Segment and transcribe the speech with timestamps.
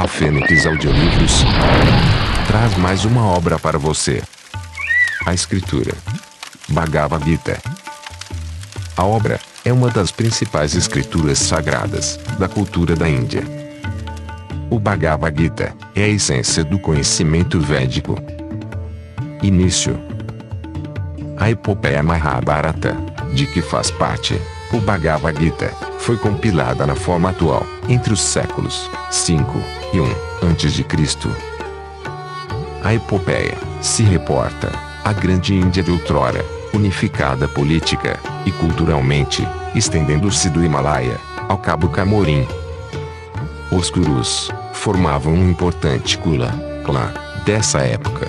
[0.00, 1.44] A Fênix Audiolivros
[2.46, 4.22] traz mais uma obra para você.
[5.26, 5.92] A escritura
[6.70, 7.58] Bhagavad Gita.
[8.96, 13.42] A obra é uma das principais escrituras sagradas da cultura da Índia.
[14.70, 18.16] O Bhagavad Gita é a essência do conhecimento védico.
[19.42, 20.00] Início.
[21.36, 22.96] A epopeia Mahabharata,
[23.34, 24.40] de que faz parte,
[24.72, 30.84] o Bhagavad Gita, foi compilada na forma atual, entre os séculos 5 e 1 a.C.
[32.82, 34.72] A epopeia se reporta
[35.04, 41.18] à grande Índia de outrora, unificada política e culturalmente, estendendo-se do Himalaia
[41.48, 42.46] ao Cabo Camorim.
[43.70, 46.52] Os Kurus formavam um importante Kula,
[46.84, 47.12] clã,
[47.44, 48.28] dessa época.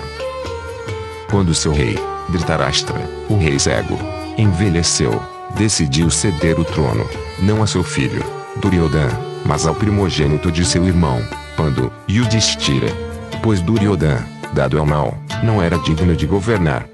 [1.30, 1.98] Quando seu rei,
[2.28, 3.98] Dhritarashtra, o rei cego,
[4.36, 5.22] envelheceu,
[5.56, 8.24] decidiu ceder o trono, não a seu filho,
[8.56, 11.22] Duryodhana, mas ao primogênito de seu irmão,
[11.62, 12.88] Pandu, Yudhishthira.
[13.40, 16.88] Pois Duryodhana, dado ao mal, não era digno de governar.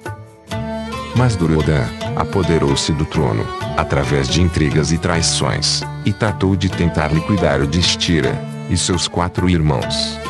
[1.16, 3.46] Mas Duryodhana apoderou-se do trono,
[3.78, 8.38] através de intrigas e traições, e tratou de tentar liquidar Yudhishthira
[8.68, 10.20] e seus quatro irmãos.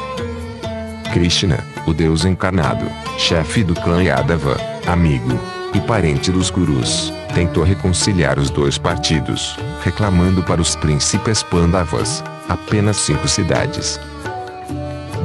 [1.12, 2.86] Krishna, o deus encarnado,
[3.18, 5.36] chefe do clã Yadava, amigo
[5.74, 12.98] e parente dos Kurus, tentou reconciliar os dois partidos, reclamando para os príncipes Pandavas apenas
[12.98, 13.98] cinco cidades.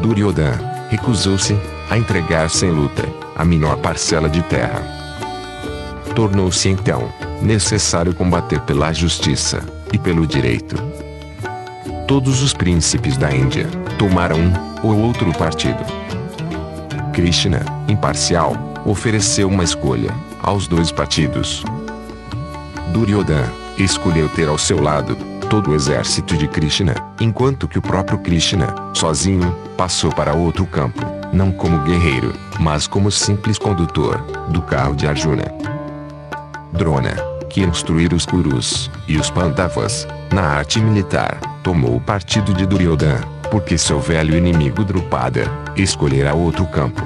[0.03, 1.57] Duryodhana recusou-se
[1.89, 4.83] a entregar sem luta a menor parcela de terra.
[6.13, 7.09] Tornou-se então
[7.41, 10.75] necessário combater pela justiça e pelo direito.
[12.05, 13.65] Todos os príncipes da Índia
[13.97, 14.51] tomaram um
[14.85, 15.85] ou outro partido.
[17.13, 21.63] Krishna, imparcial, ofereceu uma escolha aos dois partidos.
[22.91, 28.17] Duryodhana escolheu ter ao seu lado todo o exército de Krishna, enquanto que o próprio
[28.19, 34.17] Krishna, sozinho, passou para outro campo, não como guerreiro, mas como simples condutor
[34.49, 35.45] do carro de Arjuna.
[36.71, 37.15] Drona,
[37.49, 43.21] que instruir os Kurus e os Pandavas na arte militar, tomou o partido de Duryodhana,
[43.51, 47.03] porque seu velho inimigo Drupada escolhera outro campo.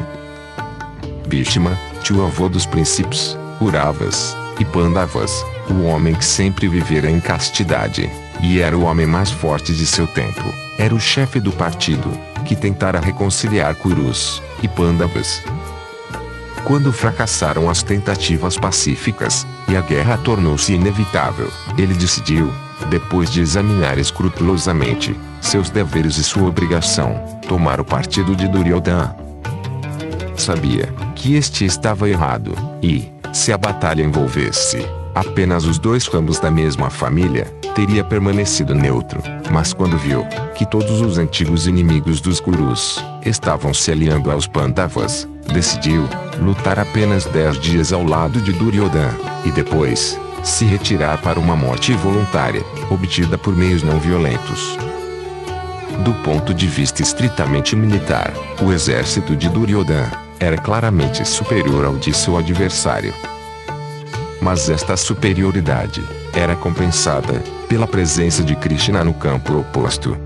[1.28, 8.09] Bhishma, tio avô dos príncipes, Kuravas e Pandavas, o homem que sempre vivera em castidade,
[8.42, 12.09] e era o homem mais forte de seu tempo, era o chefe do partido,
[12.46, 15.42] que tentara reconciliar Kurus e Pandavas.
[16.64, 22.53] Quando fracassaram as tentativas pacíficas, e a guerra tornou-se inevitável, ele decidiu,
[22.90, 29.16] depois de examinar escrupulosamente seus deveres e sua obrigação, tomar o partido de Duryodhana.
[30.36, 34.86] Sabia que este estava errado, e, se a batalha envolvesse
[35.20, 39.20] apenas os dois ramos da mesma família, teria permanecido neutro.
[39.52, 40.24] Mas quando viu
[40.54, 46.08] que todos os antigos inimigos dos Kurus estavam se aliando aos Pandavas, decidiu
[46.40, 51.94] lutar apenas dez dias ao lado de Duryodhana, e depois se retirar para uma morte
[51.94, 54.78] voluntária, obtida por meios não violentos.
[56.04, 62.14] Do ponto de vista estritamente militar, o exército de Duryodhana era claramente superior ao de
[62.14, 63.14] seu adversário.
[64.42, 66.03] Mas esta superioridade
[66.34, 70.18] era compensada pela presença de Krishna no campo oposto.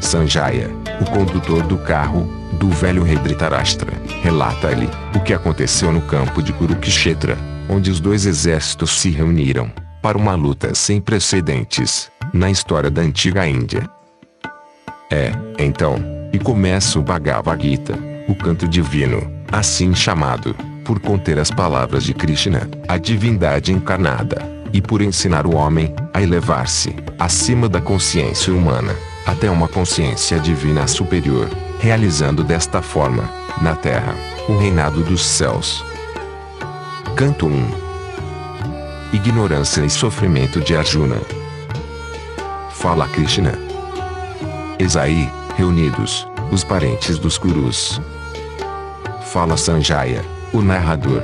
[0.00, 0.70] Sanjaya,
[1.00, 3.92] o condutor do carro do velho rei Dhritarashtra,
[4.22, 7.36] relata-lhe o que aconteceu no campo de Kurukshetra,
[7.68, 9.70] onde os dois exércitos se reuniram
[10.00, 13.88] para uma luta sem precedentes na história da antiga Índia.
[15.10, 15.96] É, então,
[16.32, 20.54] e começa o Bhagavad Gita, o canto divino, assim chamado,
[20.86, 26.22] por conter as palavras de Krishna, a divindade encarnada, e por ensinar o homem a
[26.22, 28.94] elevar-se acima da consciência humana,
[29.26, 33.28] até uma consciência divina superior, realizando desta forma,
[33.60, 34.14] na terra,
[34.48, 35.84] o reinado dos céus.
[37.16, 37.86] Canto 1
[39.12, 41.16] Ignorância e sofrimento de Arjuna.
[42.70, 43.58] Fala Krishna.
[44.78, 48.00] Esaí, reunidos, os parentes dos Kurus.
[49.32, 51.22] Fala Sanjaya, o narrador.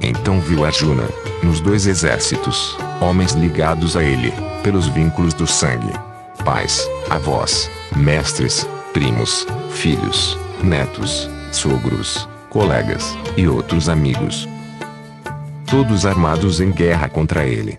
[0.00, 1.04] Então viu Arjuna,
[1.42, 5.92] nos dois exércitos, homens ligados a ele, pelos vínculos do sangue.
[6.44, 14.48] Pais, avós, mestres, primos, filhos, netos, sogros, colegas, e outros amigos.
[15.66, 17.78] Todos armados em guerra contra ele.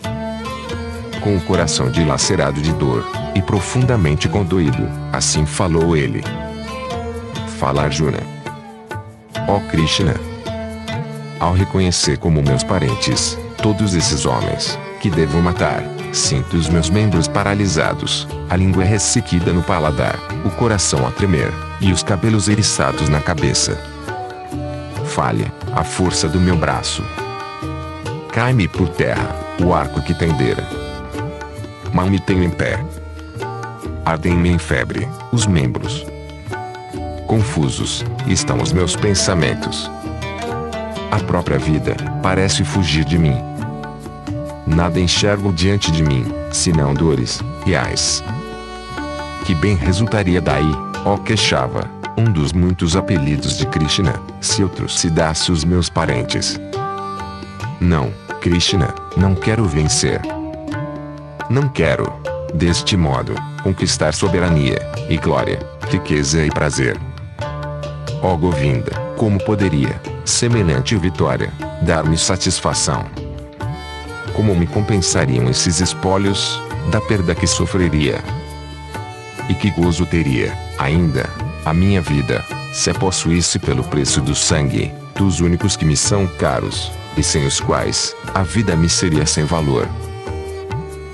[1.22, 3.06] Com o coração dilacerado de dor,
[3.36, 6.24] e profundamente condoído, assim falou ele.
[7.60, 8.31] Fala Arjuna.
[9.47, 10.15] Ó Krishna.
[11.39, 17.27] Ao reconhecer como meus parentes, todos esses homens, que devo matar, Sinto os meus membros
[17.27, 21.49] paralisados, a língua ressequida no paladar, o coração a tremer,
[21.79, 23.81] e os cabelos eriçados na cabeça.
[25.05, 27.01] Falha, a força do meu braço.
[28.33, 30.67] Cai-me por terra, o arco que tendera.
[31.94, 32.83] Mal me tenho em pé.
[34.03, 36.10] Ardem-me em febre, os membros.
[37.31, 39.89] Confusos, estão os meus pensamentos.
[41.10, 43.38] A própria vida, parece fugir de mim.
[44.68, 48.22] Nada enxergo diante de mim, senão dores, reais.
[49.45, 50.69] Que bem resultaria daí,
[51.06, 56.60] ó queixava, um dos muitos apelidos de Krishna, se eu trucidasse os meus parentes.
[57.80, 58.12] Não,
[58.42, 60.19] Krishna, não quero vencer.
[61.50, 62.12] Não quero,
[62.54, 64.80] deste modo, conquistar soberania,
[65.10, 67.00] e glória, riqueza e prazer.
[68.23, 71.51] Ó Govinda, como poderia, semelhante vitória,
[71.81, 73.03] dar-me satisfação?
[74.33, 78.23] Como me compensariam esses espólios, da perda que sofreria?
[79.50, 81.27] E que gozo teria, ainda,
[81.65, 86.27] a minha vida, se a possuísse pelo preço do sangue, dos únicos que me são
[86.27, 89.89] caros, e sem os quais, a vida me seria sem valor.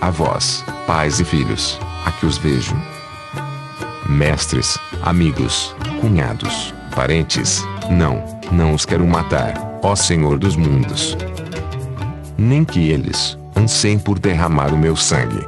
[0.01, 2.75] A vós, pais e filhos, aqui os vejo.
[4.07, 9.53] Mestres, amigos, cunhados, parentes, não, não os quero matar,
[9.83, 11.15] ó Senhor dos mundos.
[12.35, 15.47] Nem que eles anseiem por derramar o meu sangue.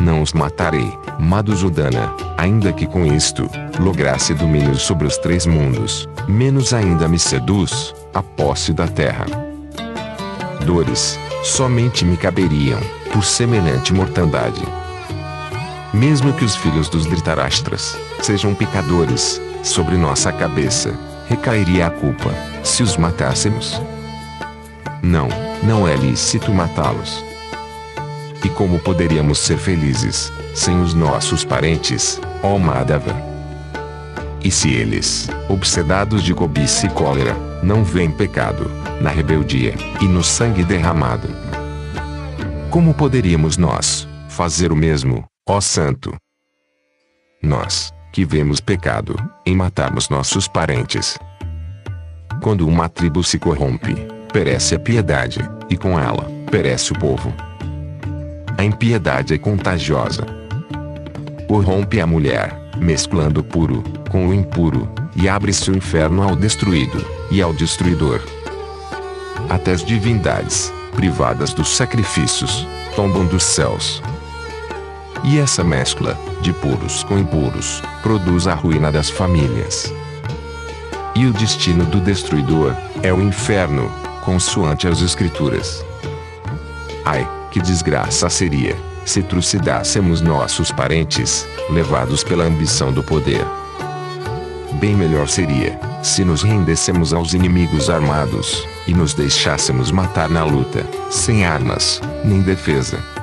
[0.00, 6.74] Não os matarei, Madhusudana, ainda que com isto, lograsse domínio sobre os três mundos, menos
[6.74, 9.26] ainda me seduz, a posse da terra.
[10.64, 12.80] Dores, somente me caberiam,
[13.12, 14.60] por semelhante mortandade.
[15.94, 20.94] Mesmo que os filhos dos Dhritarashtra's sejam pecadores, sobre nossa cabeça,
[21.28, 22.30] recairia a culpa,
[22.62, 23.80] se os matássemos.
[25.02, 25.28] Não,
[25.62, 27.24] não é lícito matá-los.
[28.44, 33.14] E como poderíamos ser felizes, sem os nossos parentes, ó Madhava?
[34.42, 38.70] E se eles, obsedados de cobiça e cólera, não veem pecado,
[39.00, 41.28] na rebeldia, e no sangue derramado?
[42.70, 46.14] Como poderíamos nós, fazer o mesmo, ó Santo?
[47.42, 49.14] Nós, que vemos pecado,
[49.44, 51.18] em matarmos nossos parentes.
[52.40, 53.94] Quando uma tribo se corrompe,
[54.32, 57.30] perece a piedade, e com ela, perece o povo.
[58.56, 60.24] A impiedade é contagiosa.
[61.46, 67.04] Corrompe a mulher, mesclando o puro com o impuro, e abre-se o inferno ao destruído
[67.30, 68.22] e ao destruidor.
[69.50, 74.02] Até as divindades, privadas dos sacrifícios, tombam dos céus.
[75.24, 79.92] E essa mescla, de puros com impuros, produz a ruína das famílias.
[81.14, 83.90] E o destino do destruidor é o inferno,
[84.24, 85.84] consoante as Escrituras.
[87.04, 93.44] Ai, que desgraça seria, se trucidássemos nossos parentes, levados pela ambição do poder.
[94.80, 100.86] Bem melhor seria, se nos rendêssemos aos inimigos armados, e nos deixássemos matar na luta,
[101.10, 103.15] sem armas, nem defesa.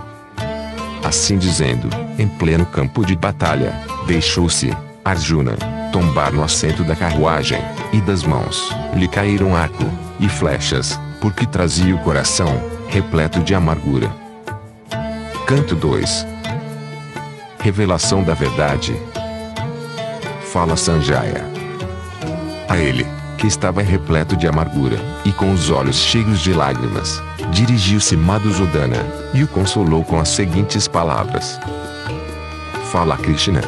[1.14, 3.72] Assim dizendo, em pleno campo de batalha,
[4.08, 4.76] deixou-se,
[5.06, 5.56] Arjuna,
[5.92, 7.62] tombar no assento da carruagem,
[7.94, 9.86] e das mãos lhe caíram arco
[10.20, 14.12] e flechas, porque trazia o coração repleto de amargura.
[15.46, 16.26] Canto 2
[17.60, 19.00] Revelação da Verdade
[20.52, 21.46] Fala Sanjaya.
[22.68, 23.06] A ele,
[23.38, 28.98] que estava repleto de amargura, e com os olhos cheios de lágrimas, dirigiu-se Madhusudana,
[29.34, 31.60] e o consolou com as seguintes palavras.
[32.92, 33.62] Fala Krishna.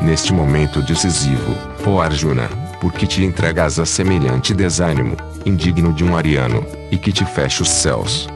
[0.00, 1.54] Neste momento decisivo,
[1.86, 2.48] ó Arjuna,
[2.80, 5.16] porque te entregas a semelhante desânimo,
[5.46, 8.28] indigno de um ariano, e que te fecha os céus.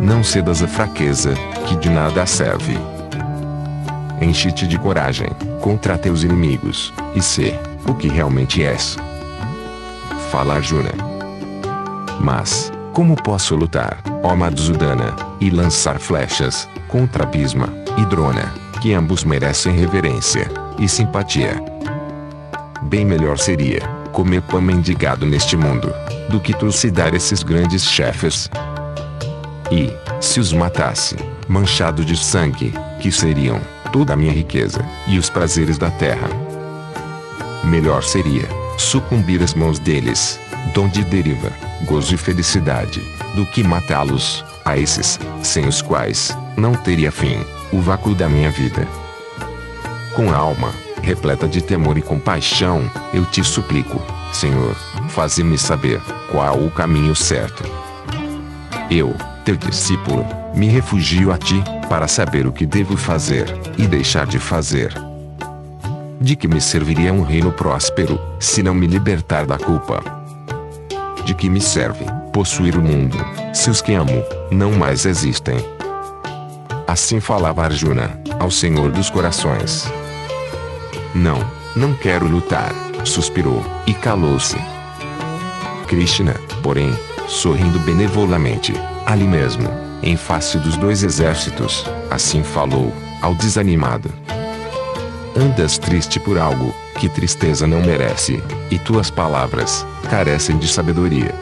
[0.00, 1.34] Não cedas a fraqueza,
[1.68, 2.76] que de nada serve.
[4.20, 5.28] Enche-te de coragem,
[5.60, 7.54] contra teus inimigos, e sê,
[7.86, 8.96] o que realmente és.
[10.30, 10.92] Fala Arjuna.
[12.20, 19.24] Mas, como posso lutar, ó Madhusudana, e lançar flechas, contra Bhisma, e Drona, que ambos
[19.24, 21.62] merecem reverência, e simpatia?
[22.82, 23.80] Bem melhor seria,
[24.12, 25.92] comer pão mendigado neste mundo,
[26.28, 28.50] do que trucidar esses grandes chefes.
[29.70, 31.16] E, se os matasse,
[31.48, 33.60] manchado de sangue, que seriam
[33.92, 36.28] toda a minha riqueza e os prazeres da terra.
[37.64, 40.40] Melhor seria sucumbir às mãos deles,
[40.74, 43.00] donde deriva gozo e felicidade,
[43.34, 47.38] do que matá-los, a esses, sem os quais não teria fim,
[47.72, 48.86] o vácuo da minha vida.
[50.14, 50.72] Com a alma
[51.02, 54.00] repleta de temor e compaixão, eu te suplico,
[54.32, 54.74] Senhor,
[55.08, 57.64] faze-me saber qual o caminho certo.
[58.90, 63.46] Eu, teu discípulo, me refugio a ti, para saber o que devo fazer,
[63.78, 64.92] e deixar de fazer.
[66.20, 70.19] De que me serviria um reino próspero, se não me libertar da culpa?
[71.30, 73.16] De que me serve possuir o mundo,
[73.54, 75.54] se os que amo não mais existem?
[76.88, 79.88] Assim falava Arjuna, ao Senhor dos Corações.
[81.14, 81.38] Não,
[81.76, 84.56] não quero lutar, suspirou, e calou-se.
[85.86, 86.34] Krishna,
[86.64, 86.92] porém,
[87.28, 88.74] sorrindo benevolamente,
[89.06, 89.68] ali mesmo,
[90.02, 94.12] em face dos dois exércitos, assim falou, ao desanimado.
[95.36, 101.34] Andas triste por algo, que tristeza não merece, e tuas palavras, carecem de sabedoria.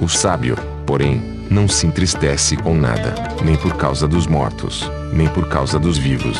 [0.00, 5.48] O sábio, porém, não se entristece com nada, nem por causa dos mortos, nem por
[5.48, 6.36] causa dos vivos.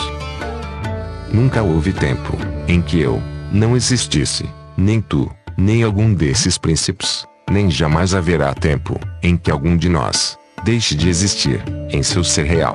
[1.32, 7.70] Nunca houve tempo, em que eu, não existisse, nem tu, nem algum desses príncipes, nem
[7.70, 12.74] jamais haverá tempo, em que algum de nós, deixe de existir, em seu ser real.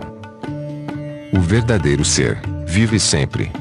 [1.34, 3.52] O verdadeiro ser, vive sempre.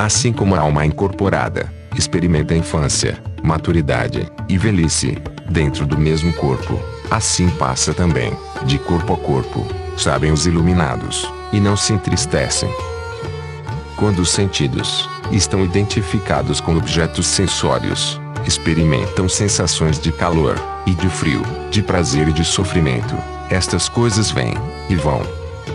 [0.00, 5.18] Assim como a alma incorporada, experimenta infância, maturidade e velhice,
[5.50, 6.80] dentro do mesmo corpo,
[7.10, 8.32] assim passa também,
[8.64, 9.66] de corpo a corpo,
[9.98, 12.70] sabem os iluminados, e não se entristecem.
[13.94, 21.42] Quando os sentidos estão identificados com objetos sensórios, experimentam sensações de calor e de frio,
[21.70, 23.14] de prazer e de sofrimento.
[23.50, 24.54] Estas coisas vêm
[24.88, 25.20] e vão.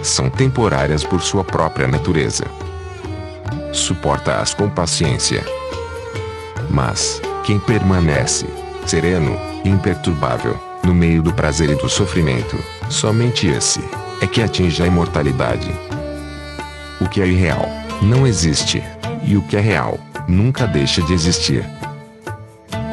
[0.02, 2.65] São temporárias por sua própria natureza.
[3.76, 5.44] Suporta-as com paciência.
[6.70, 8.46] Mas, quem permanece
[8.86, 12.58] sereno imperturbável no meio do prazer e do sofrimento,
[12.90, 13.82] somente esse
[14.22, 15.70] é que atinge a imortalidade.
[17.02, 17.70] O que é irreal
[18.02, 18.82] não existe,
[19.24, 21.66] e o que é real nunca deixa de existir.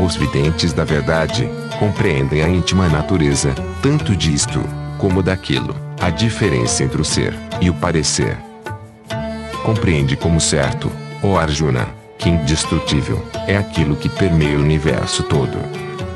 [0.04, 1.48] Os videntes da verdade
[1.78, 4.60] compreendem a íntima natureza, tanto disto,
[4.98, 8.36] como daquilo, a diferença entre o ser e o parecer.
[9.62, 10.90] Compreende como certo,
[11.22, 11.88] ó Arjuna,
[12.18, 15.56] que indestrutível é aquilo que permeia o universo todo.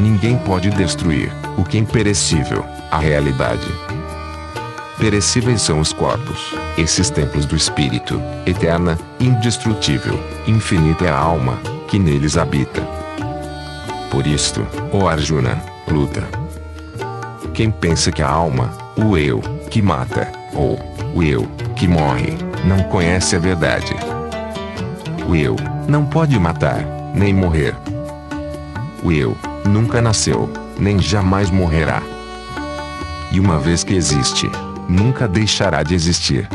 [0.00, 3.66] Ninguém pode destruir o que é imperecível, a realidade.
[4.98, 11.98] Perecíveis são os corpos, esses templos do espírito, eterna, indestrutível, infinita é a alma, que
[11.98, 12.82] neles habita.
[14.10, 16.24] Por isto, ó Arjuna, luta.
[17.54, 20.78] Quem pensa que a alma, o eu, que mata, ou
[21.14, 23.94] o eu, que morre, não conhece a verdade.
[25.28, 25.56] O eu,
[25.88, 26.84] não pode matar,
[27.14, 27.74] nem morrer.
[29.02, 32.02] O eu, nunca nasceu, nem jamais morrerá.
[33.32, 34.50] E uma vez que existe,
[34.88, 36.48] nunca deixará de existir.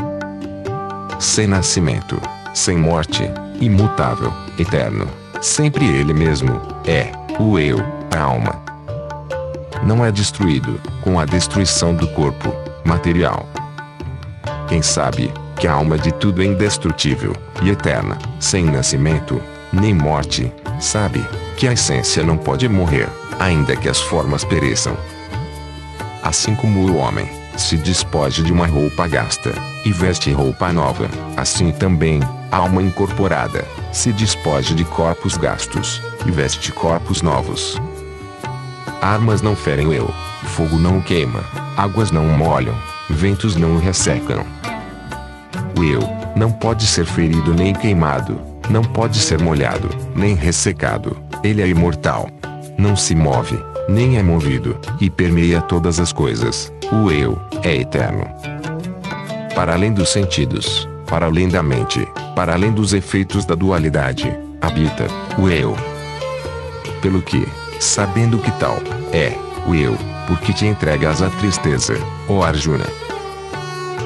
[1.18, 2.20] Sem nascimento,
[2.54, 3.30] sem morte,
[3.60, 5.06] imutável, eterno,
[5.40, 7.78] sempre ele mesmo é o eu,
[8.14, 8.60] a alma.
[9.84, 12.54] Não é destruído com a destruição do corpo
[12.84, 13.48] material.
[14.68, 19.40] Quem sabe que a alma de tudo é indestrutível e eterna, sem nascimento,
[19.72, 21.24] nem morte, sabe
[21.56, 24.96] que a essência não pode morrer, ainda que as formas pereçam.
[26.20, 29.52] Assim como o homem se despoja de uma roupa gasta
[29.84, 32.18] e veste roupa nova, assim também
[32.50, 37.80] a alma incorporada se despoja de corpos gastos e veste corpos novos.
[39.00, 41.44] Armas não ferem o eu, fogo não o queima,
[41.76, 42.74] águas não o molham,
[43.08, 44.44] ventos não o ressecam.
[45.82, 46.00] Eu
[46.36, 52.28] não pode ser ferido nem queimado, não pode ser molhado, nem ressecado, ele é imortal.
[52.78, 53.58] Não se move,
[53.88, 56.72] nem é movido, e permeia todas as coisas.
[56.92, 58.24] O eu é eterno.
[59.56, 65.08] Para além dos sentidos, para além da mente, para além dos efeitos da dualidade, habita
[65.36, 65.76] o eu.
[67.00, 67.46] Pelo que,
[67.80, 68.76] sabendo que tal
[69.12, 69.36] é
[69.66, 69.98] o eu,
[70.28, 71.94] porque te entregas à tristeza,
[72.28, 73.01] ó Arjuna.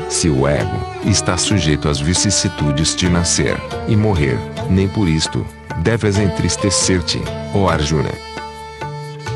[0.08, 3.56] Se o ego está sujeito às vicissitudes de nascer
[3.88, 4.38] e morrer,
[4.70, 5.46] nem por isto
[5.82, 7.20] deves entristecer-te,
[7.54, 8.12] ó Arjuna.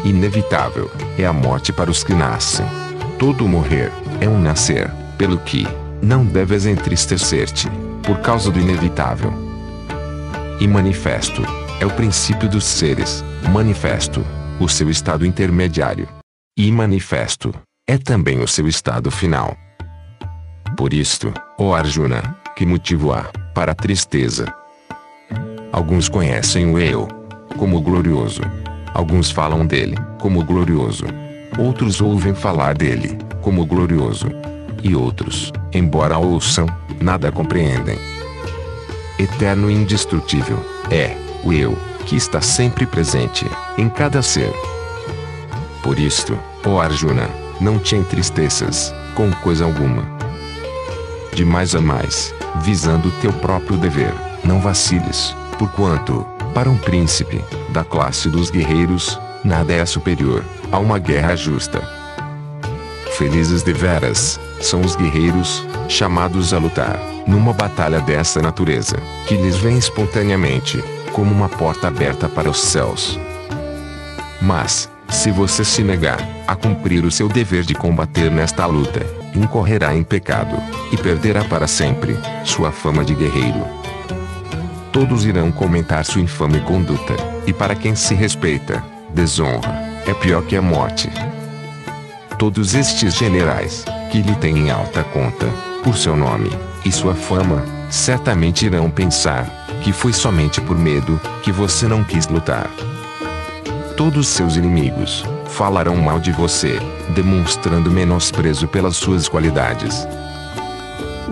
[0.05, 2.65] Inevitável é a morte para os que nascem.
[3.19, 5.67] Todo morrer é um nascer, pelo que
[6.01, 7.69] não deves entristecer-te
[8.03, 9.33] por causa do inevitável.
[10.59, 11.43] E manifesto
[11.81, 13.23] é o princípio dos seres,
[13.53, 14.25] manifesto
[14.59, 16.09] o seu estado intermediário.
[16.57, 17.55] E manifesto
[17.89, 19.57] é também o seu estado final.
[20.77, 23.25] Por isto, ó Arjuna, que motivo há
[23.55, 24.53] para a tristeza?
[25.73, 27.07] Alguns conhecem o eu
[27.57, 28.43] como glorioso.
[28.93, 31.05] Alguns falam dele como glorioso.
[31.59, 34.29] Outros ouvem falar dele como glorioso.
[34.83, 36.67] E outros, embora ouçam,
[37.01, 37.99] nada compreendem.
[39.19, 40.59] Eterno e indestrutível
[40.91, 43.47] é o eu que está sempre presente
[43.77, 44.53] em cada ser.
[45.83, 47.29] Por isto, ó Arjuna,
[47.61, 50.20] não te entristeças, com coisa alguma.
[51.33, 54.13] De mais a mais, visando teu próprio dever,
[54.45, 60.99] não vaciles, porquanto, para um príncipe, da classe dos guerreiros, nada é superior a uma
[60.99, 61.81] guerra justa.
[63.17, 68.97] Felizes deveras, são os guerreiros, chamados a lutar, numa batalha dessa natureza,
[69.27, 70.83] que lhes vem espontaneamente,
[71.13, 73.19] como uma porta aberta para os céus.
[74.41, 79.95] Mas, se você se negar a cumprir o seu dever de combater nesta luta, incorrerá
[79.95, 80.57] em pecado,
[80.93, 83.65] e perderá para sempre sua fama de guerreiro.
[84.93, 87.15] Todos irão comentar sua infame conduta,
[87.47, 88.83] e para quem se respeita,
[89.15, 89.71] desonra,
[90.07, 91.09] é pior que a morte.
[92.39, 95.47] Todos estes generais, que lhe têm em alta conta,
[95.85, 96.51] por seu nome
[96.85, 99.47] e sua fama, certamente irão pensar
[99.83, 102.71] que foi somente por medo que você não quis lutar.
[103.97, 106.79] Todos seus inimigos falarão mal de você,
[107.15, 110.07] demonstrando menosprezo pelas suas qualidades.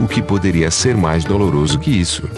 [0.01, 2.29] O que poderia ser mais doloroso que isso?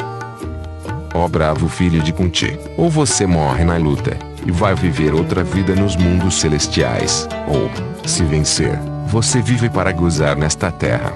[1.12, 5.74] Ó bravo filho de Kunti, ou você morre na luta, e vai viver outra vida
[5.74, 7.70] nos mundos celestiais, ou,
[8.08, 11.12] se vencer, você vive para gozar nesta terra.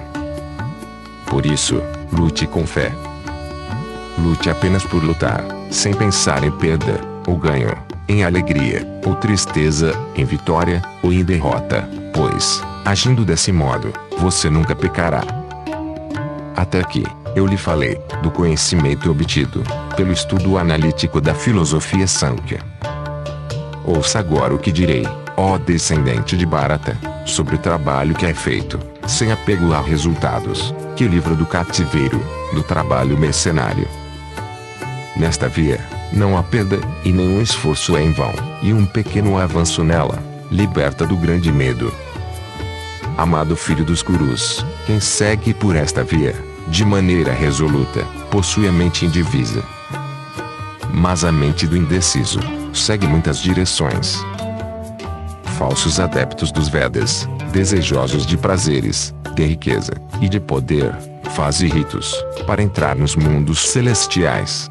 [1.27, 1.81] Por isso,
[2.11, 2.91] lute com fé.
[4.17, 7.75] Lute apenas por lutar, sem pensar em perda, ou ganho,
[8.07, 14.75] em alegria, ou tristeza, em vitória, ou em derrota, pois, agindo desse modo, você nunca
[14.75, 15.23] pecará.
[16.55, 17.03] Até aqui,
[17.35, 19.63] eu lhe falei do conhecimento obtido
[19.95, 22.59] pelo estudo analítico da filosofia Sankhya.
[23.83, 28.79] Ouça agora o que direi, ó descendente de Bharata, sobre o trabalho que é feito,
[29.07, 32.21] sem apego a resultados, que livra do cativeiro,
[32.53, 33.87] do trabalho mercenário.
[35.17, 35.79] Nesta via,
[36.11, 40.17] não há perda, e nenhum esforço é em vão, e um pequeno avanço nela,
[40.51, 41.93] liberta do grande medo.
[43.17, 46.35] Amado filho dos gurus, quem segue por esta via,
[46.67, 49.63] de maneira resoluta, possui a mente indivisa.
[50.93, 52.39] Mas a mente do indeciso,
[52.73, 54.19] segue muitas direções.
[55.57, 60.93] Falsos adeptos dos Vedas, desejosos de prazeres, de riqueza e de poder,
[61.35, 62.13] fazem ritos
[62.45, 64.69] para entrar nos mundos celestiais.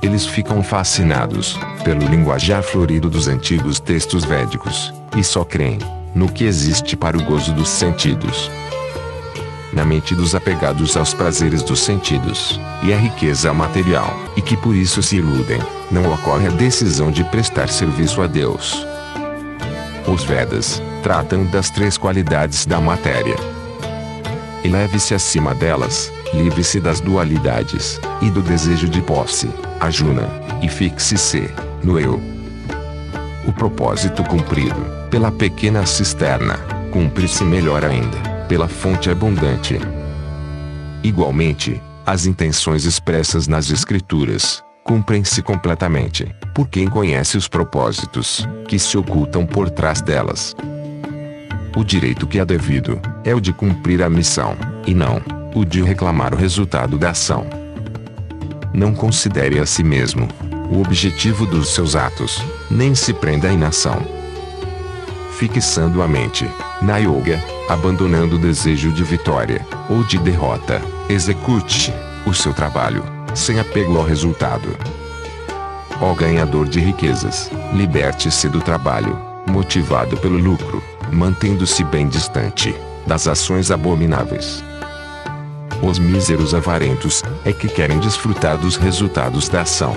[0.00, 5.78] Eles ficam fascinados pelo linguajar florido dos antigos textos védicos e só creem
[6.14, 8.50] no que existe para o gozo dos sentidos.
[9.72, 14.74] Na mente dos apegados aos prazeres dos sentidos e à riqueza material, e que por
[14.74, 18.86] isso se iludem, não ocorre a decisão de prestar serviço a Deus.
[20.06, 23.36] Os Vedas tratam das três qualidades da matéria.
[24.64, 29.48] Eleve-se acima delas, livre-se das dualidades e do desejo de posse,
[29.80, 30.28] ajuna,
[30.62, 31.48] e fixe-se
[31.82, 32.20] no eu.
[33.46, 36.58] O propósito cumprido pela pequena cisterna
[36.92, 39.78] cumpre-se melhor ainda pela fonte abundante.
[41.02, 48.96] Igualmente, as intenções expressas nas Escrituras cumprem-se completamente por quem conhece os propósitos que se
[48.96, 50.56] ocultam por trás delas.
[51.76, 55.82] O direito que é devido é o de cumprir a missão, e não o de
[55.82, 57.44] reclamar o resultado da ação.
[58.72, 60.28] Não considere a si mesmo
[60.70, 62.40] o objetivo dos seus atos,
[62.70, 64.00] nem se prenda à inação.
[65.32, 66.48] Fixando a mente
[66.80, 71.92] na yoga, abandonando o desejo de vitória ou de derrota, execute
[72.24, 73.02] o seu trabalho
[73.34, 74.76] sem apego ao resultado.
[76.00, 79.18] Ó ganhador de riquezas, liberte-se do trabalho,
[79.48, 82.74] motivado pelo lucro, mantendo-se bem distante
[83.06, 84.67] das ações abomináveis.
[85.82, 89.94] Os míseros avarentos é que querem desfrutar dos resultados da ação.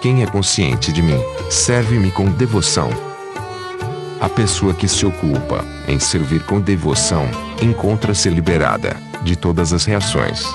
[0.00, 2.90] Quem é consciente de mim, serve-me com devoção.
[4.20, 7.28] A pessoa que se ocupa em servir com devoção
[7.60, 10.46] encontra-se liberada de todas as reações.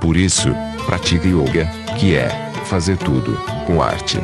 [0.00, 1.66] Por isso, pratique yoga,
[1.98, 2.28] que é
[2.66, 4.20] fazer tudo com arte.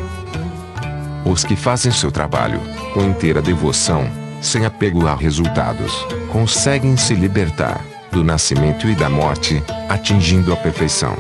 [1.24, 2.60] Os que fazem seu trabalho
[2.92, 4.08] com inteira devoção,
[4.40, 11.16] sem apego a resultados, conseguem se libertar do nascimento e da morte, atingindo a perfeição.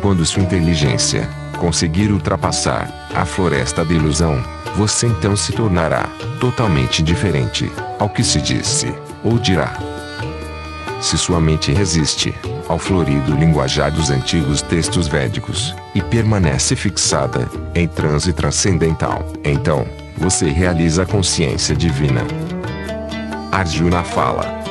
[0.00, 4.42] Quando sua inteligência conseguir ultrapassar a floresta da ilusão,
[4.76, 6.08] você então se tornará
[6.38, 8.92] totalmente diferente ao que se disse
[9.24, 9.76] ou dirá.
[11.00, 12.34] Se sua mente resiste
[12.68, 20.48] ao florido linguajar dos antigos textos védicos e permanece fixada em transe transcendental, então você
[20.48, 22.22] realiza a consciência divina.
[23.50, 24.61] Arjuna fala: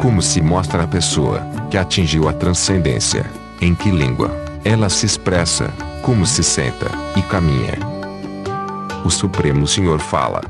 [0.00, 3.26] Como se mostra a pessoa que atingiu a transcendência?
[3.60, 4.30] Em que língua
[4.64, 5.70] ela se expressa?
[6.02, 7.74] Como se senta e caminha?
[9.04, 10.40] O Supremo Senhor fala: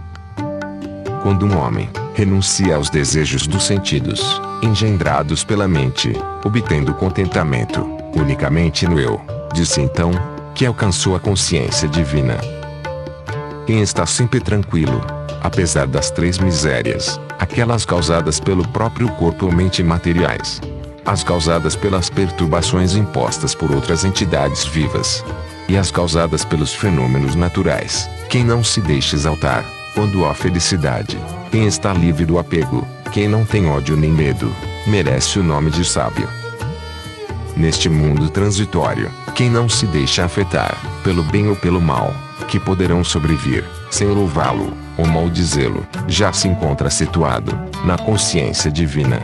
[1.23, 6.13] Quando um homem renuncia aos desejos dos sentidos, engendrados pela mente,
[6.45, 7.83] obtendo contentamento
[8.15, 9.19] unicamente no eu,
[9.55, 10.11] disse então
[10.55, 12.37] que alcançou a consciência divina.
[13.67, 15.01] Quem está sempre tranquilo,
[15.41, 20.61] apesar das três misérias, aquelas causadas pelo próprio corpo ou mente materiais,
[21.07, 25.25] as causadas pelas perturbações impostas por outras entidades vivas,
[25.69, 31.19] e as causadas pelos fenômenos naturais, quem não se deixa exaltar, quando há felicidade,
[31.51, 34.55] quem está livre do apego, quem não tem ódio nem medo,
[34.87, 36.29] merece o nome de sábio.
[37.57, 42.15] Neste mundo transitório, quem não se deixa afetar, pelo bem ou pelo mal,
[42.49, 49.21] que poderão sobrevir, sem louvá-lo, ou maldizê-lo, já se encontra situado, na consciência divina.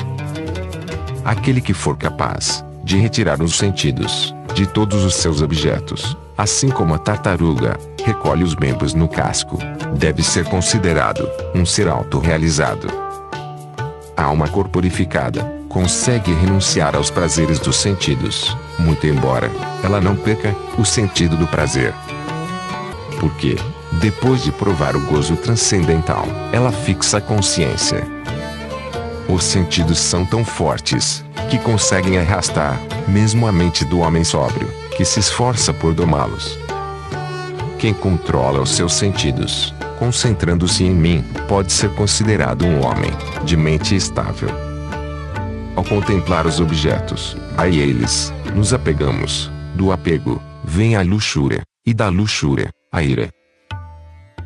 [1.25, 6.95] Aquele que for capaz, de retirar os sentidos, de todos os seus objetos, assim como
[6.95, 9.59] a tartaruga, recolhe os membros no casco,
[9.97, 12.87] deve ser considerado, um ser autorrealizado.
[14.17, 19.51] A alma corporificada, consegue renunciar aos prazeres dos sentidos, muito embora
[19.83, 21.93] ela não perca o sentido do prazer.
[23.25, 23.57] Porque,
[24.03, 28.07] depois de provar o gozo transcendental, ela fixa a consciência.
[29.27, 35.07] Os sentidos são tão fortes que conseguem arrastar, mesmo a mente do homem sóbrio, que
[35.07, 36.59] se esforça por domá-los.
[37.79, 43.11] Quem controla os seus sentidos, concentrando-se em mim, pode ser considerado um homem
[43.43, 44.51] de mente estável.
[45.75, 49.51] Ao contemplar os objetos, a eles, nos apegamos.
[49.75, 53.29] Do apego, vem a luxúria, e da luxúria, a ira.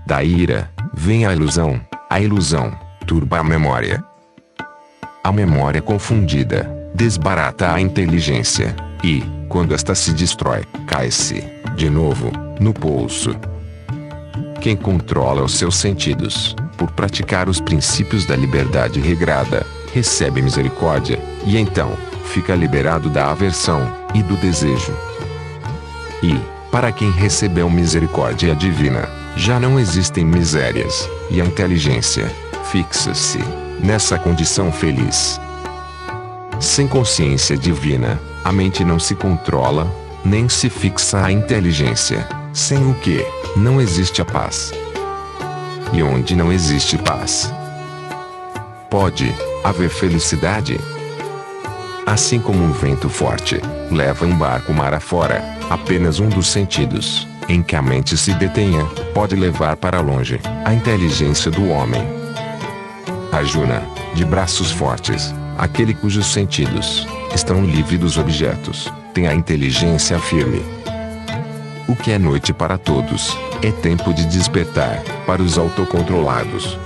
[0.06, 2.74] Da ira, vem a ilusão, a ilusão,
[3.06, 4.02] turba a memória.
[5.22, 11.44] A memória confundida, desbarata a inteligência, e, quando esta se destrói, cai-se,
[11.76, 13.36] de novo, no poço.
[14.62, 21.58] Quem controla os seus sentidos, por praticar os princípios da liberdade regrada, recebe misericórdia, e
[21.58, 21.92] então,
[22.24, 24.96] fica liberado da aversão e do desejo.
[26.22, 32.30] E, para quem recebeu misericórdia divina, já não existem misérias, e a inteligência
[32.70, 33.38] fixa-se
[33.82, 35.40] nessa condição feliz.
[36.60, 39.86] Sem consciência divina, a mente não se controla,
[40.24, 43.24] nem se fixa a inteligência, sem o que
[43.56, 44.72] não existe a paz.
[45.92, 47.52] E onde não existe paz,
[48.90, 49.32] pode
[49.64, 50.78] haver felicidade.
[52.04, 57.62] Assim como um vento forte leva um barco mar afora, apenas um dos sentidos, em
[57.62, 62.02] que a mente se detenha, pode levar para longe a inteligência do homem.
[63.32, 63.82] Arjuna,
[64.14, 70.62] de braços fortes, aquele cujos sentidos estão livres dos objetos, tem a inteligência firme.
[71.86, 76.78] O que é noite para todos, é tempo de despertar, para os autocontrolados.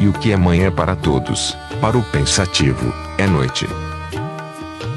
[0.00, 3.66] E o que é manhã para todos, para o pensativo, é noite.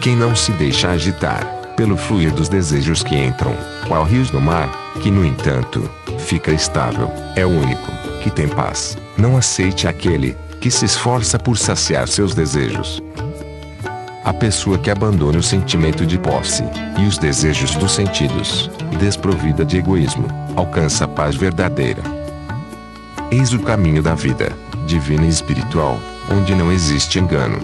[0.02, 3.56] Quem não se deixa agitar, pelo fluir dos desejos que entram,
[3.88, 4.70] qual rios no mar,
[5.02, 5.90] que no entanto,
[6.20, 7.92] fica estável, é o único,
[8.22, 8.96] que tem paz.
[9.18, 13.02] Não aceite aquele, que se esforça por saciar seus desejos.
[14.24, 16.64] A pessoa que abandona o sentimento de posse,
[17.00, 22.04] e os desejos dos sentidos, desprovida de egoísmo, alcança a paz verdadeira.
[23.32, 25.98] Eis o caminho da vida divina e espiritual,
[26.32, 27.58] onde não existe engano.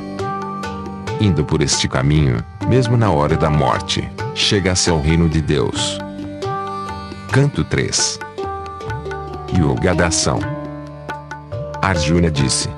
[1.22, 5.98] Indo por este caminho, mesmo na hora da morte, chega-se ao reino de Deus.
[7.32, 8.20] Canto 3
[9.54, 10.40] Yoga da Ação
[11.82, 12.70] Arjuna disse: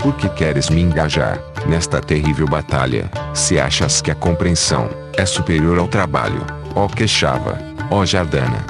[0.00, 5.78] Por que queres me engajar nesta terrível batalha, se achas que a compreensão é superior
[5.78, 7.58] ao trabalho, ó Queixava,
[7.90, 8.64] ó Jardana?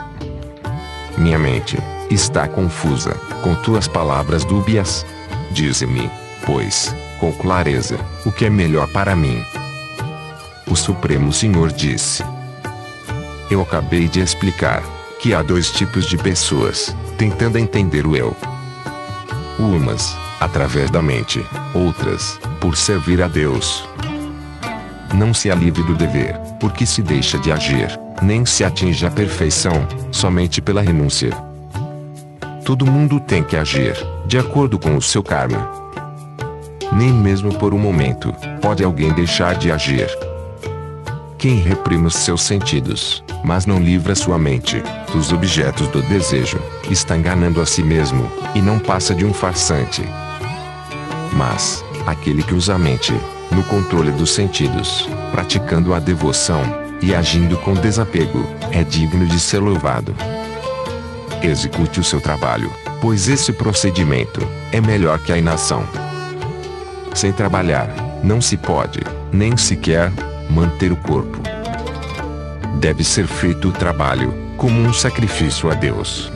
[1.17, 1.79] Minha mente
[2.11, 5.07] está confusa com tuas palavras dúbias?
[5.53, 6.11] Dize-me,
[6.45, 9.45] pois, com clareza, o que é melhor para mim.
[10.73, 12.25] O Supremo Senhor disse:
[13.51, 14.83] Eu acabei de explicar
[15.21, 18.35] que há dois tipos de pessoas tentando entender o eu.
[19.59, 23.87] Umas, através da mente, outras, por servir a Deus.
[25.15, 27.91] Não se alivre do dever, porque se deixa de agir,
[28.23, 31.33] nem se atinge a perfeição, somente pela renúncia.
[32.65, 33.95] Todo mundo tem que agir,
[34.27, 35.71] de acordo com o seu karma.
[36.91, 38.33] Nem mesmo por um momento,
[38.63, 40.32] pode alguém deixar de agir.
[41.43, 46.57] Quem reprime os seus sentidos, mas não livra sua mente dos objetos do desejo,
[46.89, 50.05] está enganando a si mesmo, e não passa de um farsante.
[51.33, 53.13] Mas, aquele que usa a mente,
[53.51, 56.63] no controle dos sentidos, praticando a devoção,
[57.03, 60.15] e agindo com desapego, é digno de ser louvado
[61.43, 65.83] execute o seu trabalho, pois esse procedimento é melhor que a inação.
[67.13, 69.01] Sem trabalhar, não se pode,
[69.33, 70.13] nem sequer,
[70.53, 71.41] manter o corpo.
[72.79, 76.31] Deve ser feito o trabalho, como um sacrifício a Deus.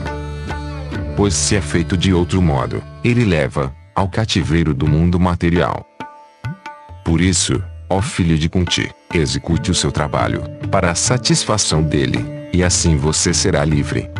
[1.16, 5.86] Pois se é feito de outro modo, ele leva ao cativeiro do mundo material.
[7.04, 12.64] Por isso, ó filho de Kunti, execute o seu trabalho, para a satisfação dele, e
[12.64, 14.10] assim você será livre.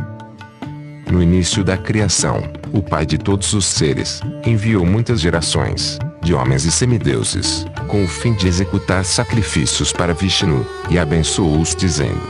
[1.11, 6.65] No início da criação, o Pai de todos os seres enviou muitas gerações de homens
[6.65, 12.21] e semideuses, com o fim de executar sacrifícios para Vishnu, e abençoou-os dizendo: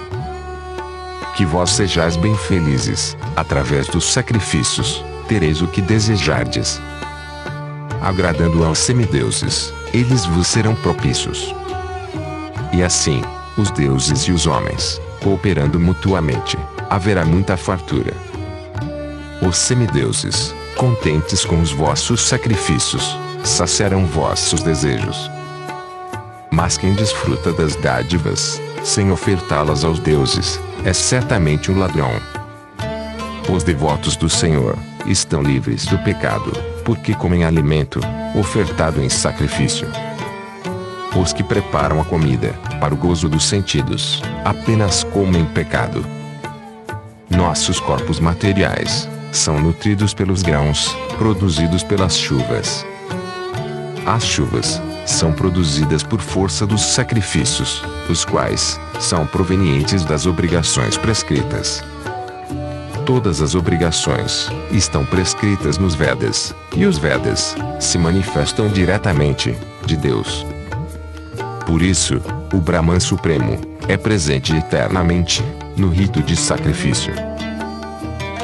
[1.35, 6.79] Que vós sejais bem felizes, através dos sacrifícios, tereis o que desejardes.
[8.03, 11.55] Agradando aos semideuses, eles vos serão propícios.
[12.75, 13.23] E assim,
[13.57, 16.59] os deuses e os homens, cooperando mutuamente,
[16.91, 18.13] haverá muita fartura.
[19.41, 25.31] Os semideuses, contentes com os vossos sacrifícios, saciarão vossos desejos.
[26.51, 32.11] Mas quem desfruta das dádivas, sem ofertá-las aos deuses, é certamente um ladrão.
[33.53, 36.53] Os devotos do Senhor estão livres do pecado,
[36.85, 38.01] porque comem alimento,
[38.35, 39.89] ofertado em sacrifício.
[41.15, 46.05] Os que preparam a comida, para o gozo dos sentidos, apenas comem pecado.
[47.31, 52.85] Nossos corpos materiais são nutridos pelos grãos, produzidos pelas chuvas.
[54.07, 61.83] As chuvas são produzidas por força dos sacrifícios, os quais são provenientes das obrigações prescritas.
[63.05, 70.47] Todas as obrigações estão prescritas nos Vedas, e os Vedas se manifestam diretamente de Deus.
[71.67, 72.23] Por isso,
[72.55, 75.45] o Brahman Supremo é presente eternamente
[75.77, 77.13] no rito de sacrifício.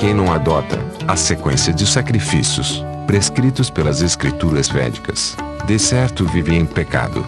[0.01, 6.67] Quem não adota a sequência de sacrifícios prescritos pelas escrituras védicas, de certo vive em
[6.67, 7.25] pecado.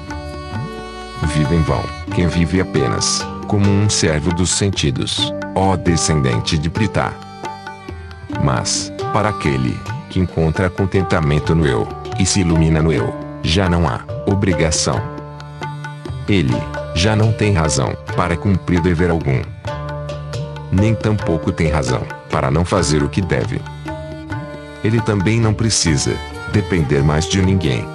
[1.34, 1.82] Vive em vão
[2.14, 7.12] quem vive apenas como um servo dos sentidos, ó descendente de Pritá.
[8.42, 9.78] Mas, para aquele
[10.10, 11.86] que encontra contentamento no eu,
[12.18, 15.00] e se ilumina no eu, já não há obrigação.
[16.28, 16.54] Ele
[16.94, 19.42] já não tem razão para cumprir dever algum.
[20.72, 23.60] Nem tampouco tem razão para não fazer o que deve.
[24.82, 26.16] Ele também não precisa
[26.52, 27.93] depender mais de ninguém.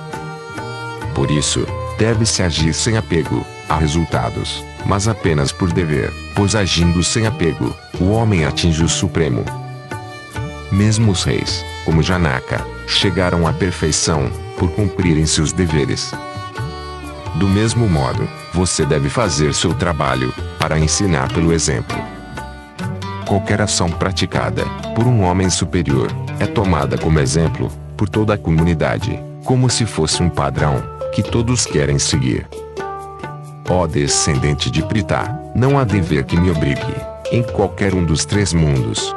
[1.19, 7.27] Por isso, deve-se agir sem apego a resultados, mas apenas por dever, pois agindo sem
[7.27, 9.43] apego, o homem atinge o supremo.
[10.71, 16.13] Mesmo os reis, como Janaka, chegaram à perfeição por cumprirem seus deveres.
[17.35, 21.97] Do mesmo modo, você deve fazer seu trabalho para ensinar pelo exemplo.
[23.27, 24.63] Qualquer ação praticada
[24.95, 26.07] por um homem superior
[26.39, 30.81] é tomada como exemplo por toda a comunidade, como se fosse um padrão
[31.13, 32.47] que todos querem seguir.
[33.69, 36.95] Ó descendente de Pritá, não há dever que me obrigue,
[37.31, 39.15] em qualquer um dos três mundos.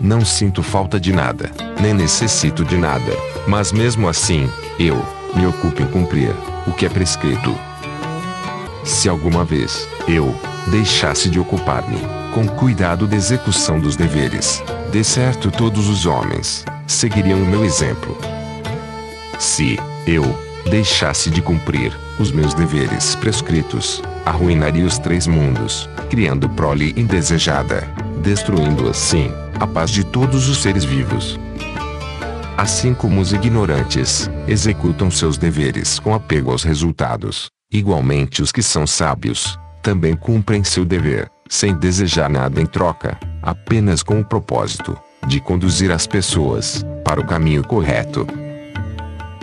[0.00, 3.12] Não sinto falta de nada, nem necessito de nada,
[3.46, 4.96] mas mesmo assim, eu
[5.34, 6.34] me ocupo em cumprir
[6.66, 7.54] o que é prescrito.
[8.84, 10.34] Se alguma vez eu
[10.68, 11.98] deixasse de ocupar-me
[12.34, 18.16] com cuidado da execução dos deveres, de certo todos os homens seguiriam o meu exemplo.
[19.38, 20.24] Se eu
[20.70, 27.82] deixasse de cumprir os meus deveres prescritos, arruinaria os três mundos, criando prole indesejada,
[28.22, 31.38] destruindo assim a paz de todos os seres vivos.
[32.56, 38.86] Assim como os ignorantes executam seus deveres com apego aos resultados, igualmente os que são
[38.86, 45.40] sábios também cumprem seu dever, sem desejar nada em troca, apenas com o propósito de
[45.40, 48.26] conduzir as pessoas para o caminho correto.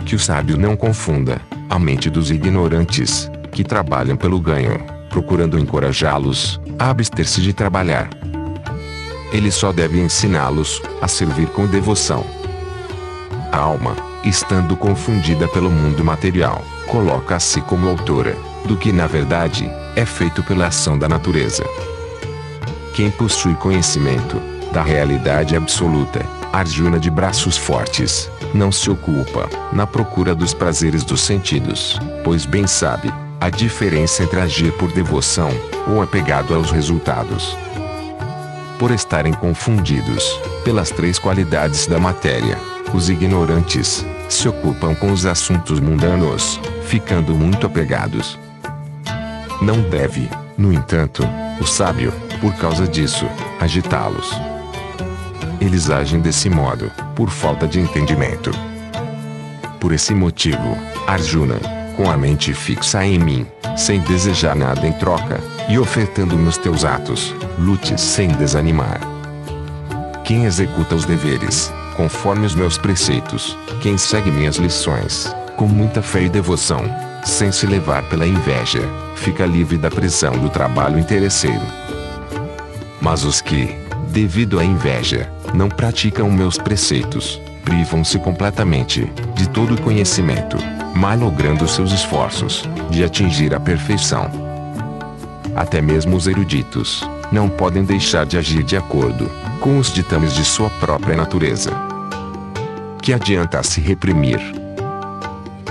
[0.05, 6.59] Que o sábio não confunda a mente dos ignorantes, que trabalham pelo ganho, procurando encorajá-los
[6.77, 8.09] a abster-se de trabalhar.
[9.31, 12.25] Ele só deve ensiná-los a servir com devoção.
[13.51, 18.35] A alma, estando confundida pelo mundo material, coloca-se como autora
[18.65, 21.63] do que na verdade é feito pela ação da natureza.
[22.93, 24.41] Quem possui conhecimento
[24.73, 31.21] da realidade absoluta, Arjuna de braços fortes, não se ocupa na procura dos prazeres dos
[31.21, 35.49] sentidos, pois bem sabe a diferença entre agir por devoção
[35.87, 37.57] ou apegado aos resultados.
[38.77, 42.57] Por estarem confundidos pelas três qualidades da matéria,
[42.93, 48.37] os ignorantes se ocupam com os assuntos mundanos, ficando muito apegados.
[49.61, 51.23] Não deve, no entanto,
[51.59, 52.11] o sábio,
[52.41, 53.25] por causa disso,
[53.59, 54.35] agitá-los.
[55.61, 58.49] Eles agem desse modo, por falta de entendimento.
[59.79, 61.59] Por esse motivo, Arjuna,
[61.95, 63.45] com a mente fixa em mim,
[63.77, 68.99] sem desejar nada em troca, e ofertando nos teus atos, lute sem desanimar.
[70.23, 76.23] Quem executa os deveres, conforme os meus preceitos, quem segue minhas lições, com muita fé
[76.23, 76.83] e devoção,
[77.23, 78.81] sem se levar pela inveja,
[79.15, 81.61] fica livre da pressão do trabalho interesseiro.
[82.99, 83.75] Mas os que,
[84.09, 90.57] devido à inveja, não praticam meus preceitos, privam-se completamente de todo conhecimento,
[90.95, 94.29] malogrando seus esforços de atingir a perfeição.
[95.55, 100.43] Até mesmo os eruditos não podem deixar de agir de acordo com os ditames de
[100.43, 101.71] sua própria natureza.
[103.01, 104.39] Que adianta se reprimir?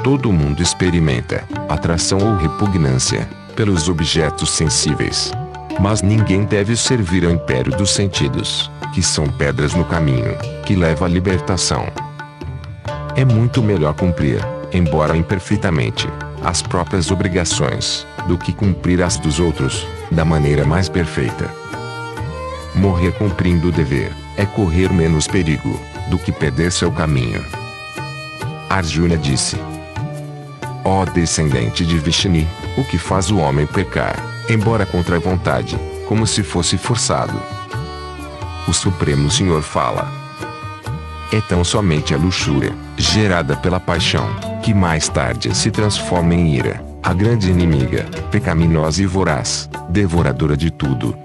[0.02, 5.32] Todo mundo experimenta atração ou repugnância pelos objetos sensíveis.
[5.78, 11.06] Mas ninguém deve servir ao império dos sentidos, que são pedras no caminho que leva
[11.06, 11.86] à libertação.
[13.16, 14.40] É muito melhor cumprir,
[14.72, 16.08] embora imperfeitamente,
[16.44, 21.50] as próprias obrigações, do que cumprir as dos outros, da maneira mais perfeita.
[22.74, 27.44] Morrer cumprindo o dever, é correr menos perigo, do que perder seu caminho.
[28.68, 29.56] Arjuna disse.
[30.84, 32.46] Ó descendente de Vishnu,
[32.78, 34.16] o que faz o homem pecar,
[34.48, 35.76] embora contra a vontade,
[36.06, 37.59] como se fosse forçado.
[38.70, 40.08] O Supremo Senhor fala.
[41.32, 44.24] É tão somente a luxúria, gerada pela paixão,
[44.62, 50.70] que mais tarde se transforma em ira, a grande inimiga, pecaminosa e voraz, devoradora de
[50.70, 51.18] tudo.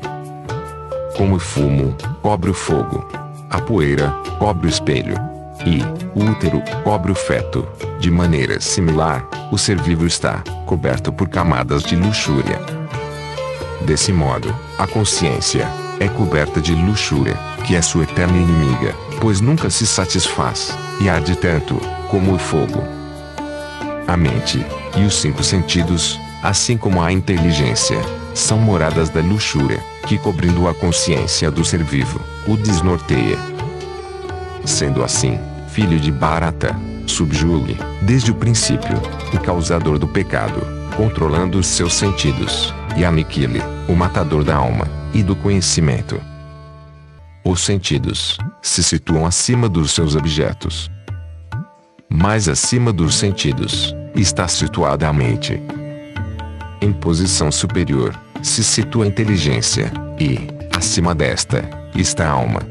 [1.15, 3.07] Como o fumo, cobre o fogo.
[3.47, 5.15] A poeira, cobre o espelho.
[5.63, 5.83] E,
[6.19, 7.67] o útero, cobre o feto.
[7.99, 12.59] De maneira similar, o ser vivo está, coberto por camadas de luxúria.
[13.85, 19.69] Desse modo, a consciência, é coberta de luxúria, que é sua eterna inimiga, pois nunca
[19.69, 21.75] se satisfaz, e arde tanto,
[22.09, 22.83] como o fogo.
[24.07, 27.99] A mente, e os cinco sentidos, assim como a inteligência,
[28.33, 33.37] são moradas da luxúria, que cobrindo a consciência do ser vivo, o desnorteia.
[34.65, 36.75] Sendo assim, filho de Barata,
[37.07, 38.97] subjugue, desde o princípio,
[39.33, 40.61] o causador do pecado,
[40.95, 46.21] controlando os seus sentidos, e aniquile, o matador da alma, e do conhecimento.
[47.43, 50.89] Os sentidos se situam acima dos seus objetos.
[52.09, 55.61] Mais acima dos sentidos está situada a mente.
[56.81, 61.63] Em posição superior se situa a inteligência, e, acima desta,
[61.95, 62.61] está a alma.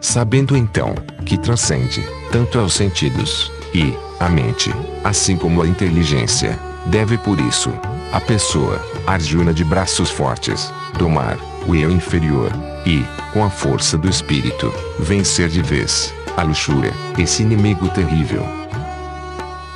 [0.00, 0.94] Sabendo então
[1.24, 4.72] que transcende tanto aos sentidos e a mente,
[5.04, 7.72] assim como a inteligência, deve por isso
[8.12, 12.50] a pessoa, Arjuna de braços fortes, domar o eu inferior
[12.86, 18.42] e, com a força do espírito, vencer de vez a luxúria, esse inimigo terrível.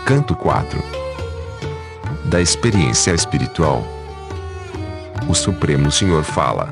[0.07, 0.83] Canto 4
[2.25, 3.85] Da experiência espiritual.
[5.29, 6.71] O Supremo Senhor fala: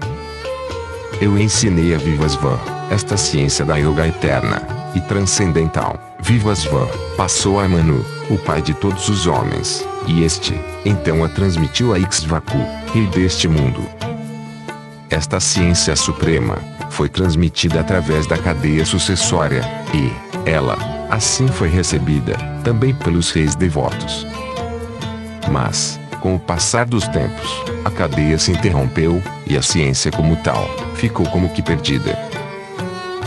[1.20, 2.58] Eu ensinei a Vivasvan,
[2.90, 4.62] esta ciência da yoga eterna
[4.94, 5.98] e transcendental.
[6.20, 11.94] Vivasvan passou a Manu, o pai de todos os homens, e este, então a transmitiu
[11.94, 12.58] a Ixvaku,
[12.92, 13.82] rei deste mundo.
[15.08, 16.58] Esta ciência suprema
[16.90, 19.62] foi transmitida através da cadeia sucessória,
[19.94, 20.76] e ela,
[21.10, 24.26] assim foi recebida, também pelos reis devotos.
[25.50, 30.68] Mas, com o passar dos tempos, a cadeia se interrompeu, e a ciência como tal,
[30.94, 32.16] ficou como que perdida.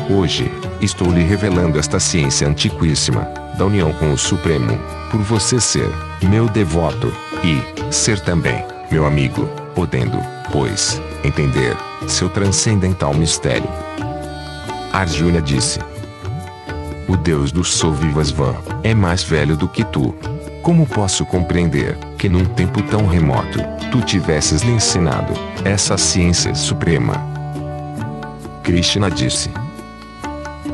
[0.10, 3.22] Hoje, estou lhe revelando esta ciência antiquíssima,
[3.58, 4.78] da união com o Supremo,
[5.13, 5.88] por você ser
[6.23, 10.17] meu devoto e ser também meu amigo, podendo,
[10.52, 13.69] pois, entender seu transcendental mistério.
[14.91, 15.80] Arjuna disse:
[17.08, 20.15] O Deus do Sovivasvan é mais velho do que tu.
[20.63, 23.60] Como posso compreender que num tempo tão remoto
[23.91, 27.13] tu tivesses lhe ensinado essa ciência suprema?
[28.63, 29.52] Krishna disse: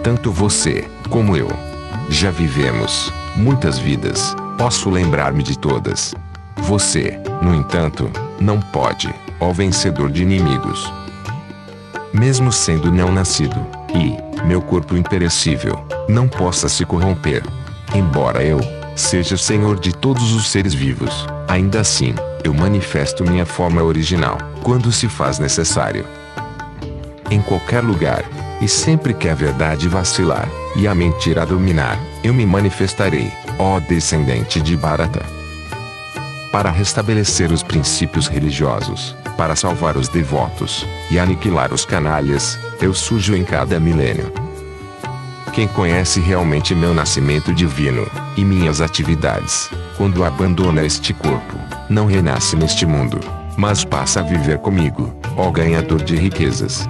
[0.01, 1.49] Tanto você como eu
[2.09, 6.13] já vivemos muitas vidas, posso lembrar-me de todas.
[6.57, 10.91] Você, no entanto, não pode, ó vencedor de inimigos.
[12.13, 13.65] Mesmo sendo não nascido,
[13.95, 17.41] e, meu corpo imperecível, não possa se corromper.
[17.95, 18.59] Embora eu,
[18.95, 22.13] seja senhor de todos os seres vivos, ainda assim,
[22.43, 26.05] eu manifesto minha forma original, quando se faz necessário.
[27.31, 28.25] Em qualquer lugar,
[28.61, 34.61] e sempre que a verdade vacilar, e a mentira dominar, eu me manifestarei, ó descendente
[34.61, 35.25] de Bharata.
[36.53, 43.35] para restabelecer os princípios religiosos, para salvar os devotos e aniquilar os canalhas, eu surjo
[43.35, 44.31] em cada milênio.
[45.53, 51.57] Quem conhece realmente meu nascimento divino e minhas atividades, quando abandona este corpo,
[51.89, 53.19] não renasce neste mundo,
[53.57, 56.87] mas passa a viver comigo, ó ganhador de riquezas.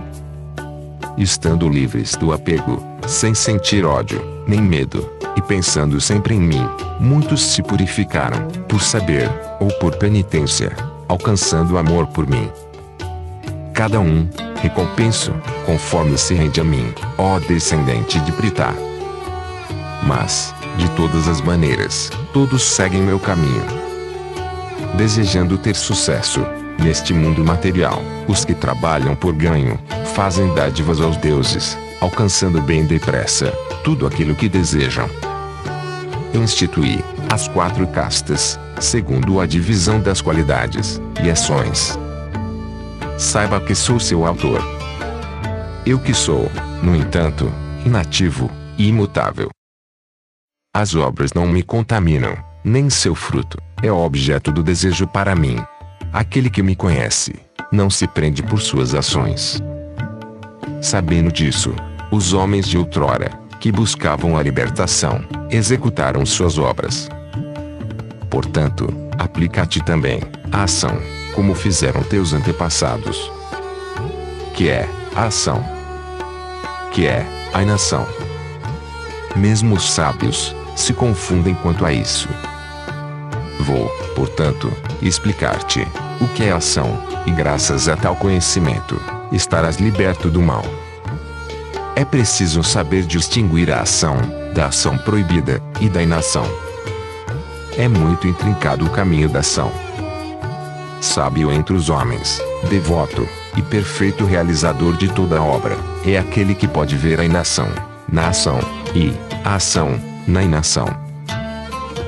[1.17, 6.65] Estando livres do apego, sem sentir ódio, nem medo, e pensando sempre em mim,
[6.99, 9.29] muitos se purificaram, por saber,
[9.59, 10.71] ou por penitência,
[11.07, 12.49] alcançando amor por mim.
[13.73, 14.27] Cada um,
[14.61, 15.33] recompenso,
[15.65, 18.73] conforme se rende a mim, ó descendente de Pritá.
[20.03, 23.65] Mas, de todas as maneiras, todos seguem meu caminho.
[24.95, 26.45] Desejando ter sucesso,
[26.79, 29.79] neste mundo material, os que trabalham por ganho,
[30.13, 33.51] fazem dádivas aos deuses, alcançando bem depressa,
[33.83, 35.09] tudo aquilo que desejam.
[36.33, 41.97] Eu instituí as quatro castas, segundo a divisão das qualidades e ações.
[43.17, 44.61] Saiba que sou seu autor.
[45.85, 46.51] Eu que sou,
[46.81, 47.51] no entanto,
[47.85, 49.49] inativo e imutável.
[50.73, 55.57] As obras não me contaminam, nem seu fruto é objeto do desejo para mim.
[56.11, 57.35] Aquele que me conhece,
[57.71, 59.61] não se prende por suas ações.
[60.81, 61.71] Sabendo disso,
[62.11, 63.29] os homens de outrora,
[63.59, 67.07] que buscavam a libertação, executaram suas obras.
[68.27, 68.87] Portanto,
[69.19, 70.99] aplica-te também a ação,
[71.35, 73.31] como fizeram teus antepassados.
[74.55, 75.63] Que é a ação?
[76.91, 78.07] Que é a inação?
[79.35, 82.27] Mesmo os sábios se confundem quanto a isso.
[83.59, 85.85] Vou, portanto, explicar-te
[86.21, 88.99] o que é ação, e graças a tal conhecimento,
[89.31, 90.63] estarás liberto do mal.
[91.95, 94.15] É preciso saber distinguir a ação
[94.53, 96.45] da ação proibida e da inação.
[97.77, 99.71] É muito intrincado o caminho da ação.
[101.01, 106.95] Sábio entre os homens, devoto e perfeito realizador de toda obra, é aquele que pode
[106.95, 107.67] ver a inação
[108.11, 108.59] na ação
[108.95, 110.87] e a ação na inação.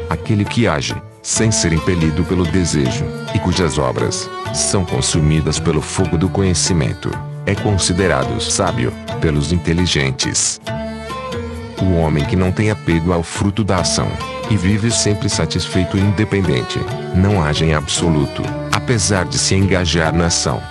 [0.09, 6.17] Aquele que age sem ser impelido pelo desejo e cujas obras são consumidas pelo fogo
[6.17, 7.09] do conhecimento
[7.45, 10.59] é considerado sábio pelos inteligentes.
[11.81, 14.07] O homem que não tem apego ao fruto da ação
[14.49, 16.79] e vive sempre satisfeito e independente,
[17.15, 20.61] não age em absoluto, apesar de se engajar na ação.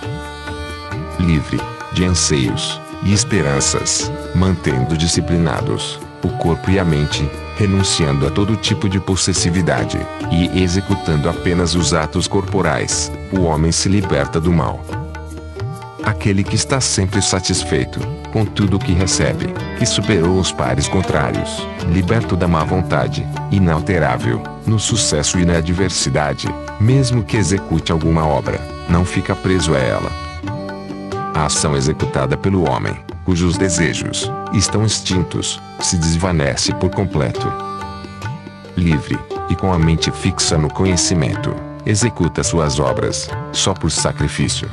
[1.19, 1.59] Livre
[1.91, 8.89] de anseios e esperanças, mantendo disciplinados o corpo e a mente, renunciando a todo tipo
[8.89, 9.99] de possessividade
[10.31, 14.83] e executando apenas os atos corporais, o homem se liberta do mal
[16.03, 17.99] aquele que está sempre satisfeito
[18.31, 19.47] com tudo o que recebe,
[19.77, 26.47] que superou os pares contrários, liberto da má vontade, inalterável, no sucesso e na adversidade,
[26.79, 30.11] mesmo que execute alguma obra, não fica preso a ela.
[31.33, 32.95] A ação executada pelo homem,
[33.25, 37.51] cujos desejos estão extintos, se desvanece por completo.
[38.75, 39.17] Livre,
[39.49, 41.53] e com a mente fixa no conhecimento,
[41.85, 44.69] executa suas obras, só por sacrifício.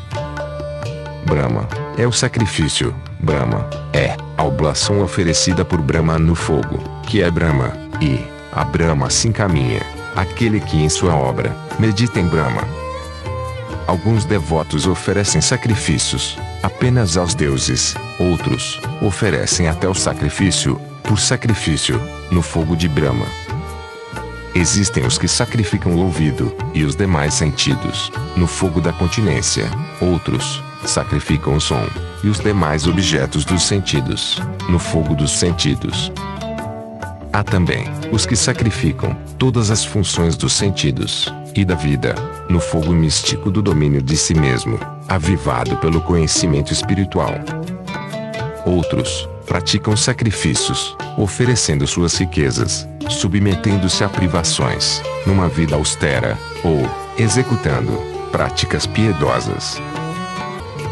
[1.27, 2.95] Brahma é o sacrifício.
[3.21, 9.11] Brahma é a oblação oferecida por Brahma no fogo, que é Brahma, e a Brahma
[9.11, 9.83] se encaminha,
[10.15, 12.63] aquele que em sua obra medita em Brahma.
[13.87, 22.01] Alguns devotos oferecem sacrifícios apenas aos deuses, outros oferecem até o sacrifício, por sacrifício,
[22.31, 23.27] no fogo de Brahma.
[24.55, 30.63] Existem os que sacrificam o ouvido e os demais sentidos no fogo da continência, outros
[30.85, 31.87] sacrificam o som
[32.23, 36.13] e os demais objetos dos sentidos, no fogo dos sentidos.
[37.33, 42.15] Há também os que sacrificam todas as funções dos sentidos e da vida,
[42.49, 47.35] no fogo místico do domínio de si mesmo, avivado pelo conhecimento espiritual.
[48.65, 57.93] Outros praticam sacrifícios, oferecendo suas riquezas, submetendo-se a privações, numa vida austera, ou executando
[58.31, 59.81] práticas piedosas,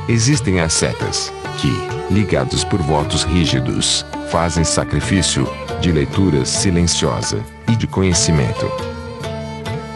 [0.08, 5.48] Existem ascetas que, ligados por votos rígidos, fazem sacrifício
[5.80, 8.70] de leitura silenciosa e de conhecimento.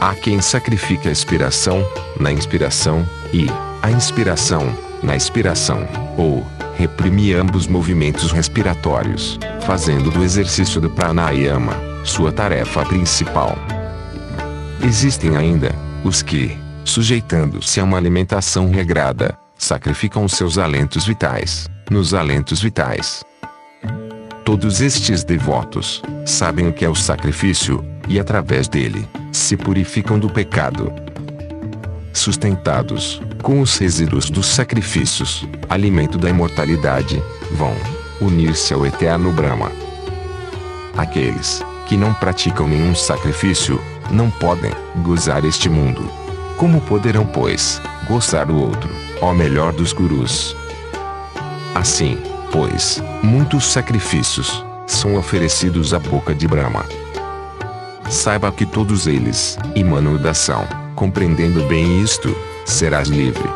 [0.01, 1.85] Há quem sacrifica a inspiração
[2.19, 3.47] na inspiração e
[3.83, 11.75] a inspiração na expiração, ou reprime ambos movimentos respiratórios, fazendo do exercício do pranayama
[12.05, 13.57] sua tarefa principal.
[14.83, 15.75] Existem ainda
[16.05, 23.23] os que, sujeitando-se a uma alimentação regrada, sacrificam seus alentos vitais, nos alentos vitais.
[24.51, 30.29] Todos estes devotos sabem o que é o sacrifício, e através dele, se purificam do
[30.29, 30.93] pecado,
[32.13, 37.23] sustentados com os resíduos dos sacrifícios, alimento da imortalidade,
[37.53, 37.73] vão
[38.21, 39.71] unir-se ao eterno Brahma.
[40.97, 43.81] Aqueles que não praticam nenhum sacrifício
[44.11, 44.73] não podem
[45.05, 46.11] gozar este mundo.
[46.57, 48.91] Como poderão, pois, gozar o outro,
[49.23, 50.57] ó melhor dos gurus?
[51.73, 52.19] Assim,
[52.51, 56.85] pois, muitos sacrifícios são oferecidos à boca de Brahma.
[58.09, 60.67] Saiba que todos eles emanam da ação.
[60.97, 62.37] Compreendendo bem isto,
[62.67, 63.49] serás livre.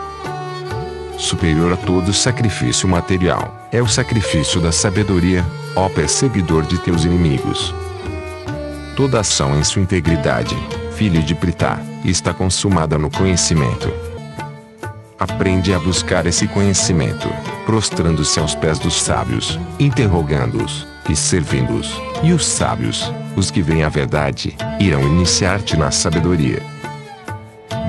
[1.18, 7.74] Superior a todo sacrifício material é o sacrifício da sabedoria, ó perseguidor de teus inimigos.
[8.96, 10.56] Toda ação em sua integridade,
[10.92, 14.03] filho de Pritá, está consumada no conhecimento.
[15.24, 17.26] Aprende a buscar esse conhecimento,
[17.64, 21.98] prostrando-se aos pés dos sábios, interrogando-os e servindo-os.
[22.22, 26.62] E os sábios, os que veem a verdade, irão iniciar-te na sabedoria.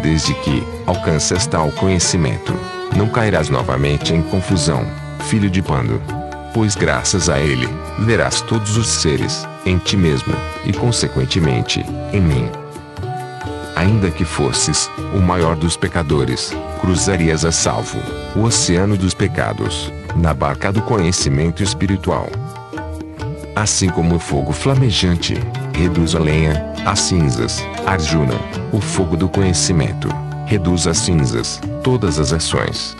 [0.02, 2.54] Desde que alcances tal conhecimento,
[2.96, 4.86] não cairás novamente em confusão,
[5.26, 6.02] filho de Pando.
[6.54, 7.68] Pois graças a ele,
[8.00, 10.34] verás todos os seres, em ti mesmo,
[10.64, 12.50] e consequentemente, em mim.
[13.76, 16.54] Ainda que fosses o maior dos pecadores,
[16.86, 17.98] cruzarias a salvo
[18.36, 22.30] o oceano dos pecados, na barca do conhecimento espiritual.
[23.56, 25.34] Assim como o fogo flamejante
[25.74, 28.36] reduz a lenha, as cinzas, Arjuna,
[28.72, 30.10] o fogo do conhecimento,
[30.46, 32.96] reduz as cinzas, todas as ações.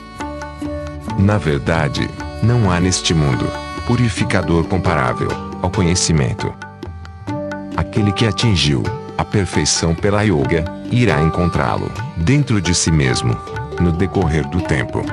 [1.20, 2.10] Na verdade,
[2.42, 3.46] não há neste mundo
[3.86, 5.30] purificador comparável
[5.62, 6.52] ao conhecimento.
[7.78, 8.82] Aquele que atingiu
[9.16, 13.38] a perfeição pela yoga irá encontrá-lo dentro de si mesmo
[13.80, 15.04] no decorrer do tempo.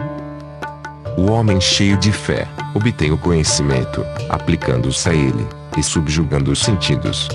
[1.17, 5.47] O homem cheio de fé obtém o conhecimento, aplicando-se a ele
[5.77, 7.29] e subjugando os sentidos.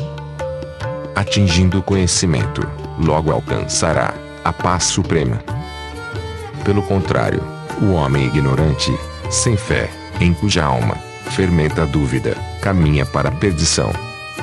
[1.16, 2.68] Atingindo o conhecimento,
[3.00, 4.14] logo alcançará
[4.44, 5.40] a paz suprema.
[6.64, 7.44] Pelo contrário,
[7.82, 8.92] o homem ignorante,
[9.30, 13.92] sem fé, em cuja alma fermenta a dúvida, caminha para a perdição.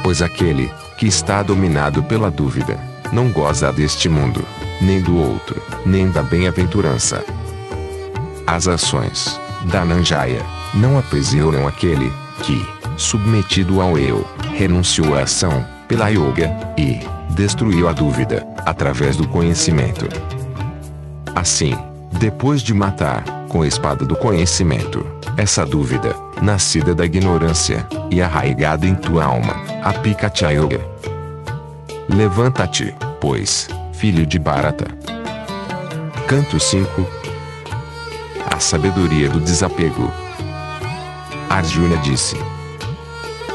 [0.02, 2.78] Pois aquele que está dominado pela dúvida,
[3.12, 4.44] não goza deste mundo,
[4.84, 7.24] nem do outro, nem da bem-aventurança.
[8.46, 10.42] As ações da Nanjaya
[10.74, 12.12] não aprisionam aquele
[12.42, 12.64] que,
[12.96, 20.06] submetido ao eu, renunciou à ação pela yoga e destruiu a dúvida através do conhecimento.
[21.34, 21.74] Assim,
[22.12, 25.04] depois de matar com a espada do conhecimento
[25.36, 30.80] essa dúvida, nascida da ignorância e arraigada em tua alma, aplica-te a yoga.
[32.08, 33.68] Levanta-te, pois,
[34.04, 34.84] filho de Bharata.
[36.28, 37.08] Canto 5
[38.50, 40.12] A sabedoria do desapego.
[41.48, 42.36] Arjuna disse: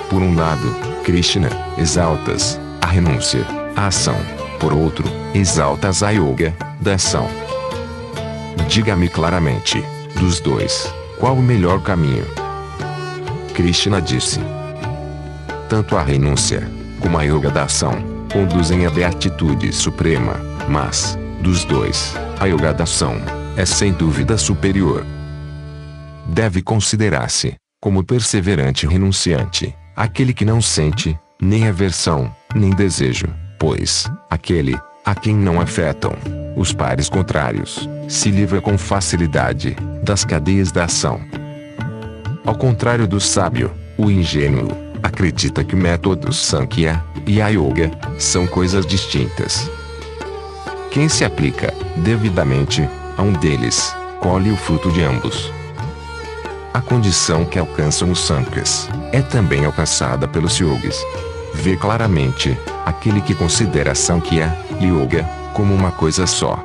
[0.10, 3.46] Por um lado, Krishna, exaltas a renúncia,
[3.76, 4.16] a ação.
[4.60, 7.30] Por outro, exaltas a yoga, da ação.
[8.68, 9.86] Diga-me claramente,
[10.20, 12.26] dos dois, qual o melhor caminho?
[13.54, 14.40] Krishna disse:
[15.70, 16.68] Tanto a renúncia,
[17.00, 20.36] como a yoga da ação, conduzem à beatitude suprema,
[20.68, 23.16] mas, dos dois, a yoga da ação
[23.58, 25.06] é sem dúvida superior.
[26.28, 33.28] Deve considerar-se como perseverante renunciante, aquele que não sente, nem aversão, nem desejo,
[33.58, 36.14] pois, aquele, a quem não afetam,
[36.56, 41.22] os pares contrários, se livra com facilidade, das cadeias da ação.
[42.46, 49.70] Ao contrário do sábio, o ingênuo, acredita que métodos Sankhya e Yoga são coisas distintas.
[50.92, 52.88] Quem se aplica, devidamente,
[53.18, 55.52] a um deles, colhe o fruto de ambos.
[56.74, 61.04] A condição que alcançam os Sankhas é também alcançada pelos Yogis.
[61.54, 65.24] Vê claramente, aquele que considera Sankhya Yoga
[65.54, 66.64] como uma coisa só.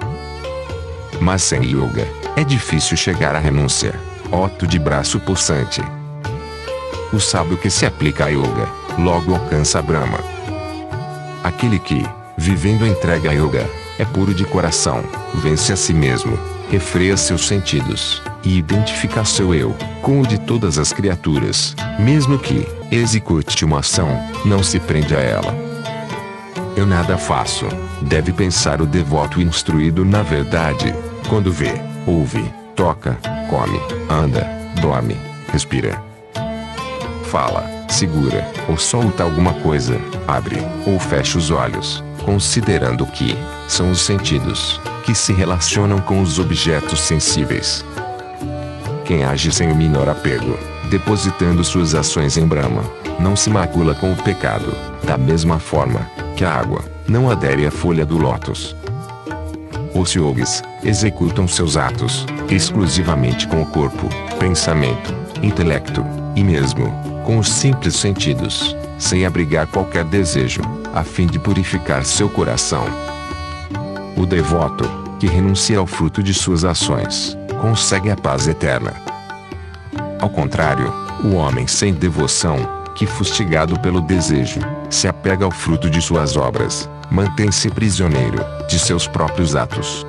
[1.21, 2.07] Mas sem Yoga,
[2.37, 3.95] é difícil chegar à renúncia.
[4.31, 5.83] Oto de braço pulsante.
[7.15, 10.19] O sábio que se aplica a yoga, logo alcança Brahma.
[11.45, 12.05] Aquele que,
[12.37, 15.01] vivendo entrega a yoga, é puro de coração,
[15.37, 16.37] vence a si mesmo,
[16.73, 22.67] refreia seus sentidos, e identifica seu eu, com o de todas as criaturas, mesmo que,
[22.91, 24.09] execute uma ação,
[24.45, 25.55] não se prende a ela.
[26.77, 27.69] Eu nada faço,
[28.03, 30.93] deve pensar o devoto instruído na verdade,
[31.29, 32.45] quando vê, ouve,
[32.75, 33.17] toca,
[33.49, 34.45] come, anda,
[34.81, 35.17] dorme,
[35.53, 36.14] respira
[37.35, 40.57] fala, segura, ou solta alguma coisa, abre,
[40.87, 47.01] ou fecha os olhos, considerando que são os sentidos que se relacionam com os objetos
[47.01, 47.85] sensíveis.
[49.05, 50.57] Quem age sem o menor apego,
[50.89, 52.85] depositando suas ações em Brahma,
[53.19, 54.73] não se macula com o pecado,
[55.03, 58.77] da mesma forma que a água não adere à folha do lótus.
[59.93, 64.09] Os yogis executam seus atos exclusivamente com o corpo,
[64.39, 65.13] pensamento,
[65.43, 66.07] intelecto
[66.37, 70.61] e mesmo com os simples sentidos, sem abrigar qualquer desejo,
[70.93, 72.85] a fim de purificar seu coração.
[74.17, 74.85] O devoto,
[75.19, 78.93] que renuncia ao fruto de suas ações, consegue a paz eterna.
[80.21, 80.93] Ao contrário,
[81.25, 82.57] o homem sem devoção,
[82.95, 89.07] que fustigado pelo desejo, se apega ao fruto de suas obras, mantém-se prisioneiro de seus
[89.09, 90.07] próprios atos.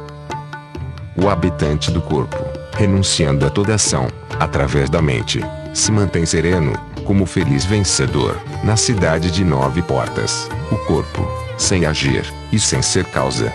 [1.16, 2.38] O habitante do corpo,
[2.78, 4.07] renunciando a toda ação,
[4.39, 5.39] através da mente,
[5.74, 6.74] se mantém sereno,
[7.06, 11.26] como feliz vencedor, na cidade de nove portas, o corpo,
[11.58, 13.53] sem agir, e sem ser causa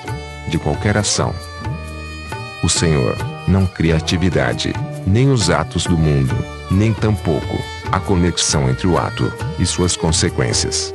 [0.48, 1.34] de qualquer ação.
[2.62, 3.16] O Senhor,
[3.48, 4.72] não cria atividade,
[5.06, 6.34] nem os atos do mundo,
[6.70, 7.58] nem tampouco
[7.90, 10.94] a conexão entre o ato e suas consequências.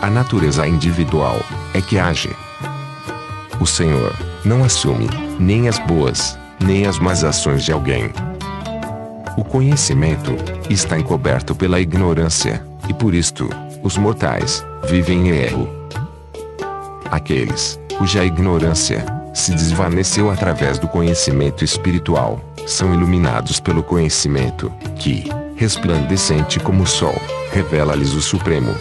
[0.00, 1.40] A natureza individual
[1.74, 2.30] é que age.
[3.60, 4.14] O Senhor
[4.44, 5.08] não assume
[5.38, 8.10] nem as boas, nem as más ações de alguém.
[9.38, 10.32] O conhecimento
[10.68, 13.48] está encoberto pela ignorância, e por isto,
[13.84, 15.68] os mortais vivem em erro.
[17.08, 26.58] Aqueles cuja ignorância se desvaneceu através do conhecimento espiritual são iluminados pelo conhecimento, que, resplandecente
[26.58, 27.14] como o sol,
[27.52, 28.74] revela-lhes o Supremo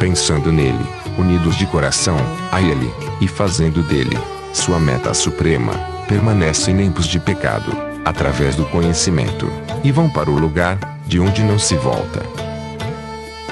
[0.00, 0.86] pensando nele,
[1.18, 2.16] unidos de coração
[2.50, 4.16] a ele, e fazendo dele
[4.54, 5.74] sua meta suprema,
[6.08, 9.50] permanecem limpos de pecado, através do conhecimento,
[9.82, 10.78] e vão para o lugar
[11.08, 12.22] de onde não se volta.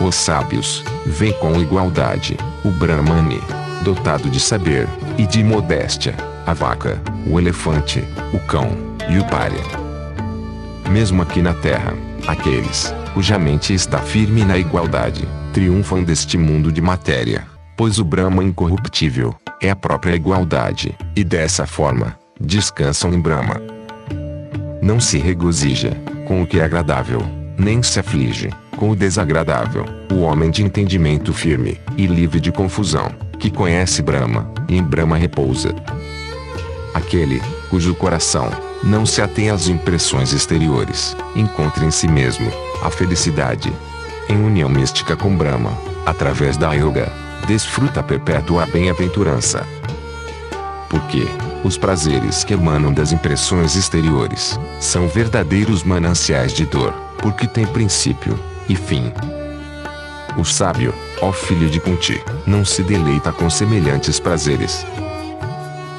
[0.01, 3.41] Os sábios veem com igualdade o Brahmane,
[3.83, 4.89] dotado de saber
[5.19, 6.15] e de modéstia,
[6.47, 8.71] a vaca, o elefante, o cão
[9.11, 9.63] e o pária.
[10.89, 11.93] Mesmo aqui na terra,
[12.27, 17.45] aqueles cuja mente está firme na igualdade, triunfam deste mundo de matéria,
[17.77, 23.61] pois o Brahma incorruptível é a própria igualdade, e dessa forma, descansam em Brahma.
[24.85, 27.23] Não se regozija com o que é agradável,
[27.57, 29.87] nem se aflige com o desagradável.
[30.13, 35.17] O homem de entendimento firme e livre de confusão, que conhece Brahma, e em Brahma
[35.17, 35.75] repousa.
[36.93, 38.51] Aquele cujo coração
[38.83, 43.73] não se atém às impressões exteriores, encontra em si mesmo a felicidade
[44.29, 45.73] em união mística com Brahma,
[46.05, 47.11] através da yoga,
[47.47, 49.67] desfruta perpétua bem-aventurança.
[50.91, 51.27] Porque
[51.65, 58.39] os prazeres que emanam das impressões exteriores são verdadeiros mananciais de dor, porque têm princípio
[58.69, 59.11] e fim.
[60.37, 64.85] O sábio, ó filho de Kunti, não se deleita com semelhantes prazeres.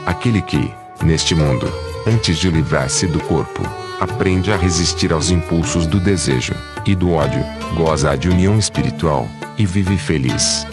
[0.05, 0.71] Aquele que,
[1.03, 1.67] neste mundo,
[2.05, 3.63] antes de livrar-se do corpo,
[3.99, 6.53] aprende a resistir aos impulsos do desejo
[6.85, 7.43] e do ódio,
[7.75, 10.67] goza de união espiritual e vive feliz.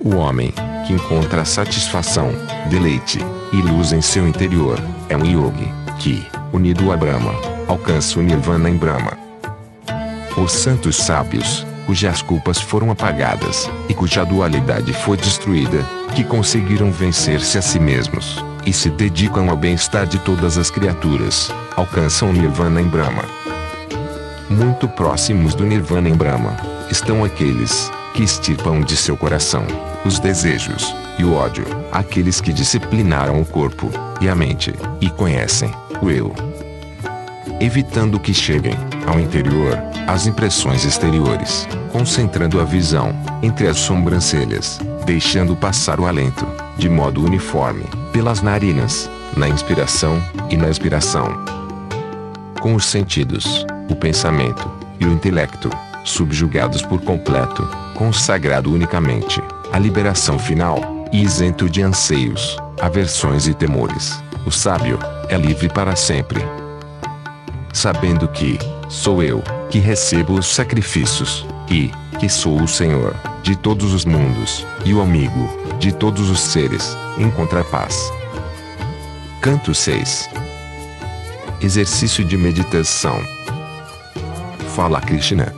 [0.00, 0.52] O homem
[0.84, 2.32] que encontra satisfação,
[2.70, 3.20] deleite
[3.52, 4.78] e luz em seu interior
[5.08, 7.32] é um yogi que, unido a Brahma,
[7.66, 9.12] alcança o nirvana em Brahma.
[10.36, 15.84] Os santos sábios, cujas culpas foram apagadas e cuja dualidade foi destruída,
[16.14, 21.50] que conseguiram vencer-se a si mesmos e se dedicam ao bem-estar de todas as criaturas,
[21.76, 23.24] alcançam o Nirvana em Brahma.
[24.50, 26.56] Muito próximos do Nirvana em Brahma,
[26.90, 29.64] estão aqueles que extirpam de seu coração
[30.04, 33.90] os desejos e o ódio, aqueles que disciplinaram o corpo
[34.20, 36.32] e a mente e conhecem o eu,
[37.60, 38.74] evitando que cheguem
[39.06, 46.46] ao interior as impressões exteriores, concentrando a visão entre as sobrancelhas, deixando passar o alento
[46.76, 51.44] de modo uniforme pelas narinas, na inspiração e na expiração.
[52.60, 55.70] Com os sentidos, o pensamento e o intelecto
[56.04, 57.68] subjugados por completo,
[57.98, 59.42] consagrado unicamente
[59.72, 60.80] à liberação final
[61.10, 66.40] e isento de anseios, aversões e temores, o sábio é livre para sempre.
[67.72, 68.56] Sabendo que
[68.88, 71.90] sou eu que recebo os sacrifícios e
[72.20, 75.48] que sou o Senhor de todos os mundos e o amigo
[75.80, 78.12] de todos os seres encontra paz.
[79.42, 80.30] Canto 6
[81.60, 83.20] Exercício de meditação.
[84.76, 85.57] Fala Krishna.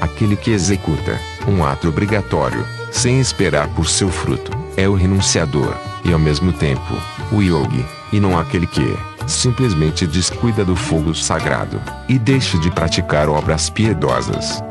[0.00, 1.18] Aquele que executa
[1.48, 5.74] um ato obrigatório, sem esperar por seu fruto, é o renunciador,
[6.04, 6.94] e ao mesmo tempo,
[7.32, 13.28] o yogi, e não aquele que simplesmente descuida do fogo sagrado e deixa de praticar
[13.28, 14.62] obras piedosas.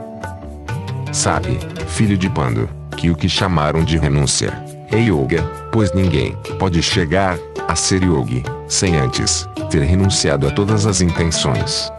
[1.12, 4.54] Sabe, filho de Pando, que o que chamaram de renúncia
[4.92, 7.38] é yoga, pois ninguém pode chegar
[7.68, 11.92] a ser yogi sem antes ter renunciado a todas as intenções.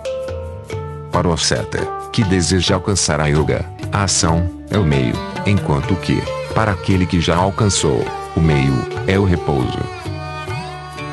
[1.13, 3.63] Para o asceta, que deseja alcançar a yoga,
[3.93, 5.13] a ação é o meio,
[5.45, 6.19] enquanto que,
[6.55, 8.03] para aquele que já alcançou,
[8.35, 8.73] O meio
[9.07, 9.79] é o repouso.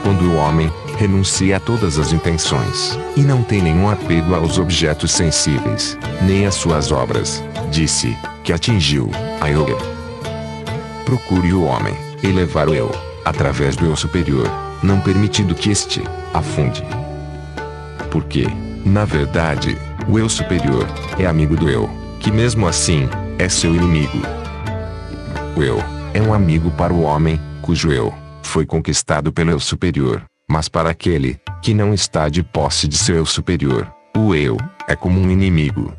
[0.01, 5.11] Quando o homem renuncia a todas as intenções e não tem nenhum apego aos objetos
[5.11, 9.75] sensíveis, nem às suas obras, disse que atingiu a yoga.
[11.03, 12.89] Procure o homem elevar o eu
[13.25, 14.49] através do eu superior,
[14.81, 16.01] não permitindo que este
[16.33, 16.81] afunde.
[18.09, 18.47] Porque,
[18.85, 19.77] na verdade,
[20.07, 20.87] o eu superior
[21.17, 21.89] é amigo do eu,
[22.19, 24.19] que mesmo assim é seu inimigo.
[25.55, 25.79] O eu
[26.13, 30.89] é um amigo para o homem, cujo eu foi conquistado pelo eu superior, mas para
[30.89, 35.31] aquele que não está de posse de seu eu superior, o eu é como um
[35.31, 35.93] inimigo.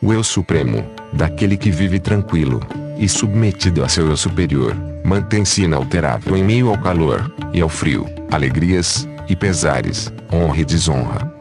[0.00, 2.60] O eu supremo, daquele que vive tranquilo
[2.96, 4.74] e submetido a seu eu superior,
[5.04, 11.37] mantém-se inalterável em meio ao calor e ao frio, alegrias e pesares, honra e desonra.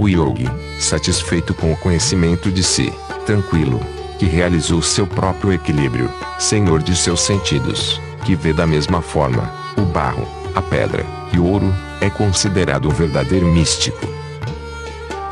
[0.00, 2.92] O yogi, satisfeito com o conhecimento de si,
[3.26, 3.80] tranquilo,
[4.16, 9.82] que realizou seu próprio equilíbrio, senhor de seus sentidos, que vê da mesma forma o
[9.82, 10.24] barro,
[10.54, 13.98] a pedra e o ouro, é considerado um verdadeiro místico.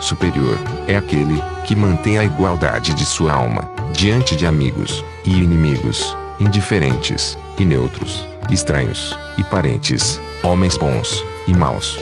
[0.01, 0.59] Superior
[0.89, 7.39] é aquele que mantém a igualdade de sua alma diante de amigos e inimigos, indiferentes
[7.57, 12.01] e neutros, estranhos e parentes, homens bons e maus.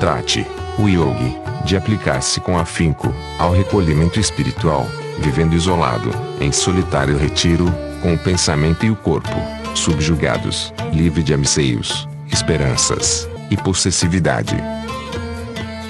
[0.00, 0.46] Trate
[0.78, 4.86] o yogi de aplicar-se com afinco ao recolhimento espiritual,
[5.18, 6.10] vivendo isolado,
[6.40, 7.72] em solitário retiro,
[8.02, 14.56] com o pensamento e o corpo subjugados, livre de amiceios, esperanças e possessividade.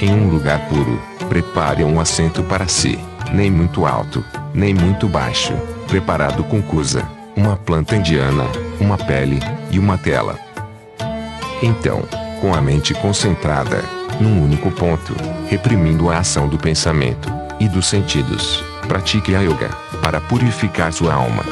[0.01, 2.99] Em um lugar puro, prepare um assento para si,
[3.33, 5.53] nem muito alto, nem muito baixo,
[5.87, 7.07] preparado com cusa,
[7.37, 8.45] uma planta indiana,
[8.81, 10.39] uma pele e uma tela.
[11.63, 12.03] Então,
[12.41, 13.83] com a mente concentrada,
[14.21, 15.15] num único ponto,
[15.49, 19.71] reprimindo a ação do pensamento e dos sentidos, pratique a yoga
[20.03, 21.45] para purificar sua alma.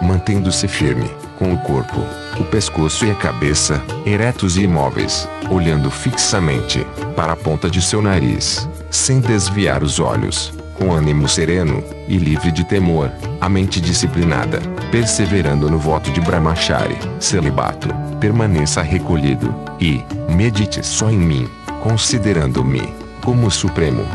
[0.00, 2.00] Mantendo-se firme, com o corpo,
[2.38, 6.86] o pescoço e a cabeça eretos e imóveis, olhando fixamente
[7.16, 12.50] para a ponta de seu nariz, sem desviar os olhos, com ânimo sereno e livre
[12.50, 14.60] de temor, a mente disciplinada,
[14.94, 17.88] perseverando no voto de Brahmachari, celibato,
[18.20, 21.48] permaneça recolhido e medite só em mim,
[21.82, 24.06] considerando-me como Supremo.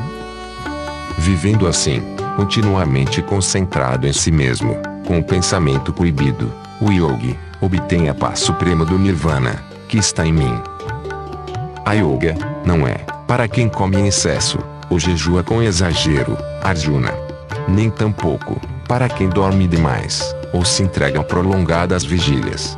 [1.17, 2.01] Vivendo assim,
[2.37, 6.49] continuamente concentrado em si mesmo, com o pensamento proibido,
[6.79, 10.61] o yogi obtém a paz suprema do nirvana, que está em mim.
[11.85, 14.57] A yoga não é para quem come em excesso,
[14.89, 17.13] ou jejua com exagero, Arjuna.
[17.67, 22.77] Nem tampouco para quem dorme demais, ou se entrega a prolongadas vigílias.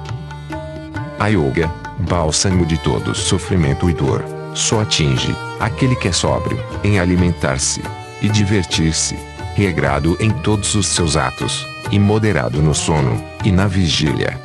[1.19, 6.99] A yoga, bálsamo de todo sofrimento e dor, só atinge aquele que é sóbrio em
[6.99, 7.82] alimentar-se
[8.22, 9.17] e divertir-se,
[9.55, 14.39] regrado em todos os seus atos, e moderado no sono e na vigília.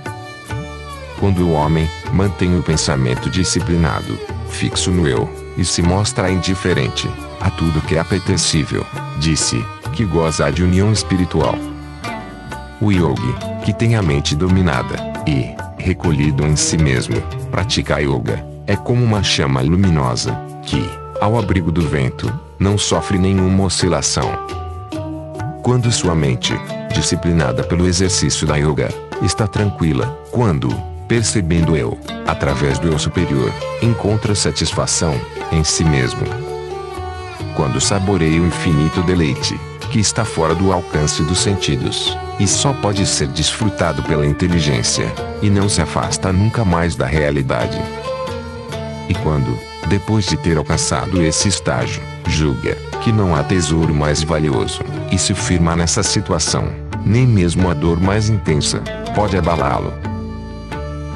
[1.21, 4.19] Quando o homem mantém o pensamento disciplinado,
[4.51, 7.09] fixo no eu, e se mostra indiferente
[7.41, 8.85] a tudo que é apetecível,
[9.19, 11.55] disse, que goza de união espiritual.
[12.79, 14.97] O yogi, que tem a mente dominada
[15.27, 17.21] e recolhido em si mesmo,
[17.51, 20.87] pratica yoga, é como uma chama luminosa que,
[21.19, 24.31] ao abrigo do vento, não sofre nenhuma oscilação.
[25.63, 26.53] Quando sua mente,
[26.93, 28.91] disciplinada pelo exercício da yoga,
[29.23, 30.69] está tranquila, quando,
[31.09, 33.51] percebendo eu, através do eu superior,
[33.81, 35.19] encontra satisfação
[35.51, 36.27] em si mesmo.
[37.57, 39.59] Quando saboreia o infinito deleite,
[39.97, 45.49] que está fora do alcance dos sentidos, e só pode ser desfrutado pela inteligência, e
[45.49, 47.81] não se afasta nunca mais da realidade.
[49.09, 54.83] E quando, depois de ter alcançado esse estágio, julga que não há tesouro mais valioso,
[55.11, 56.69] e se firma nessa situação,
[57.03, 58.83] nem mesmo a dor mais intensa
[59.15, 59.95] pode abalá-lo.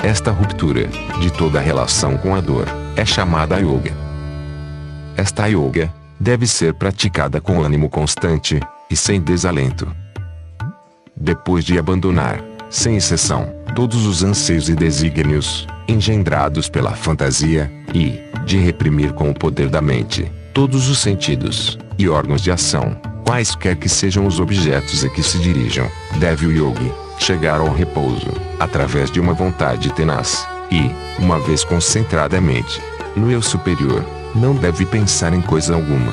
[0.02, 0.86] Esta ruptura
[1.20, 2.64] de toda relação com a dor
[2.96, 3.92] é chamada yoga.
[5.18, 8.60] Esta yoga deve ser praticada com ânimo constante
[8.90, 9.90] e sem desalento.
[11.16, 18.58] Depois de abandonar, sem exceção, todos os anseios e desígnios engendrados pela fantasia e de
[18.58, 23.88] reprimir com o poder da mente todos os sentidos e órgãos de ação, quaisquer que
[23.88, 29.20] sejam os objetos a que se dirijam, deve o yogi chegar ao repouso através de
[29.20, 30.90] uma vontade tenaz e,
[31.22, 32.80] uma vez concentradamente
[33.16, 34.04] no eu superior,
[34.34, 36.12] não deve pensar em coisa alguma.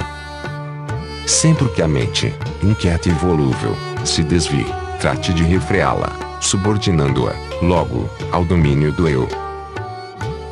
[1.25, 4.65] Sempre que a mente, inquieta e volúvel, se desvie,
[4.99, 6.09] trate de refreá-la,
[6.39, 9.27] subordinando-a, logo, ao domínio do eu.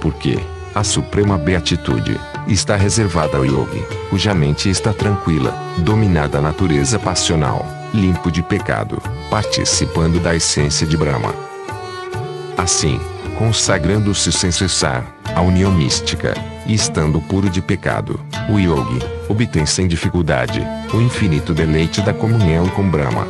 [0.02, 0.38] Porque
[0.76, 7.66] a suprema beatitude está reservada ao yogi, cuja mente está tranquila, dominada a natureza passional,
[7.94, 11.34] limpo de pecado, participando da essência de Brahma.
[12.58, 13.00] Assim,
[13.38, 16.34] consagrando-se sem cessar, à união mística,
[16.66, 19.00] e estando puro de pecado, o yogi
[19.30, 23.28] obtém sem dificuldade o infinito deleite da comunhão com Brahma.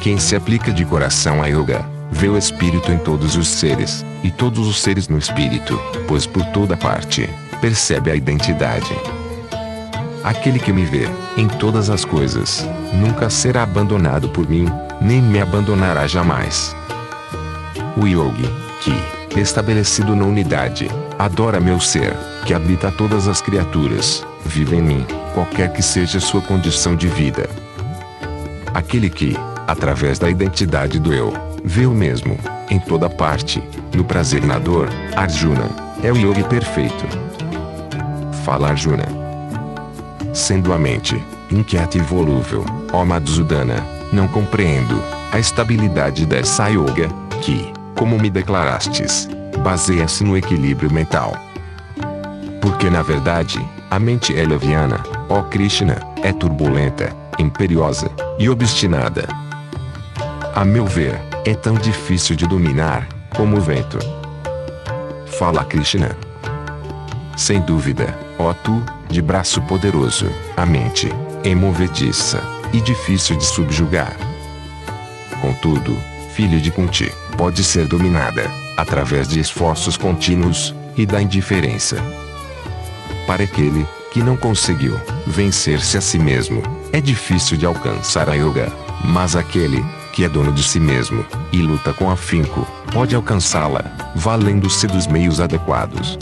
[0.00, 4.30] Quem se aplica de coração a yoga, vê o espírito em todos os seres, e
[4.30, 7.28] todos os seres no espírito, pois por toda parte,
[7.60, 8.94] percebe a identidade.
[10.22, 14.66] Aquele que me vê, em todas as coisas, nunca será abandonado por mim,
[15.00, 16.74] nem me abandonará jamais.
[17.96, 18.50] O yogi,
[18.80, 20.88] que, estabelecido na unidade,
[21.18, 22.14] adora meu ser,
[22.46, 27.48] que habita todas as criaturas, vive em mim, qualquer que seja sua condição de vida.
[28.72, 29.36] Aquele que,
[29.66, 31.32] através da identidade do eu,
[31.64, 32.36] vê o mesmo,
[32.68, 33.62] em toda parte,
[33.94, 35.70] no prazer na dor, Arjuna,
[36.02, 37.06] é o yogi perfeito.
[38.44, 39.06] Fala Arjuna.
[40.32, 43.76] Sendo a mente, inquieta e volúvel, ó Madhusudana,
[44.12, 45.00] não compreendo,
[45.32, 47.08] a estabilidade dessa yoga,
[47.40, 49.28] que, como me declarastes,
[49.58, 51.34] baseia-se no equilíbrio mental.
[52.60, 59.28] Porque na verdade, a mente é leviana, ó Krishna, é turbulenta, imperiosa e obstinada.
[60.54, 63.98] A meu ver, é tão difícil de dominar como o vento.
[65.38, 66.16] Fala Krishna.
[67.36, 71.08] Sem dúvida, ó tu, de braço poderoso, a mente,
[71.44, 72.40] é movediça
[72.72, 74.16] e difícil de subjugar.
[75.40, 75.96] Contudo,
[76.34, 81.96] filho de Kunti, pode ser dominada, através de esforços contínuos, e da indiferença.
[83.26, 86.62] Para aquele, que não conseguiu, vencer-se a si mesmo,
[86.92, 88.72] é difícil de alcançar a yoga,
[89.04, 94.86] mas aquele, que é dono de si mesmo, e luta com afinco, pode alcançá-la, valendo-se
[94.86, 96.18] dos meios adequados.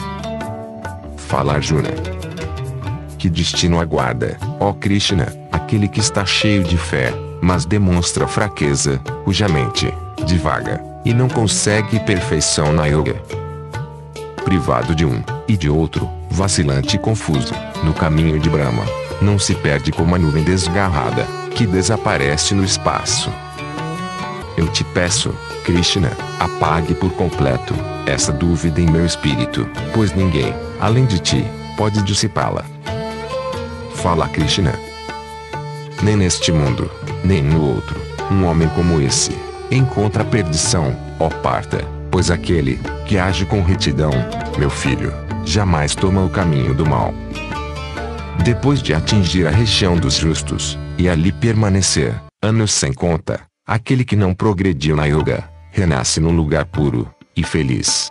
[1.16, 1.90] Fala Arjuna.
[3.18, 9.48] Que destino aguarda, ó Krishna, aquele que está cheio de fé, mas demonstra fraqueza, cuja
[9.48, 9.92] mente,
[10.26, 13.16] divaga, e não consegue perfeição na yoga.
[14.44, 18.84] Privado de um, e de outro, vacilante e confuso, no caminho de Brahma,
[19.20, 23.30] não se perde como a nuvem desgarrada, que desaparece no espaço.
[24.56, 25.34] Eu te peço,
[25.64, 27.74] Krishna, apague por completo
[28.06, 31.44] essa dúvida em meu espírito, pois ninguém, além de ti,
[31.76, 32.64] pode dissipá-la.
[33.94, 34.74] Fala Krishna.
[36.02, 36.90] Nem neste mundo,
[37.24, 38.00] nem no outro,
[38.30, 39.36] um homem como esse,
[39.76, 44.12] encontra perdição, ó parta, pois aquele, que age com retidão,
[44.58, 45.12] meu filho,
[45.44, 47.14] jamais toma o caminho do mal.
[48.44, 54.16] Depois de atingir a região dos justos, e ali permanecer, anos sem conta, aquele que
[54.16, 58.10] não progrediu na yoga, renasce num lugar puro, e feliz.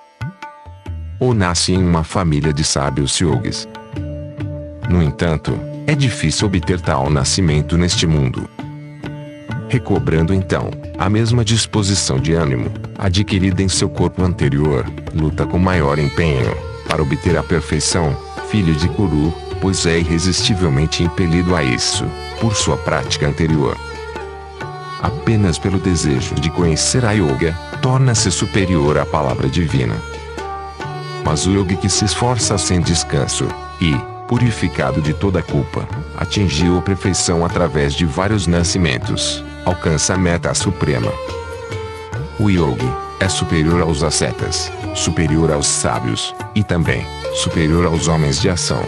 [1.19, 3.67] Ou nasce em uma família de sábios yogis.
[4.89, 8.49] No entanto, é difícil obter tal nascimento neste mundo.
[9.71, 12.69] Recobrando então, a mesma disposição de ânimo,
[12.99, 16.53] adquirida em seu corpo anterior, luta com maior empenho,
[16.89, 18.13] para obter a perfeição,
[18.49, 22.03] filho de Kuru, pois é irresistivelmente impelido a isso,
[22.41, 23.77] por sua prática anterior.
[25.01, 29.95] Apenas pelo desejo de conhecer a yoga, torna-se superior à palavra divina.
[31.23, 33.47] Mas o yogi que se esforça sem descanso,
[33.79, 33.95] e,
[34.31, 41.11] purificado de toda culpa, atingiu a perfeição através de vários nascimentos, alcança a meta suprema.
[42.39, 47.05] O yogi é superior aos ascetas, superior aos sábios, e também
[47.35, 48.81] superior aos homens de ação.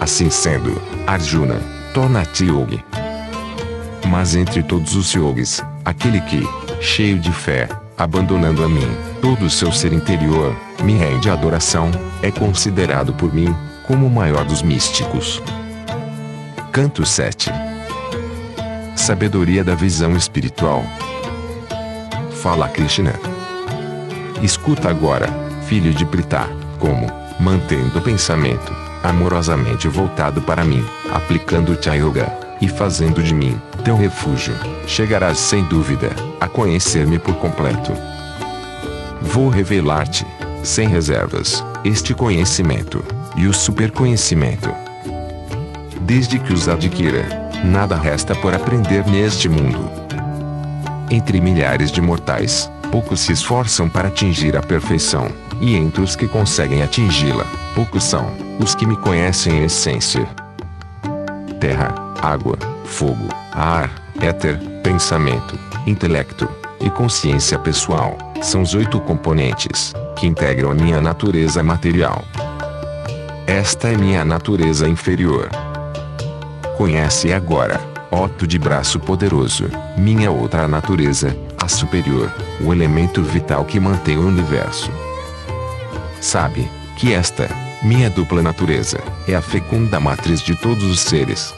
[0.00, 1.60] Assim sendo, Arjuna,
[1.94, 2.84] torna-te yogi.
[4.08, 6.42] Mas entre todos os yogis, aquele que,
[6.80, 8.90] cheio de fé, abandonando a mim,
[9.22, 11.88] todo o seu ser interior, me rende adoração,
[12.20, 13.54] é considerado por mim,
[13.88, 15.42] como o maior dos místicos.
[16.70, 17.50] Canto 7
[18.94, 20.84] Sabedoria da visão espiritual.
[22.42, 23.14] Fala Krishna.
[24.42, 25.26] Escuta agora,
[25.66, 26.46] filho de Pritha,
[26.78, 27.06] como,
[27.40, 32.30] mantendo o pensamento, amorosamente voltado para mim, aplicando-te a yoga,
[32.60, 34.54] e fazendo de mim, teu refúgio,
[34.86, 37.94] chegarás sem dúvida, a conhecer-me por completo.
[39.22, 40.26] Vou revelar-te,
[40.62, 43.02] sem reservas, este conhecimento,
[43.38, 44.68] e o superconhecimento.
[46.00, 47.24] Desde que os adquira,
[47.64, 49.88] nada resta por aprender neste mundo.
[51.08, 55.28] Entre milhares de mortais, poucos se esforçam para atingir a perfeição,
[55.60, 60.26] e entre os que conseguem atingi-la, poucos são os que me conhecem em essência.
[61.60, 66.48] Terra, água, fogo, ar, éter, pensamento, intelecto
[66.80, 72.24] e consciência pessoal são os oito componentes que integram a minha natureza material.
[73.48, 75.48] Esta é minha natureza inferior.
[76.76, 77.80] Conhece agora,
[78.10, 82.30] Otto de braço poderoso, minha outra natureza, a superior,
[82.60, 84.90] o elemento vital que mantém o universo.
[86.20, 87.48] Sabe, que esta,
[87.82, 91.54] minha dupla natureza, é a fecunda matriz de todos os seres.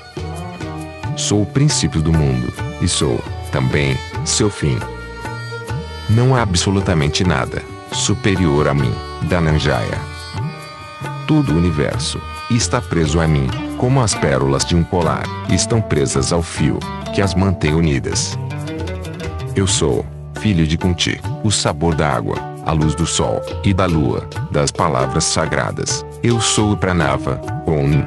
[1.17, 3.19] Sou o princípio do mundo, e sou,
[3.51, 4.79] também, seu fim.
[6.09, 10.10] Não há absolutamente nada superior a mim, Dananjaya.
[11.31, 12.21] Todo o universo
[12.51, 13.47] está preso a mim,
[13.79, 16.81] como as pérolas de um colar estão presas ao fio
[17.15, 18.37] que as mantém unidas.
[19.55, 20.05] Eu sou
[20.41, 22.35] filho de Kunti, o sabor da água,
[22.67, 26.05] a luz do sol e da lua, das palavras sagradas.
[26.21, 28.03] Eu sou o Pranava, Om.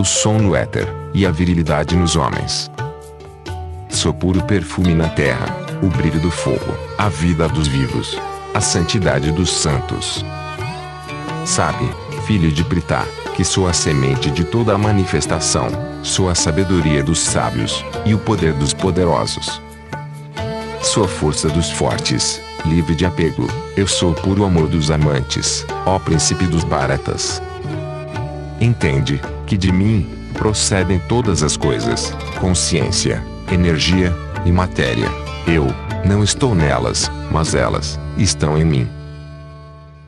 [0.00, 2.70] O som no éter e a virilidade nos homens.
[3.88, 5.46] Sou puro perfume na terra,
[5.82, 8.16] o brilho do fogo, a vida dos vivos,
[8.54, 10.24] a santidade dos santos.
[11.48, 11.90] Sabe,
[12.26, 15.68] filho de Pritá, que sou a semente de toda a manifestação,
[16.02, 19.60] sou a sabedoria dos sábios, e o poder dos poderosos.
[20.82, 23.46] Sou a força dos fortes, livre de apego,
[23.78, 27.42] eu sou o puro amor dos amantes, ó príncipe dos baratas.
[28.60, 35.08] Entende, que de mim, procedem todas as coisas, consciência, energia e matéria.
[35.46, 35.66] Eu,
[36.04, 38.97] não estou nelas, mas elas, estão em mim.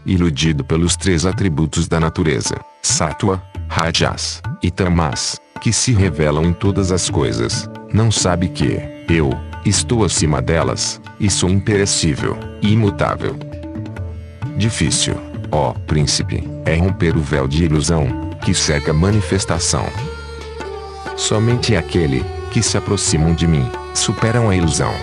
[0.05, 6.91] Iludido pelos três atributos da natureza, Sattva, Rajas e Tamas, que se revelam em todas
[6.91, 8.79] as coisas, não sabe que,
[9.09, 9.31] eu,
[9.65, 13.37] estou acima delas, e sou imperecível, imutável.
[14.57, 15.15] Difícil,
[15.53, 19.87] ó príncipe, é romper o véu de ilusão, que cerca a manifestação.
[21.17, 24.95] Somente aquele, que se aproximam de mim, superam a ilusão.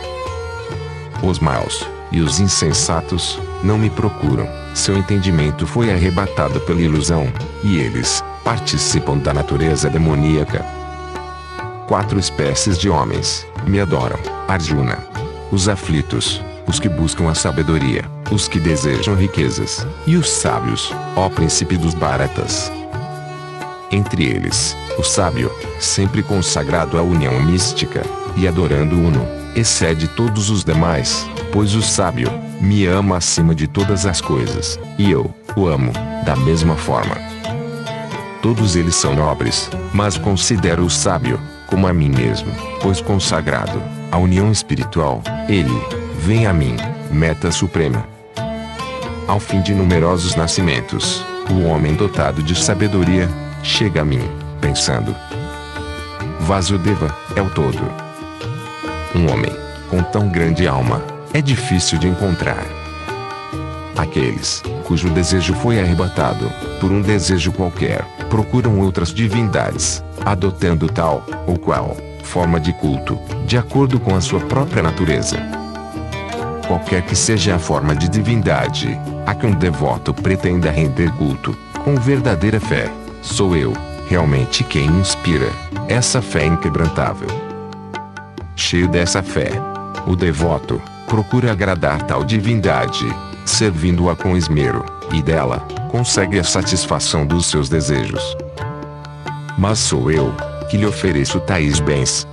[1.22, 7.32] Os maus, e os insensatos, não me procuram, seu entendimento foi arrebatado pela ilusão,
[7.64, 10.66] e eles, participam da natureza demoníaca.
[11.88, 14.99] Quatro espécies de homens, me adoram, Arjuna.
[15.51, 21.30] Os aflitos, os que buscam a sabedoria, os que desejam riquezas, e os sábios, ó
[21.30, 22.72] príncipe dos baratas.
[23.89, 25.49] Entre eles, o sábio,
[25.80, 28.03] sempre consagrado à união mística,
[28.36, 32.30] e adorando o Uno, excede todos os demais, pois o sábio,
[32.60, 35.91] me ama acima de todas as coisas, e eu, o amo,
[36.26, 37.16] da mesma forma.
[38.41, 42.51] Todos eles são nobres, mas considero o sábio, como a mim mesmo,
[42.82, 43.82] pois consagrado,
[44.12, 45.74] à união espiritual, ele,
[46.20, 46.76] vem a mim,
[47.12, 48.05] meta suprema.
[49.28, 53.30] Ao fim de numerosos nascimentos, o homem dotado de sabedoria,
[53.64, 54.22] chega a mim,
[54.62, 55.16] pensando.
[56.41, 57.80] Vasudeva, é o todo.
[59.16, 59.51] Um homem,
[59.89, 62.65] com tão grande alma, é difícil de encontrar.
[63.97, 71.57] Aqueles, cujo desejo foi arrebatado, por um desejo qualquer, procuram outras divindades, adotando tal, ou
[71.57, 75.38] qual, forma de culto, de acordo com a sua própria natureza.
[76.67, 81.95] Qualquer que seja a forma de divindade, a que um devoto pretenda render culto, com
[81.95, 83.73] verdadeira fé, sou eu,
[84.07, 85.49] realmente quem inspira,
[85.88, 87.30] essa fé inquebrantável.
[88.55, 89.51] Cheio dessa fé,
[90.05, 93.05] o devoto, procura agradar tal divindade,
[93.45, 98.38] servindo-a com esmero, e dela, consegue a satisfação dos seus desejos.
[99.58, 100.34] Mas sou eu,
[100.70, 102.28] que lhe ofereço tais bens.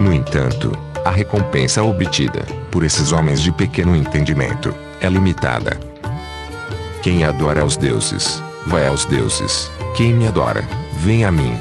[0.00, 5.78] No entanto, a recompensa obtida, por esses homens de pequeno entendimento, é limitada.
[7.02, 10.64] Quem adora aos deuses, vai aos deuses, quem me adora,
[10.98, 11.58] vem a mim.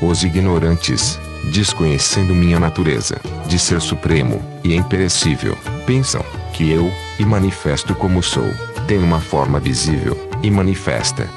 [0.00, 7.94] Os ignorantes, desconhecendo minha natureza, de ser supremo e imperecível, pensam que eu, e manifesto
[7.94, 8.50] como sou,
[8.86, 11.28] tenho uma forma visível e manifesta.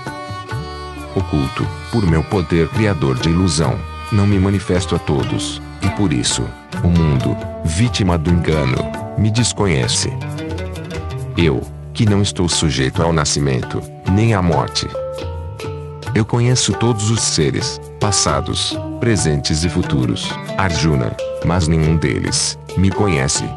[1.16, 3.78] Oculto, por meu poder criador de ilusão,
[4.12, 6.44] não me manifesto a todos, e por isso,
[6.84, 8.78] o mundo, vítima do engano,
[9.18, 10.12] me desconhece.
[11.38, 11.62] Eu,
[11.94, 13.82] que não estou sujeito ao nascimento,
[14.12, 14.88] nem à morte.
[16.14, 23.48] Eu conheço todos os seres, passados, presentes e futuros, Arjuna, mas nenhum deles me conhece.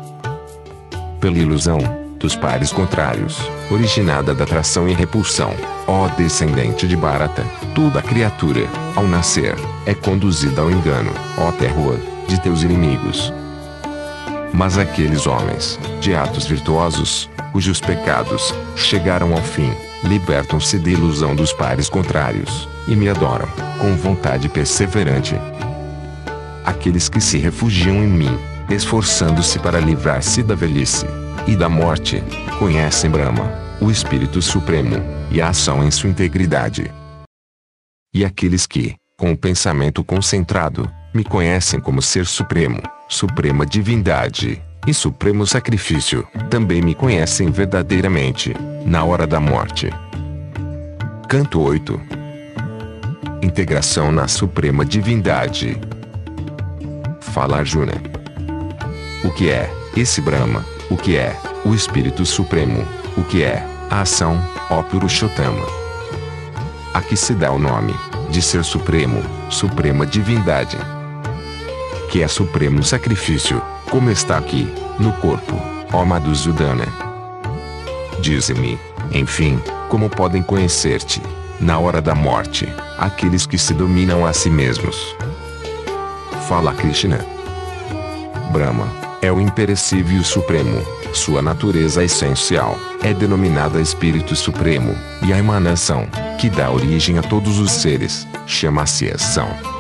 [1.18, 1.78] Pela ilusão
[2.18, 3.38] dos pares contrários,
[3.70, 5.55] originada da atração e repulsão,
[5.86, 7.42] ó descendente de Bharata,
[7.74, 13.32] toda criatura, ao nascer, é conduzida ao engano, ó terror, de teus inimigos.
[14.55, 19.72] Mas aqueles homens, de atos virtuosos, cujos pecados chegaram ao fim,
[20.05, 23.48] libertam-se da ilusão dos pares contrários, e me adoram,
[23.80, 25.34] com vontade perseverante.
[26.64, 28.38] Aqueles que se refugiam em mim,
[28.70, 31.05] esforçando-se para livrar-se da velhice
[31.48, 32.22] e da morte,
[32.61, 35.02] conhecem Brahma, o Espírito Supremo,
[35.32, 36.92] e a ação em sua integridade.
[38.14, 42.80] E aqueles que, com o pensamento concentrado, me conhecem como Ser Supremo,
[43.15, 46.27] Suprema Divindade e Supremo Sacrifício.
[46.51, 48.53] Também me conhecem verdadeiramente,
[48.85, 49.89] na hora da morte.
[51.29, 52.01] Canto 8
[53.41, 55.81] Integração na Suprema Divindade.
[57.21, 57.93] Fala Arjuna.
[59.23, 60.65] O que é esse Brahma?
[60.91, 62.85] O que é o Espírito Supremo?
[63.17, 64.37] O que é a ação,
[64.69, 65.65] ó Purushotama?
[66.93, 67.95] Aqui se dá o nome
[68.29, 70.77] de Ser Supremo, Suprema Divindade
[72.11, 75.61] que é supremo sacrifício, como está aqui, no corpo,
[75.92, 76.86] ó Madhusudana.
[78.20, 78.78] Dize-me,
[79.12, 81.20] enfim, como podem conhecer-te,
[81.61, 85.14] na hora da morte, aqueles que se dominam a si mesmos.
[86.48, 87.24] Fala Krishna.
[88.52, 88.88] Brahma
[89.22, 90.82] é o imperecível supremo,
[91.12, 96.07] sua natureza essencial é denominada Espírito Supremo, e a emanação,
[96.38, 99.74] que dá origem a todos os seres, chama-se ação.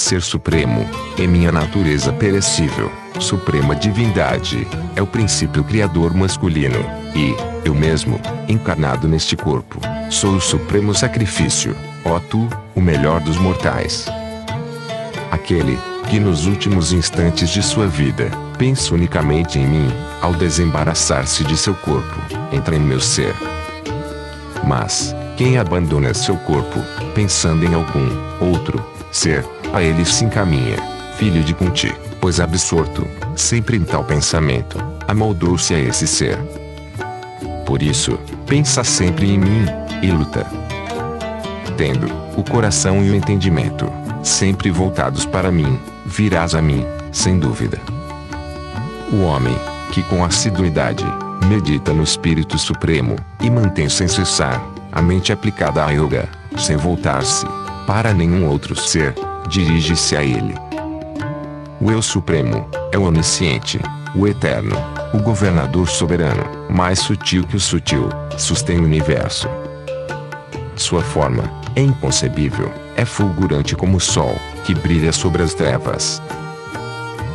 [0.00, 0.88] Ser Supremo,
[1.18, 2.90] é minha natureza perecível,
[3.20, 6.78] Suprema Divindade, é o princípio criador masculino,
[7.14, 7.36] e,
[7.66, 9.78] eu mesmo, encarnado neste corpo,
[10.10, 14.06] sou o Supremo Sacrifício, ó Tu, o melhor dos mortais.
[15.30, 15.78] Aquele,
[16.08, 19.92] que nos últimos instantes de sua vida, pensa unicamente em mim,
[20.22, 22.20] ao desembaraçar-se de seu corpo,
[22.50, 23.34] entra em meu ser.
[24.66, 26.80] Mas, quem abandona seu corpo,
[27.14, 28.08] pensando em algum
[28.40, 28.82] outro
[29.12, 30.76] ser, a ele se encaminha,
[31.16, 33.06] filho de Kunti, pois absorto,
[33.36, 36.38] sempre em tal pensamento, amoldou-se a esse ser.
[37.64, 39.64] Por isso, pensa sempre em mim,
[40.02, 40.46] e luta.
[41.76, 42.06] Tendo
[42.36, 43.90] o coração e o entendimento
[44.22, 47.78] sempre voltados para mim, virás a mim, sem dúvida.
[49.12, 49.56] O homem,
[49.92, 51.04] que com assiduidade,
[51.48, 54.62] medita no Espírito Supremo, e mantém sem cessar,
[54.92, 57.46] a mente aplicada à yoga, sem voltar-se,
[57.86, 59.14] para nenhum outro ser,
[59.50, 60.54] dirige-se a ele.
[61.80, 63.80] O Eu Supremo é o onisciente,
[64.14, 64.76] o eterno,
[65.12, 69.48] o governador soberano, mais sutil que o sutil, sustém o universo.
[70.76, 71.42] Sua forma
[71.74, 76.22] é inconcebível, é fulgurante como o sol, que brilha sobre as trevas.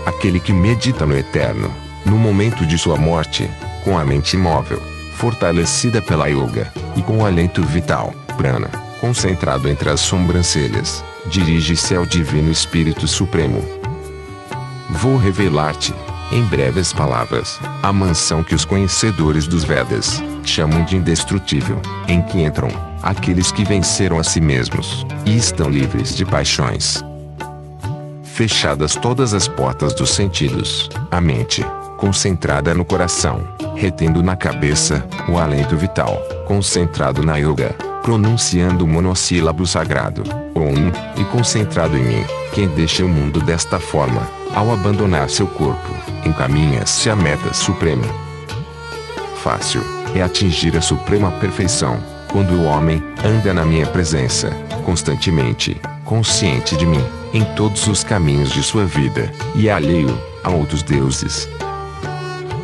[0.05, 1.69] Aquele que medita no eterno,
[2.05, 3.49] no momento de sua morte,
[3.83, 4.81] com a mente imóvel,
[5.15, 8.69] fortalecida pela yoga, e com o alento vital, prana,
[9.01, 13.63] concentrado entre as sobrancelhas, dirige-se ao Divino Espírito Supremo.
[14.89, 15.93] Vou revelar-te,
[16.31, 22.41] em breves palavras, a mansão que os conhecedores dos Vedas chamam de indestrutível, em que
[22.43, 22.69] entram
[23.01, 27.03] aqueles que venceram a si mesmos e estão livres de paixões.
[28.23, 31.65] Fechadas todas as portas dos sentidos, a mente,
[31.97, 37.75] concentrada no coração, retendo na cabeça o alento vital, concentrado na yoga,
[38.05, 40.21] pronunciando o monossílabo sagrado,
[40.53, 45.89] Om, e concentrado em mim, quem deixa o mundo desta forma, ao abandonar seu corpo,
[46.23, 48.05] encaminha-se à meta suprema.
[49.37, 49.81] Fácil
[50.13, 51.97] é atingir a suprema perfeição,
[52.31, 54.51] quando o homem anda na minha presença,
[54.85, 57.03] constantemente, consciente de mim,
[57.33, 61.49] em todos os caminhos de sua vida, e é alheio a outros deuses.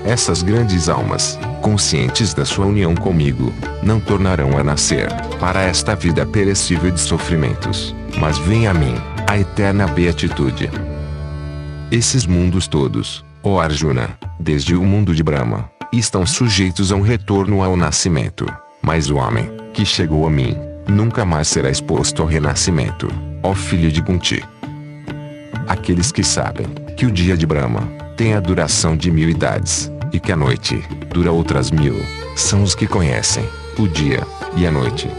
[0.05, 5.07] Essas grandes almas, conscientes da sua união comigo, não tornarão a nascer,
[5.39, 8.95] para esta vida perecível de sofrimentos, mas vem a mim,
[9.27, 10.69] a eterna beatitude.
[11.91, 17.63] Esses mundos todos, ó Arjuna, desde o mundo de Brahma, estão sujeitos a um retorno
[17.63, 18.45] ao nascimento,
[18.81, 20.57] mas o homem, que chegou a mim,
[20.87, 23.07] nunca mais será exposto ao renascimento,
[23.43, 24.43] ó filho de Kunti.
[25.67, 26.67] Aqueles que sabem
[26.97, 30.83] que o dia de Brahma tem a duração de mil idades, e que a noite
[31.09, 31.95] dura outras mil,
[32.35, 33.43] são os que conhecem
[33.77, 34.25] o dia
[34.55, 35.09] e a noite.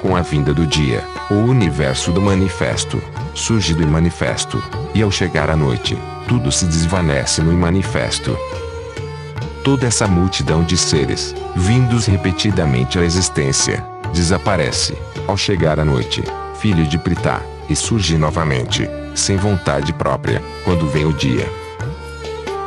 [0.00, 3.02] Com a vinda do dia, o universo do manifesto
[3.34, 4.62] surge do imanifesto,
[4.94, 5.98] e ao chegar a noite,
[6.28, 8.36] tudo se desvanece no imanifesto.
[9.64, 14.96] Toda essa multidão de seres, vindos repetidamente à existência, desaparece,
[15.26, 16.22] ao chegar a noite,
[16.60, 21.63] filho de Pritá, e surge novamente, sem vontade própria, quando vem o dia.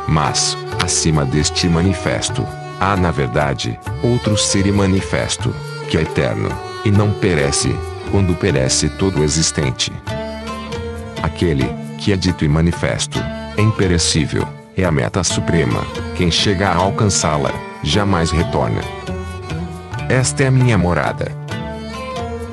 [0.08, 2.42] Mas, acima deste manifesto,
[2.80, 5.54] há na verdade, outro ser manifesto,
[5.90, 6.48] que é eterno,
[6.82, 7.76] e não perece,
[8.10, 9.92] quando perece todo existente.
[11.22, 11.68] Aquele,
[11.98, 13.18] que é dito e manifesto,
[13.56, 15.84] é imperecível, é a meta suprema,
[16.16, 17.52] quem chega a alcançá-la,
[17.82, 18.80] jamais retorna.
[20.08, 21.30] Esta é a minha morada.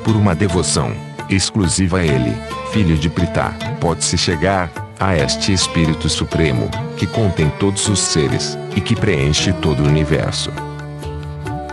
[0.03, 0.93] Por uma devoção
[1.29, 2.35] exclusiva a ele,
[2.73, 4.69] filho de Pritá, pode-se chegar
[4.99, 10.51] a este Espírito Supremo, que contém todos os seres, e que preenche todo o universo.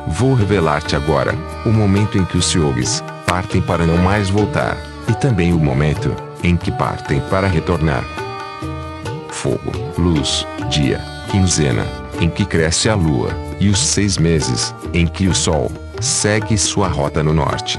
[0.09, 1.35] Vou revelar-te agora,
[1.65, 4.77] o momento em que os yogis partem para não mais voltar,
[5.09, 8.05] e também o momento em que partem para retornar.
[9.31, 11.01] Fogo, luz, dia,
[11.31, 11.87] quinzena,
[12.21, 15.71] em que cresce a lua, e os seis meses, em que o sol
[16.03, 17.79] segue sua rota no norte.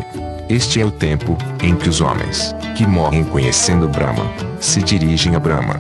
[0.50, 4.26] Este é o tempo em que os homens, que morrem conhecendo Brahma,
[4.60, 5.76] se dirigem a Brahma.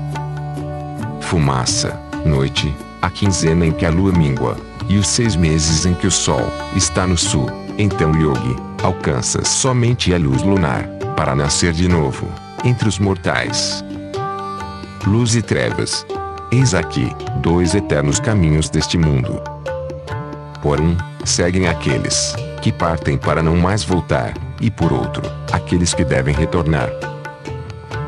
[1.22, 4.57] Fumaça, noite, a quinzena em que a lua mingua,
[4.90, 6.45] e os seis meses em que o sol
[6.76, 7.49] está no sul.
[7.78, 12.28] Então yogi alcança somente a luz lunar, para nascer de novo,
[12.65, 13.84] entre os mortais.
[15.07, 16.06] Luz e trevas.
[16.52, 19.41] Eis aqui, dois eternos caminhos deste mundo.
[20.61, 26.06] Por um, seguem aqueles que partem para não mais voltar, e por outro, aqueles que
[26.06, 26.90] devem retornar.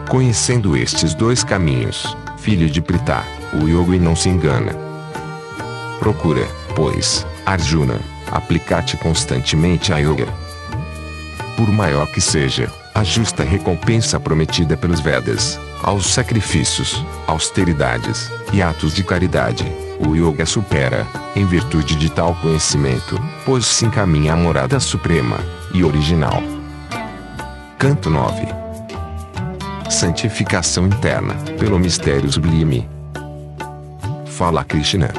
[0.10, 3.24] Conhecendo estes dois caminhos, filho de Pritha,
[3.54, 4.74] o yogi não se engana.
[6.00, 8.00] Procura, pois, Arjuna,
[8.32, 10.28] aplicar-te constantemente a yoga.
[11.58, 18.94] Por maior que seja, a justa recompensa prometida pelos Vedas, aos sacrifícios, austeridades e atos
[18.94, 19.66] de caridade,
[20.00, 25.40] o yoga supera, em virtude de tal conhecimento, pois se encaminha à morada suprema
[25.74, 26.42] e original.
[27.78, 28.48] Canto 9
[29.90, 32.90] Santificação interna, pelo mistério sublime.
[34.26, 35.10] Fala Krishna.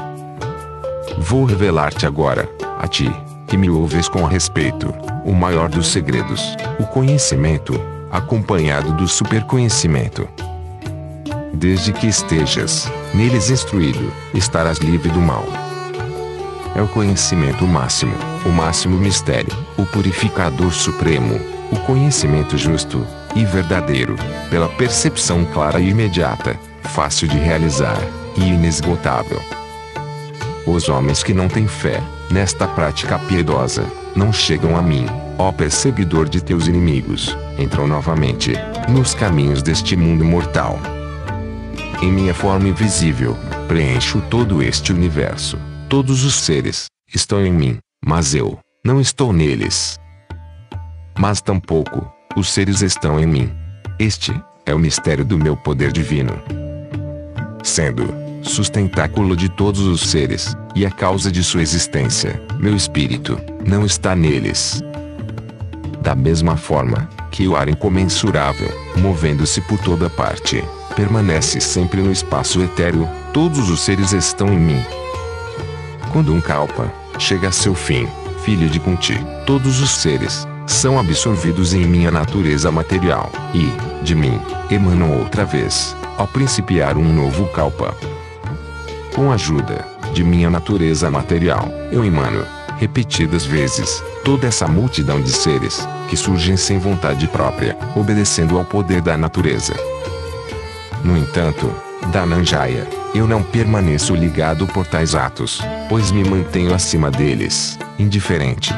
[1.19, 2.49] Vou revelar-te agora,
[2.79, 3.11] a ti,
[3.47, 4.93] que me ouves com respeito,
[5.25, 7.81] o maior dos segredos, o conhecimento,
[8.11, 10.29] acompanhado do superconhecimento.
[11.55, 15.47] Desde que estejas neles instruído, estarás livre do mal.
[16.75, 18.15] É o conhecimento máximo,
[18.45, 21.41] o máximo mistério, o purificador supremo,
[21.73, 24.17] o conhecimento justo e verdadeiro,
[24.51, 27.99] pela percepção clara e imediata, fácil de realizar
[28.37, 29.41] e inesgotável.
[30.67, 35.07] Os homens que não têm fé nesta prática piedosa não chegam a mim,
[35.39, 38.53] ó perseguidor de teus inimigos, entram novamente
[38.91, 40.79] nos caminhos deste mundo mortal.
[42.03, 43.35] Em minha forma invisível,
[43.67, 45.59] preencho todo este universo.
[45.89, 49.99] Todos os seres estão em mim, mas eu não estou neles.
[51.19, 52.07] Mas tampouco
[52.37, 53.51] os seres estão em mim.
[53.99, 56.35] Este é o mistério do meu poder divino.
[57.65, 63.87] Sendo sustentáculo de todos os seres, e a causa de sua existência, meu espírito, não
[63.87, 64.83] está neles.
[66.03, 68.69] Da mesma forma que o ar incomensurável,
[68.99, 70.63] movendo-se por toda parte,
[70.97, 74.83] permanece sempre no espaço etéreo, todos os seres estão em mim.
[76.11, 78.09] Quando um kalpa chega a seu fim,
[78.43, 83.71] filho de Kunti, todos os seres são absorvidos em minha natureza material, e,
[84.03, 84.41] de mim,
[84.71, 87.95] emanam outra vez, ao principiar um novo kalpa.
[89.15, 92.45] Com a ajuda de minha natureza material, eu emano,
[92.79, 99.01] repetidas vezes, toda essa multidão de seres, que surgem sem vontade própria, obedecendo ao poder
[99.01, 99.75] da natureza.
[101.07, 101.73] No entanto,
[102.11, 102.85] Dananjaya,
[103.15, 108.75] eu não permaneço ligado por tais atos, pois me mantenho acima deles, indiferente.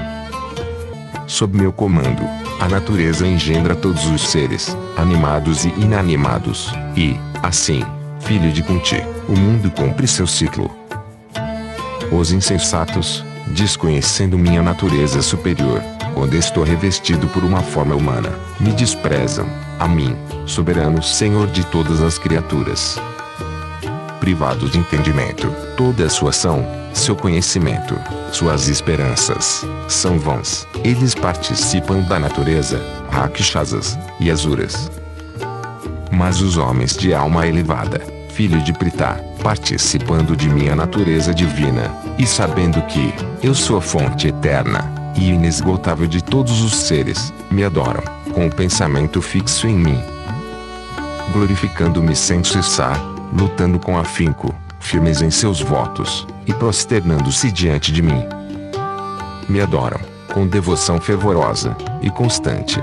[1.27, 2.23] Sob meu comando,
[2.61, 7.83] a natureza engendra todos os seres, animados e inanimados, e, assim,
[8.21, 10.71] filho de Kunti, o mundo cumpre seu ciclo.
[12.13, 15.83] Os insensatos, desconhecendo minha natureza superior,
[16.13, 18.29] quando estou revestido por uma forma humana,
[18.61, 19.47] me desprezam,
[19.79, 23.01] a mim, soberano Senhor de todas as criaturas.
[24.21, 27.97] Privados de entendimento, toda a sua ação, seu conhecimento,
[28.33, 30.67] suas esperanças, são vãs.
[30.85, 34.91] Eles participam da natureza, rakshasas e azuras.
[36.11, 38.01] Mas os homens de alma elevada,
[38.31, 44.29] filho de Pritá, participando de minha natureza divina, e sabendo que eu sou a fonte
[44.29, 48.03] eterna e inesgotável de todos os seres, me adoram,
[48.39, 50.01] com o pensamento fixo em mim.
[51.33, 52.97] Glorificando-me sem cessar,
[53.37, 58.25] lutando com afinco, firmes em seus votos, e prosternando-se diante de mim.
[59.49, 59.99] Me adoram,
[60.33, 62.81] com devoção fervorosa e constante.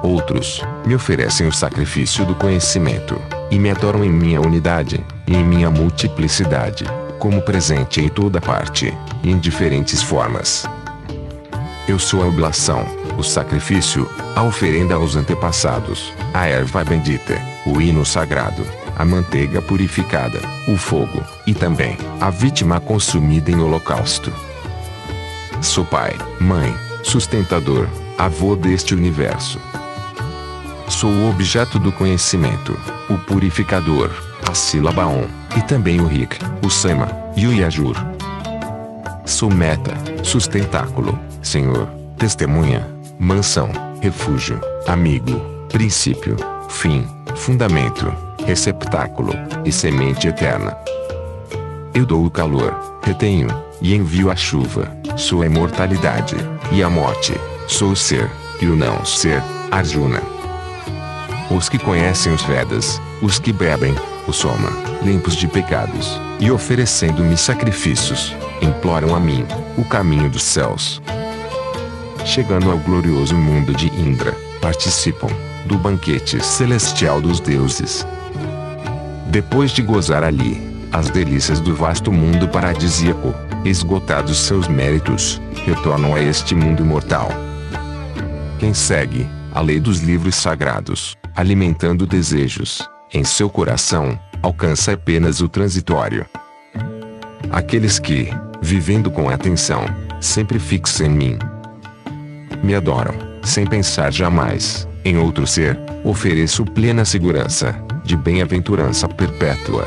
[0.00, 3.20] Outros, me oferecem o sacrifício do conhecimento,
[3.50, 6.84] e me adoram em minha unidade, e em minha multiplicidade,
[7.18, 10.68] como presente em toda parte, e em diferentes formas.
[11.88, 18.04] Eu sou a oblação, o sacrifício, a oferenda aos antepassados, a erva bendita, o hino
[18.04, 18.66] sagrado,
[18.96, 24.32] a manteiga purificada, o fogo, e também a vítima consumida em holocausto.
[25.60, 27.86] Sou pai, mãe, sustentador,
[28.16, 29.60] avô deste universo.
[30.88, 32.74] Sou o objeto do conhecimento,
[33.10, 34.10] o purificador,
[34.50, 35.26] a sílaba Om,
[35.58, 37.96] e também o Rik, o Sama, e o Yajur.
[39.26, 39.94] Sou meta,
[40.24, 41.86] sustentáculo, Senhor,
[42.16, 43.68] testemunha, mansão,
[44.00, 45.38] refúgio, amigo,
[45.68, 46.36] princípio,
[46.70, 47.06] fim,
[47.36, 48.10] fundamento,
[48.46, 50.74] receptáculo e semente eterna.
[51.92, 53.48] Eu dou o calor, retenho
[53.82, 56.34] e envio a chuva, sou a imortalidade
[56.72, 57.34] e a morte,
[57.68, 60.22] sou o ser e o não ser, Arjuna.
[61.50, 63.94] Os que conhecem os Vedas, os que bebem,
[64.26, 64.70] o Soma,
[65.02, 69.44] limpos de pecados, e oferecendo-me sacrifícios, imploram a mim,
[69.76, 71.02] o caminho dos céus.
[72.24, 75.28] Chegando ao glorioso mundo de Indra, participam
[75.66, 78.06] do banquete celestial dos deuses.
[79.26, 80.60] Depois de gozar ali
[80.92, 83.34] as delícias do vasto mundo paradisíaco,
[83.64, 87.28] esgotados seus méritos, retornam a este mundo mortal.
[88.58, 95.48] Quem segue a lei dos livros sagrados, alimentando desejos em seu coração, alcança apenas o
[95.48, 96.26] transitório.
[97.50, 98.30] Aqueles que,
[98.62, 99.84] vivendo com atenção,
[100.20, 101.38] sempre fixam em mim,
[102.62, 107.74] me adoram, sem pensar jamais em outro ser, ofereço plena segurança
[108.04, 109.86] de bem-aventurança perpétua.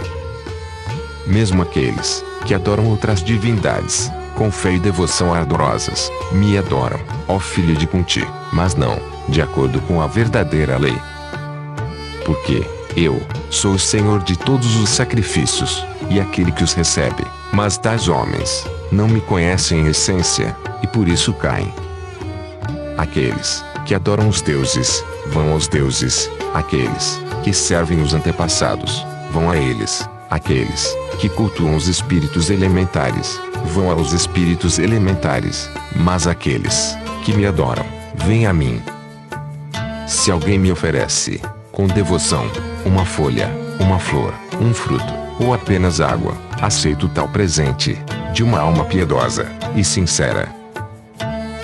[1.28, 7.76] Mesmo aqueles que adoram outras divindades, com fé e devoção ardorosas, me adoram, ó filho
[7.76, 10.98] de Kunti, mas não, de acordo com a verdadeira lei.
[12.26, 12.68] Porque,
[12.98, 18.08] eu, sou o Senhor de todos os sacrifícios, e aquele que os recebe, mas tais
[18.08, 21.72] homens, não me conhecem em essência, e por isso caem.
[22.98, 29.58] Aqueles que adoram os deuses, vão aos deuses, aqueles que servem os antepassados, vão a
[29.58, 37.46] eles, aqueles que cultuam os espíritos elementares, vão aos espíritos elementares, mas aqueles que me
[37.46, 37.86] adoram,
[38.26, 38.82] vêm a mim.
[40.08, 41.42] Se alguém me oferece,
[41.72, 42.46] com devoção,
[42.86, 43.50] uma folha,
[43.80, 47.98] uma flor, um fruto, ou apenas água, aceito tal presente,
[48.34, 50.48] de uma alma piedosa e sincera.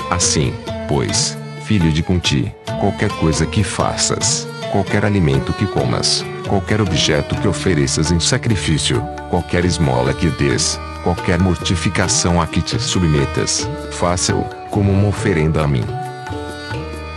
[0.10, 0.54] Assim,
[0.90, 7.48] pois, filho de Kunti, qualquer coisa que faças, qualquer alimento que comas, qualquer objeto que
[7.48, 9.00] ofereças em sacrifício,
[9.30, 15.68] qualquer esmola que des, qualquer mortificação a que te submetas, faça-o como uma oferenda a
[15.68, 15.86] mim.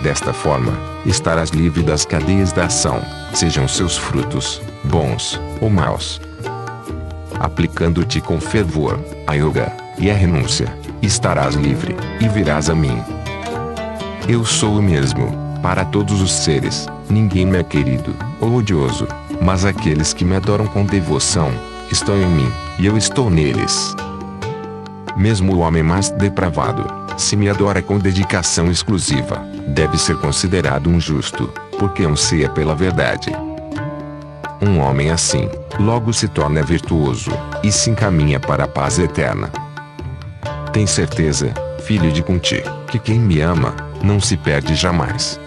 [0.03, 3.01] Desta forma, estarás livre das cadeias da ação,
[3.33, 6.21] sejam seus frutos, bons ou maus.
[7.41, 10.67] Aplicando-te com fervor, a yoga e a renúncia,
[11.01, 13.03] estarás livre, e virás a mim.
[14.29, 19.07] Eu sou o mesmo, para todos os seres, ninguém me é querido ou odioso,
[19.41, 21.51] mas aqueles que me adoram com devoção,
[21.91, 23.97] estão em mim, e eu estou neles.
[25.17, 26.87] Mesmo o homem mais depravado,
[27.19, 33.33] se me adora com dedicação exclusiva, deve ser considerado um justo, porque anseia pela verdade.
[34.61, 35.49] Um homem assim,
[35.81, 37.33] logo se torna virtuoso,
[37.65, 39.51] e se encaminha para a paz eterna.
[40.73, 41.53] Tem certeza,
[41.85, 45.41] filho de Kunti, que quem me ama, não se perde jamais.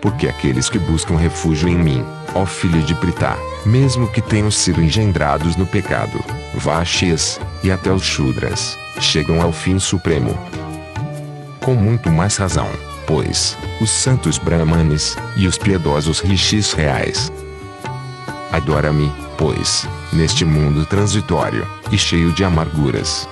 [0.00, 2.04] Porque aqueles que buscam refúgio em mim,
[2.34, 6.22] ó filho de Pritá, mesmo que tenham sido engendrados no pecado,
[6.54, 10.36] Vaxias, e até os Shudras, chegam ao fim supremo.
[11.60, 12.68] Com muito mais razão,
[13.06, 17.32] pois, os santos Brahmanes, e os piedosos rishis reais.
[18.52, 23.28] Adora-me, pois, neste mundo transitório, e cheio de amarguras.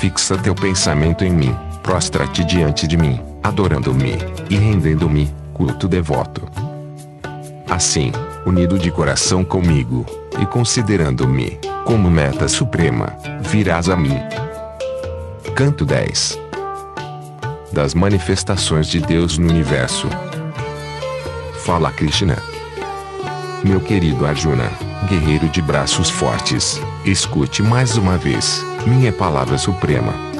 [0.00, 4.16] Fixa teu pensamento em mim, prostra-te diante de mim, adorando-me,
[4.48, 6.48] e rendendo-me, culto devoto.
[7.68, 8.10] Assim,
[8.46, 10.06] unido de coração comigo,
[10.40, 14.16] e considerando-me, como meta suprema, virás a mim.
[15.54, 16.40] Canto 10
[17.70, 20.08] Das manifestações de Deus no universo.
[21.64, 22.38] Fala Krishna.
[23.62, 24.70] Meu querido Arjuna,
[25.06, 30.33] guerreiro de braços fortes, escute mais uma vez, minha palavra suprema.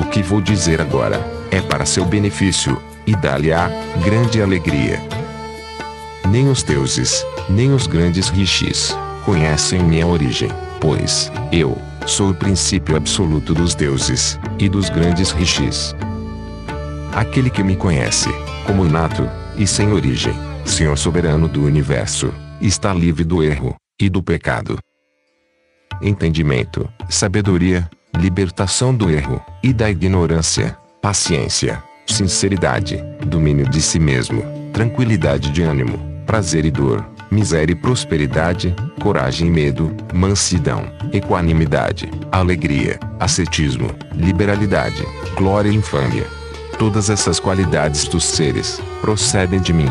[0.00, 1.20] O que vou dizer agora
[1.50, 3.68] é para seu benefício e dá-lhe a
[4.02, 4.98] grande alegria.
[6.26, 8.96] Nem os deuses, nem os grandes rishis
[9.26, 10.48] conhecem minha origem,
[10.80, 15.94] pois eu sou o princípio absoluto dos deuses e dos grandes rishis.
[17.12, 18.30] Aquele que me conhece,
[18.66, 20.32] como nato e sem origem,
[20.64, 24.78] Senhor soberano do universo, está livre do erro e do pecado.
[26.00, 34.42] Entendimento, sabedoria, libertação do erro e da ignorância, paciência, sinceridade, domínio de si mesmo,
[34.72, 42.98] tranquilidade de ânimo, prazer e dor, miséria e prosperidade, coragem e medo, mansidão, equanimidade, alegria,
[43.18, 45.04] ascetismo, liberalidade,
[45.36, 46.26] glória e infâmia.
[46.78, 49.90] Todas essas qualidades dos seres procedem de mim.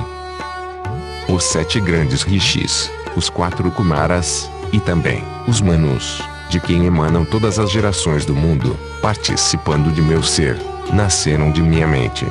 [1.27, 7.59] Os sete grandes rishis, os quatro kumaras, e também os manus, de quem emanam todas
[7.59, 10.57] as gerações do mundo, participando de meu ser,
[10.91, 12.25] nasceram de minha mente.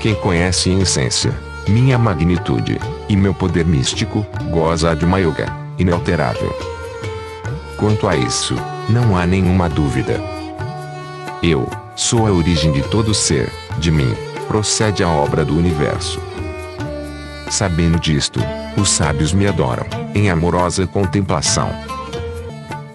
[0.00, 1.32] Quem conhece em essência
[1.68, 5.46] minha magnitude e meu poder místico goza de uma yoga
[5.78, 6.52] inalterável.
[7.76, 8.56] Quanto a isso,
[8.88, 10.20] não há nenhuma dúvida.
[11.42, 14.12] Eu sou a origem de todo ser, de mim
[14.48, 16.20] procede a obra do universo.
[17.48, 18.40] Sabendo disto,
[18.76, 21.70] os sábios me adoram, em amorosa contemplação.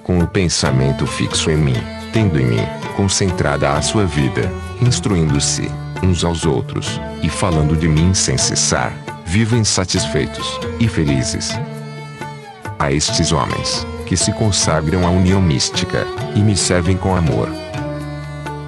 [0.05, 1.83] Com o pensamento fixo em mim,
[2.13, 5.67] tendo em mim, concentrada a sua vida, instruindo-se,
[6.03, 8.93] uns aos outros, e falando de mim sem cessar,
[9.25, 11.59] vivem satisfeitos e felizes.
[12.77, 16.05] A estes homens, que se consagram à união mística,
[16.35, 17.49] e me servem com amor.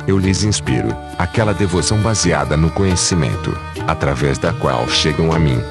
[0.07, 0.89] Eu lhes inspiro,
[1.19, 3.55] aquela devoção baseada no conhecimento,
[3.87, 5.61] através da qual chegam a mim.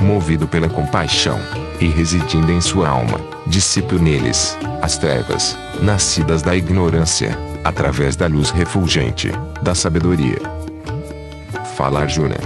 [0.00, 1.40] Movido pela compaixão,
[1.80, 8.50] e residindo em sua alma, dissipo neles, as trevas, nascidas da ignorância, através da luz
[8.50, 9.30] refulgente,
[9.62, 10.38] da sabedoria.
[11.76, 12.36] Fala Arjuna.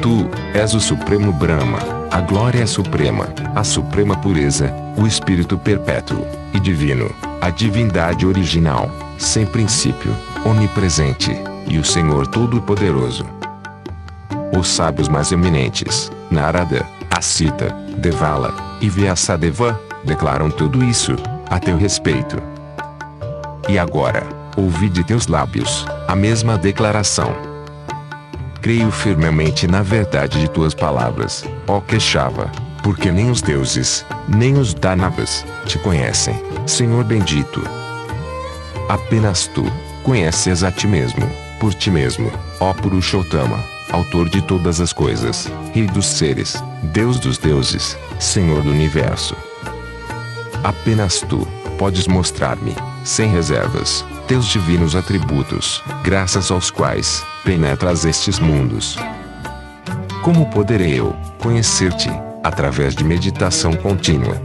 [0.00, 1.78] Tu, és o Supremo Brahma,
[2.10, 7.10] a glória suprema, a suprema pureza, o Espírito perpétuo e divino,
[7.40, 10.14] a divindade original, sem princípio,
[10.44, 11.30] onipresente,
[11.68, 13.24] e o Senhor Todo-Poderoso.
[14.58, 21.14] Os sábios mais eminentes, Narada, Asita, Devala e Vyasadeva, declaram tudo isso,
[21.48, 22.42] a teu respeito.
[23.68, 24.26] E agora,
[24.56, 27.32] ouvi de teus lábios, a mesma declaração.
[28.60, 32.50] Creio firmemente na verdade de tuas palavras, ó Queixava,
[32.82, 36.34] porque nem os deuses, nem os Danavas, te conhecem,
[36.66, 37.62] Senhor bendito.
[38.88, 39.64] Apenas tu,
[40.02, 41.28] conheces a ti mesmo,
[41.60, 47.38] por ti mesmo, ó Purushottama, autor de todas as coisas, Rei dos seres, Deus dos
[47.38, 49.36] deuses, Senhor do universo.
[50.64, 51.46] Apenas tu,
[51.78, 52.74] podes mostrar-me,
[53.04, 58.96] sem reservas, teus divinos atributos, graças aos quais penetras estes mundos.
[60.22, 62.08] Como poderei eu conhecer-te
[62.44, 64.40] através de meditação contínua?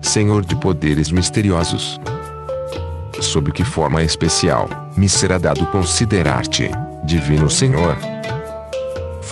[0.00, 2.00] Senhor de poderes misteriosos.
[3.20, 6.70] Sob que forma especial me será dado considerar-te,
[7.04, 8.11] Divino Senhor?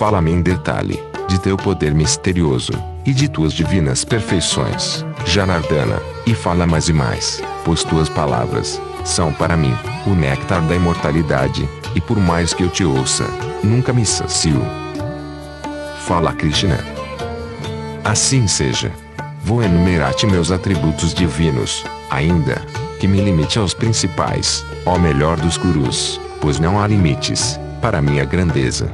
[0.01, 2.71] Fala-me em detalhe de teu poder misterioso
[3.05, 9.31] e de tuas divinas perfeições, Janardana, e fala mais e mais, pois tuas palavras são
[9.31, 9.75] para mim
[10.07, 13.25] o néctar da imortalidade, e por mais que eu te ouça,
[13.63, 14.59] nunca me sacio.
[15.99, 16.79] Fala Krishna.
[18.03, 18.91] Assim seja.
[19.43, 22.55] Vou enumerar-te meus atributos divinos, ainda
[22.99, 28.25] que me limite aos principais, ó melhor dos gurus, pois não há limites para minha
[28.25, 28.91] grandeza.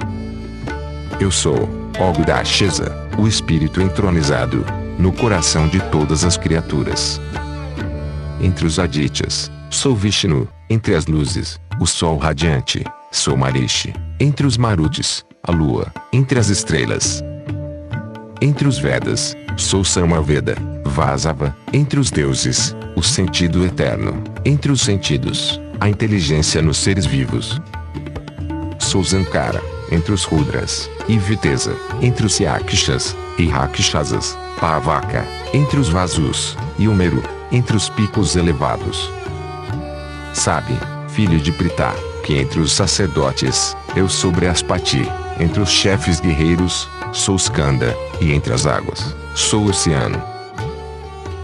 [1.19, 1.67] Eu sou,
[1.99, 4.63] ó Gudashesa, o espírito entronizado
[4.99, 7.19] no coração de todas as criaturas.
[8.39, 14.57] Entre os Adityas, sou Vishnu, entre as luzes, o sol radiante, sou Marishi, entre os
[14.57, 17.23] Marutis, a lua, entre as estrelas.
[18.39, 25.59] Entre os Vedas, sou Samaveda, Vasava, entre os deuses, o sentido eterno, entre os sentidos,
[25.79, 27.59] a inteligência nos seres vivos.
[28.77, 29.61] Sou Zankara,
[29.91, 36.87] entre os Rudras, e Vitesa, entre os Yakshas, e Rakshasas, Pavaka, entre os Vasus, e
[36.87, 39.11] Umeru, entre os picos elevados.
[40.33, 40.77] Sabe,
[41.09, 41.93] filho de Pritá,
[42.23, 45.09] que entre os sacerdotes, eu sou Brihaspati,
[45.39, 50.21] entre os chefes guerreiros, sou Skanda, e entre as águas, sou o oceano.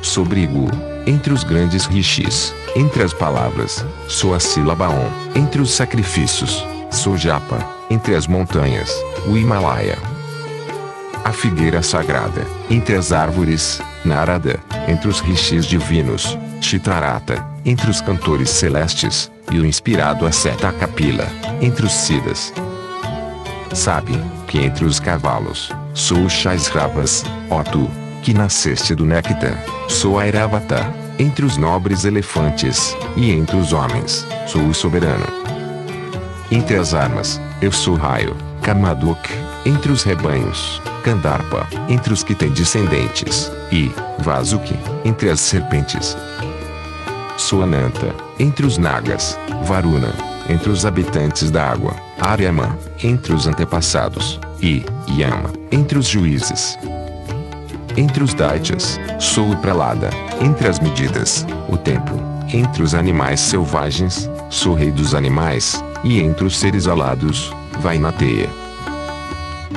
[0.02, 0.70] Sou Brigu,
[1.06, 7.18] entre os grandes rishis, entre as palavras, sou a sílaba On, entre os sacrifícios, sou
[7.18, 8.92] Japa, entre as montanhas,
[9.28, 9.98] o Himalaia.
[11.24, 18.50] A figueira sagrada, entre as árvores, Narada, entre os rishis divinos, Chitarata, entre os cantores
[18.50, 21.28] celestes, e o inspirado Aseta Kapila,
[21.62, 22.54] entre os Siddhas.
[23.74, 27.90] Sabe, que entre os cavalos, sou o Shaisravas, ó tu,
[28.22, 34.26] que nasceste do néctar, sou a Iravata, entre os nobres elefantes, e entre os homens,
[34.48, 35.43] sou o soberano.
[36.54, 39.28] Entre as armas, eu sou raio, Kamaduk,
[39.66, 46.16] entre os rebanhos, Kandarpa, entre os que têm descendentes, e Vasuki, entre as serpentes.
[47.38, 50.14] Sou Ananta, entre os Nagas, Varuna,
[50.48, 56.78] entre os habitantes da água, Aryama, entre os antepassados, e Yama, entre os juízes.
[57.98, 62.14] Entre os Daityas, sou o Pralada, entre as medidas, o tempo,
[62.54, 68.12] entre os animais selvagens, sou rei dos animais, e entre os seres alados, vai na
[68.12, 68.50] teia.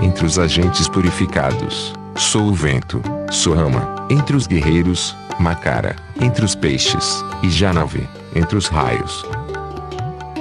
[0.02, 3.00] Entre os agentes purificados, sou o vento,
[3.30, 9.24] sou Rama, entre os guerreiros, Makara, entre os peixes, e Janave, entre os raios.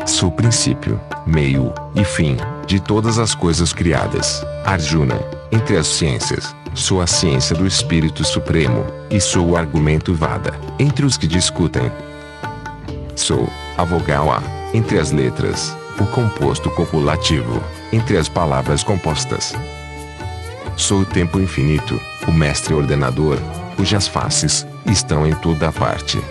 [0.06, 2.38] Sou princípio, meio e fim
[2.68, 4.45] de todas as coisas criadas.
[4.66, 5.20] Arjuna,
[5.52, 11.06] entre as ciências, sou a ciência do Espírito Supremo, e sou o argumento Vada, entre
[11.06, 11.91] os que discutem.
[13.16, 14.41] Sou a vogal A,
[14.76, 19.56] entre as letras, o composto copulativo, entre as palavras compostas.
[20.76, 21.97] Sou o tempo infinito,
[22.27, 23.39] o mestre ordenador,
[23.77, 26.22] cujas faces estão em toda parte.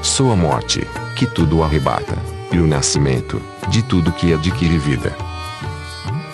[0.00, 0.80] Sou a morte,
[1.16, 2.16] que tudo arrebata,
[2.50, 5.14] e o nascimento, de tudo que adquire vida.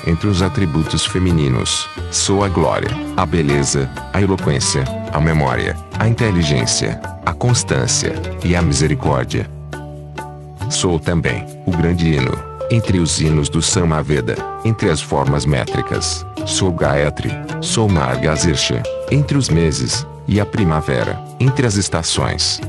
[0.07, 7.01] Entre os atributos femininos, sou a glória, a beleza, a eloquência, a memória, a inteligência,
[7.27, 8.15] a constância
[8.45, 9.54] e a misericórdia.
[10.71, 12.33] Sou também o grande hino,
[12.71, 17.31] entre os hinos do Samaveda, entre as formas métricas, sou Gayatri,
[17.61, 22.61] sou Margasirsha, entre os meses, e a primavera, entre as estações.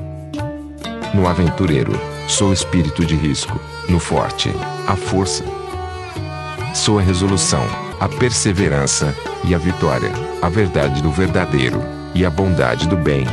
[1.14, 1.94] No aventureiro,
[2.28, 4.52] sou espírito de risco, no forte,
[4.88, 5.46] a força.
[6.74, 7.66] Sou a resolução,
[8.00, 9.16] a perseverança,
[9.46, 10.12] e a vitória,
[10.42, 11.82] a verdade do verdadeiro,
[12.14, 13.26] e a bondade do bem.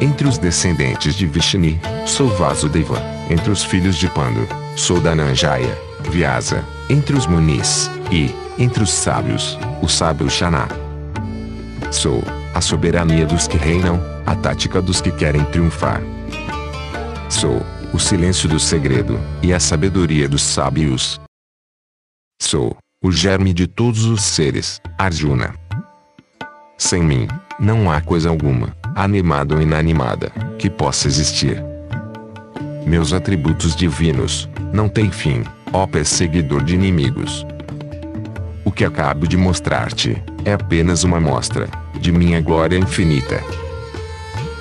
[0.00, 3.00] Entre os descendentes de Vishnu, sou Vasudeva,
[3.30, 4.46] entre os filhos de Pandu,
[4.76, 5.78] sou Dananjaya,
[6.10, 10.68] Vyasa, entre os munis, e, entre os sábios, o sábio Shana.
[11.90, 12.22] Sou
[12.54, 16.02] a soberania dos que reinam, a tática dos que querem triunfar.
[17.28, 21.20] Sou o silêncio do segredo e a sabedoria dos sábios.
[22.40, 25.54] Sou o germe de todos os seres, Arjuna.
[26.78, 27.28] Sem mim,
[27.58, 31.62] não há coisa alguma, animada ou inanimada, que possa existir.
[32.86, 37.46] Meus atributos divinos não têm fim, ó perseguidor de inimigos.
[38.64, 41.68] O que acabo de mostrar-te é apenas uma mostra
[42.00, 43.42] de minha glória infinita.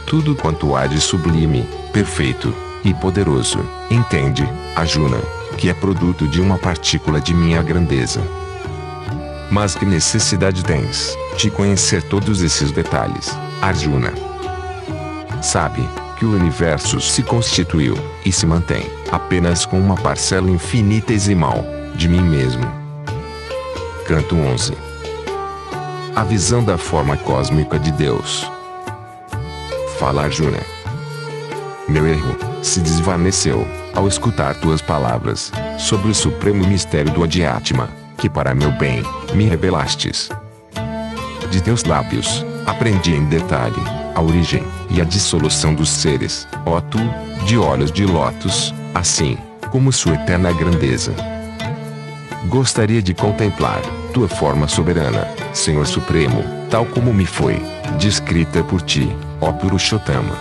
[0.05, 2.53] Tudo quanto há de sublime, perfeito
[2.83, 3.59] e poderoso,
[3.89, 5.17] entende, Ajuna,
[5.57, 8.21] que é produto de uma partícula de minha grandeza.
[9.49, 14.11] Mas que necessidade tens de conhecer todos esses detalhes, Arjuna?
[15.39, 21.63] Sabe que o universo se constituiu e se mantém apenas com uma parcela infinitesimal
[21.95, 22.63] de mim mesmo.
[24.07, 24.73] Canto 11
[26.15, 28.49] A visão da forma cósmica de Deus.
[29.99, 30.59] Fala Arjuna.
[31.88, 38.29] Meu erro se desvaneceu ao escutar tuas palavras sobre o supremo mistério do Adhyatma, que
[38.29, 39.03] para meu bem
[39.35, 40.29] me revelastes.
[41.51, 43.81] De teus lábios aprendi em detalhe
[44.15, 46.99] a origem e a dissolução dos seres, ó tu,
[47.45, 49.38] de olhos de lótus, assim
[49.71, 51.13] como sua eterna grandeza.
[52.47, 53.81] Gostaria de contemplar
[54.13, 57.61] tua forma soberana, Senhor Supremo, tal como me foi
[57.97, 60.35] descrita por ti, ó Purushotama.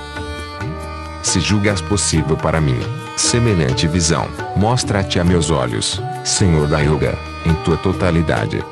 [1.23, 2.79] Se julgas possível para mim,
[3.17, 4.27] semelhante visão,
[4.57, 8.65] mostra-te a meus olhos, Senhor da Yoga, em tua totalidade.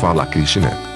[0.00, 0.91] Fala Krishna.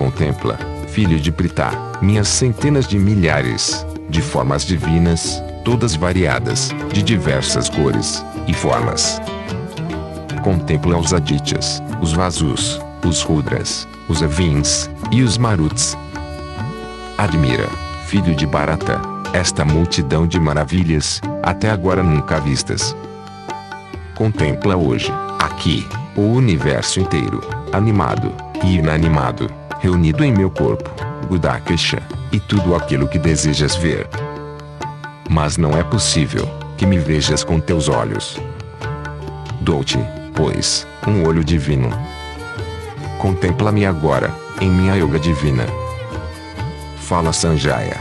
[0.00, 0.58] Contempla,
[0.88, 8.24] filho de Pritha, minhas centenas de milhares, de formas divinas, todas variadas, de diversas cores
[8.46, 9.20] e formas.
[10.42, 15.98] Contempla os Adityas, os Vasus, os Rudras, os Avins e os Maruts.
[17.18, 17.68] Admira,
[18.06, 19.02] filho de Bharata,
[19.34, 22.96] esta multidão de maravilhas, até agora nunca vistas.
[24.14, 25.86] Contempla hoje, aqui,
[26.16, 28.32] o universo inteiro, animado
[28.64, 30.90] e inanimado, reunido em meu corpo,
[31.26, 34.08] Gudakesha, e tudo aquilo que desejas ver.
[35.28, 38.38] Mas não é possível que me vejas com teus olhos.
[39.60, 39.98] Dou-te,
[40.34, 41.90] pois, um olho divino.
[43.18, 44.30] Contempla-me agora,
[44.60, 45.66] em minha yoga divina.
[46.98, 47.98] Fala Sanjaya.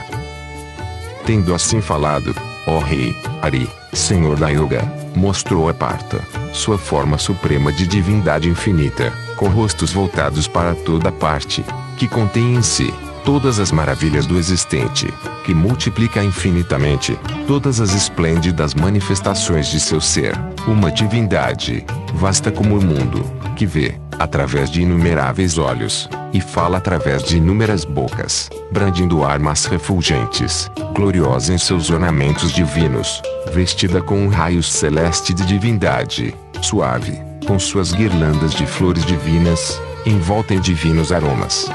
[1.26, 2.36] Tendo assim falado,
[2.68, 4.82] ó Rei, Ari, Senhor da Yoga,
[5.16, 6.20] mostrou a Parta,
[6.54, 11.64] sua forma suprema de divindade infinita, com rostos voltados para toda parte,
[11.96, 12.94] que contém em si
[13.24, 15.08] todas as maravilhas do existente,
[15.46, 17.18] que multiplica infinitamente
[17.48, 20.38] todas as esplêndidas manifestações de seu ser,
[20.68, 23.24] uma divindade, vasta como o mundo,
[23.56, 30.70] que vê, através de inumeráveis olhos, e fala através de inúmeras bocas, brandindo armas refulgentes,
[30.94, 33.22] gloriosa em seus ornamentos divinos,
[33.54, 40.54] vestida com um raio celeste de divindade, suave, com suas guirlandas de flores divinas, envolta
[40.54, 41.70] em divinos aromas.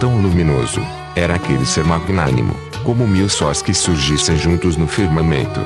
[0.00, 0.80] Tão luminoso
[1.14, 2.54] era aquele ser magnânimo,
[2.84, 5.60] como mil sóis que surgissem juntos no firmamento.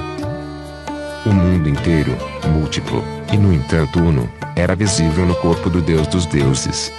[1.27, 2.17] O mundo inteiro,
[2.49, 6.93] múltiplo, e no entanto uno, era visível no corpo do Deus dos deuses.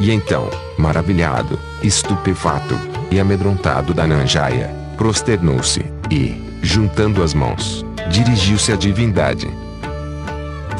[0.00, 2.78] E então, maravilhado, estupefato
[3.10, 9.48] e amedrontado Dananjaya, prosternou-se e, juntando as mãos, dirigiu-se à divindade.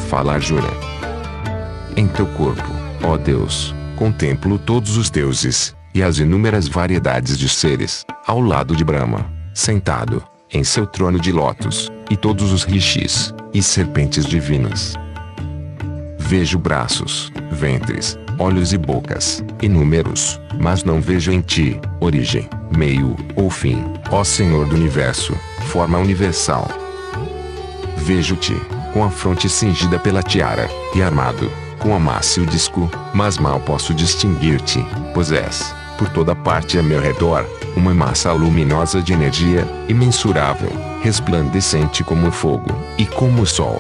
[0.08, 0.70] Fala Jura.
[1.96, 2.62] Em teu corpo,
[3.02, 8.84] ó Deus, contemplo todos os deuses, e as inúmeras variedades de seres, ao lado de
[8.84, 10.22] Brahma, sentado,
[10.52, 14.94] em seu trono de lótus, e todos os rishis, e serpentes divinas.
[16.18, 23.50] Vejo braços, ventres, olhos e bocas, inúmeros, mas não vejo em ti, origem, meio, ou
[23.50, 26.68] fim, ó Senhor do Universo, forma universal.
[27.96, 28.54] Vejo-te,
[28.92, 33.38] com a fronte cingida pela tiara, e armado, com a massa e o disco, mas
[33.38, 34.84] mal posso distinguir-te,
[35.14, 37.44] pois és, por toda parte a meu redor,
[37.76, 40.70] uma massa luminosa de energia, imensurável,
[41.02, 43.78] resplandecente como o fogo, e como o sol.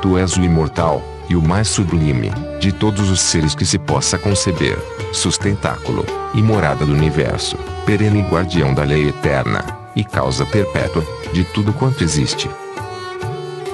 [0.00, 2.30] Tu és o imortal, e o mais sublime,
[2.60, 4.78] de todos os seres que se possa conceber,
[5.12, 6.04] sustentáculo,
[6.34, 7.56] e morada do universo,
[7.86, 9.64] perene guardião da lei eterna,
[9.94, 12.50] e causa perpétua, de tudo quanto existe.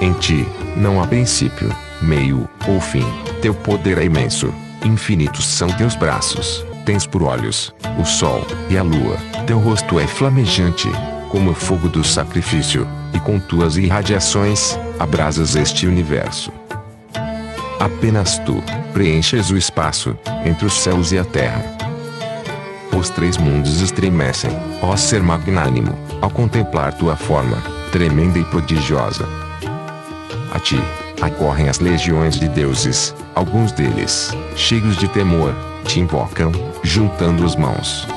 [0.01, 0.47] Em ti,
[0.77, 1.69] não há princípio,
[2.01, 3.05] meio, ou fim,
[3.41, 4.53] teu poder é imenso,
[4.85, 10.07] infinitos são teus braços, tens por olhos, o sol, e a lua, teu rosto é
[10.07, 10.89] flamejante,
[11.29, 16.49] como o fogo do sacrifício, e com tuas irradiações, abrasas este universo.
[17.77, 18.63] Apenas tu,
[18.93, 21.61] preenches o espaço, entre os céus e a terra.
[22.97, 24.51] Os três mundos estremecem,
[24.81, 27.57] ó ser magnânimo, ao contemplar tua forma,
[27.91, 29.48] tremenda e prodigiosa.
[30.51, 30.79] A ti,
[31.21, 35.53] acorrem as legiões de deuses, alguns deles, cheios de temor,
[35.85, 36.51] te invocam,
[36.83, 38.07] juntando as mãos.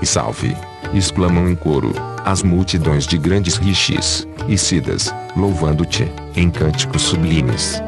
[0.00, 0.56] E salve!
[0.92, 1.92] exclamam em coro,
[2.24, 7.82] as multidões de grandes rishis, e sidas, louvando-te, em cânticos sublimes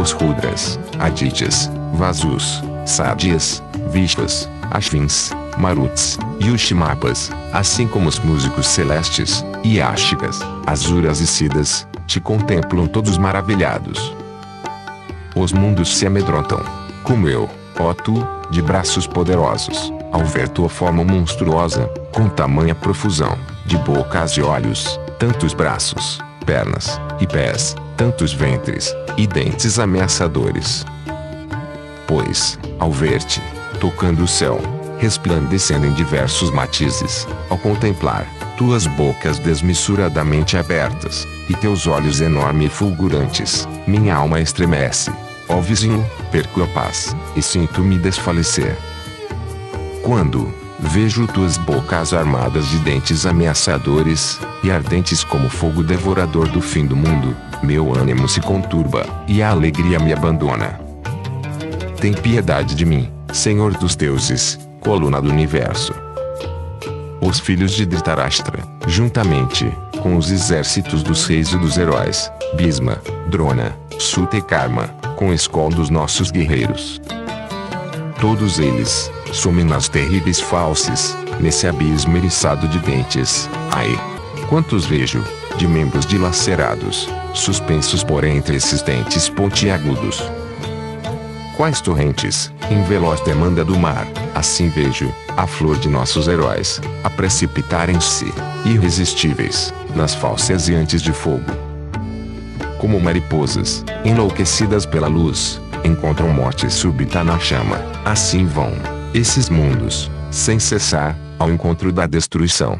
[0.00, 8.66] os Rudras, Adityas, Vasus, Sádias, Vishvas, Ashvins, Maruts, e os Shimapas, assim como os músicos
[8.66, 14.14] celestes, e Ashikas, Azuras e Sidas, te contemplam todos maravilhados.
[15.34, 16.60] Os mundos se amedrontam,
[17.02, 23.36] como eu, ó tu, de braços poderosos, ao ver tua forma monstruosa, com tamanha profusão,
[23.64, 30.84] de bocas e olhos, tantos braços, pernas, e pés, tantos ventres, e dentes ameaçadores.
[32.06, 33.42] Pois, ao ver-te,
[33.80, 34.60] tocando o céu,
[34.98, 42.74] resplandecendo em diversos matizes, ao contemplar, tuas bocas desmesuradamente abertas, e teus olhos enormes e
[42.74, 45.12] fulgurantes, minha alma estremece.
[45.48, 48.76] Ó vizinho, perco a paz, e sinto-me desfalecer.
[50.02, 56.86] Quando, Vejo tuas bocas armadas de dentes ameaçadores, e ardentes como fogo devorador do fim
[56.86, 60.78] do mundo, meu ânimo se conturba, e a alegria me abandona.
[61.98, 65.92] Tem piedade de mim, Senhor dos deuses, coluna do universo.
[67.20, 69.68] Os filhos de Dhritarashtra, juntamente
[70.00, 74.86] com os exércitos dos reis e dos heróis, Bhisma, Drona, Suta e Karma,
[75.16, 77.00] com escol dos nossos guerreiros.
[78.20, 83.50] Todos eles, sumem nas terríveis falses, nesse abismo eriçado de dentes.
[83.72, 83.90] Ai!
[84.48, 85.24] Quantos vejo,
[85.56, 90.22] de membros dilacerados, suspensos por entre esses dentes pontiagudos.
[91.56, 97.08] Quais torrentes, em veloz demanda do mar, assim vejo, a flor de nossos heróis, a
[97.08, 98.26] precipitarem-se,
[98.66, 101.50] irresistíveis, nas falsas e antes de fogo.
[102.78, 108.72] Como mariposas, enlouquecidas pela luz, encontram morte súbita na chama, assim vão,
[109.14, 112.78] esses mundos, sem cessar, ao encontro da destruição.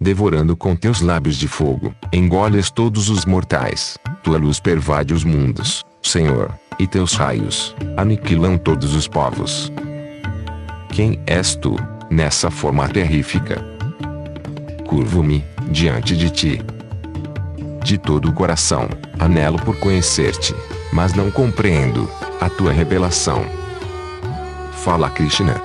[0.00, 5.84] Devorando com teus lábios de fogo, engoles todos os mortais, tua luz pervade os mundos,
[6.04, 9.72] Senhor, e teus raios, aniquilam todos os povos.
[10.90, 11.76] Quem és tu,
[12.10, 13.64] nessa forma terrífica?
[14.86, 16.62] Curvo-me, diante de ti.
[17.82, 18.86] De todo o coração,
[19.18, 20.54] anelo por conhecer-te,
[20.92, 22.08] mas não compreendo,
[22.38, 23.42] a tua revelação.
[24.84, 25.60] Fala Krishna.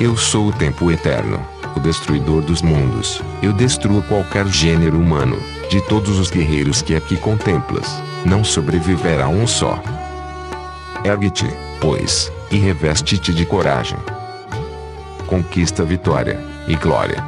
[0.00, 1.40] Eu sou o tempo eterno,
[1.76, 3.22] o destruidor dos mundos.
[3.40, 5.38] Eu destruo qualquer gênero humano.
[5.70, 9.82] De todos os guerreiros que aqui contemplas, não sobreviverá um só.
[11.04, 11.46] Ergue-te,
[11.80, 13.98] pois, e reveste-te de coragem.
[15.26, 16.38] Conquista vitória
[16.68, 17.24] e glória.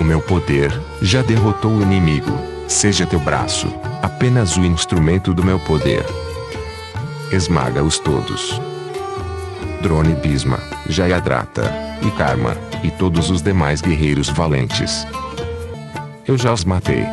[0.00, 0.72] O meu poder
[1.02, 2.32] já derrotou o inimigo.
[2.68, 3.68] Seja teu braço
[4.02, 6.04] apenas o instrumento do meu poder.
[7.30, 8.60] Esmaga-os todos.
[9.82, 10.58] Drone Bisma,
[10.88, 11.70] Jayadrata,
[12.02, 15.06] e Karma, e todos os demais guerreiros valentes.
[16.26, 17.04] Eu já os matei.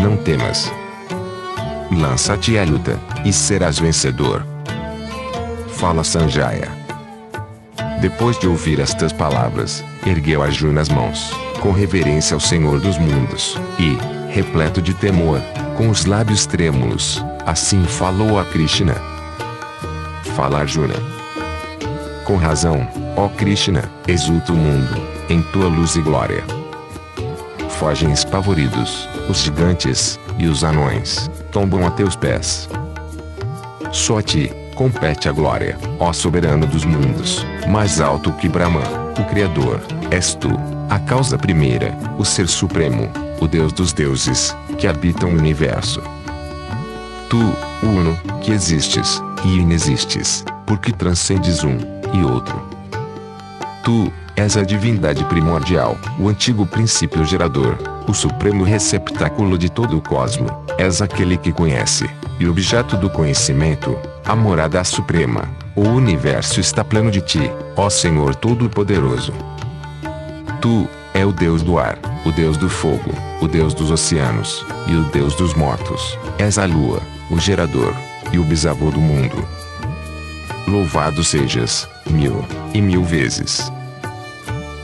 [0.00, 0.70] Não temas.
[1.90, 4.44] Lança-te à luta, e serás vencedor.
[5.76, 6.68] Fala Sanjaya.
[8.00, 13.58] Depois de ouvir estas palavras, ergueu Arjuna as mãos, com reverência ao Senhor dos mundos,
[13.78, 13.96] e,
[14.32, 15.40] repleto de temor,
[15.76, 18.94] com os lábios trêmulos, assim falou a Krishna.
[20.36, 20.94] Fala Arjuna.
[22.24, 22.86] Com razão,
[23.16, 24.94] ó Krishna, exulta o mundo,
[25.30, 26.44] em tua luz e glória.
[27.78, 32.68] Fogem espavoridos, os gigantes, e os anões, tombam a teus pés.
[33.92, 38.82] Só a ti, compete a glória, ó soberano dos mundos, mais alto que Brahma,
[39.18, 39.80] o Criador,
[40.10, 40.50] és tu,
[40.88, 43.10] a causa primeira, o Ser Supremo,
[43.40, 46.02] o Deus dos deuses, que habitam o universo.
[47.28, 47.38] Tu,
[47.82, 51.78] uno, que existes, e inexistes, porque transcendes um,
[52.12, 52.62] e outro.
[53.82, 57.76] Tu, és a divindade primordial, o antigo princípio gerador,
[58.06, 60.46] o supremo receptáculo de todo o cosmo,
[60.78, 65.42] és aquele que conhece, e objeto do conhecimento, a morada suprema.
[65.74, 69.32] O universo está pleno de ti, ó Senhor Todo-Poderoso.
[70.60, 73.10] Tu, é o Deus do ar, o Deus do fogo,
[73.40, 76.16] o Deus dos oceanos, e o Deus dos mortos.
[76.38, 77.92] És a lua, o gerador,
[78.32, 79.44] e o bisavô do mundo.
[80.68, 83.72] Louvado sejas, mil, e mil vezes.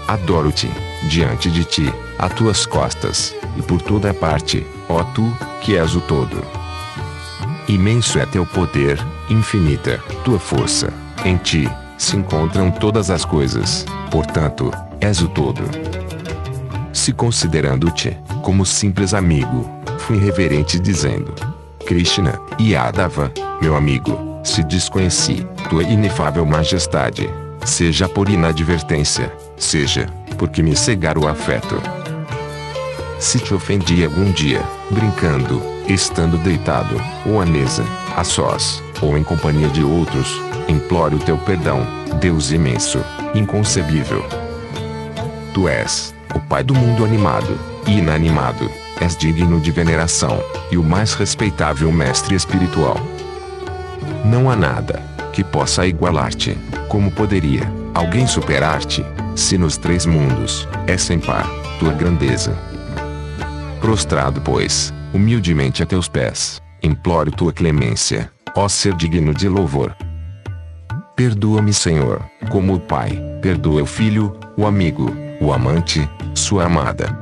[0.08, 0.68] Adoro-te,
[1.08, 6.00] diante de ti, a tuas costas, e por toda parte, ó tu, que és o
[6.00, 6.42] todo.
[7.68, 8.98] Imenso é teu poder,
[9.28, 10.92] infinita, tua força.
[11.24, 11.68] Em ti,
[11.98, 15.62] se encontram todas as coisas, portanto, és o todo.
[16.92, 19.68] Se considerando-te, como simples amigo,
[19.98, 21.34] fui reverente dizendo:
[21.86, 27.28] Krishna, Yadava, meu amigo, se desconheci, tua inefável majestade,
[27.64, 30.06] seja por inadvertência, seja,
[30.36, 31.80] porque me cegar o afeto.
[33.18, 37.84] Se te ofendi algum dia, brincando, estando deitado, ou à mesa,
[38.16, 41.86] a sós, ou em companhia de outros, imploro teu perdão,
[42.20, 42.98] Deus imenso,
[43.34, 44.24] inconcebível.
[45.52, 48.70] Tu és, o Pai do mundo animado, e inanimado,
[49.00, 52.96] és digno de veneração, e o mais respeitável mestre espiritual.
[54.24, 56.58] Não há nada, que possa igualar-te,
[56.88, 59.04] como poderia, alguém superar-te,
[59.34, 62.73] se nos três mundos, é sem par, tua grandeza.
[63.84, 69.94] Prostrado, pois, humildemente a teus pés, imploro tua clemência, ó ser digno de louvor.
[71.14, 77.14] Perdoa-me, Senhor, como o Pai, perdoa o Filho, o amigo, o amante, sua amada.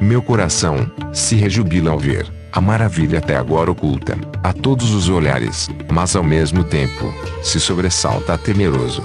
[0.00, 5.68] Meu coração se rejubila ao ver a maravilha até agora oculta a todos os olhares,
[5.92, 7.12] mas ao mesmo tempo
[7.42, 9.04] se sobressalta temeroso.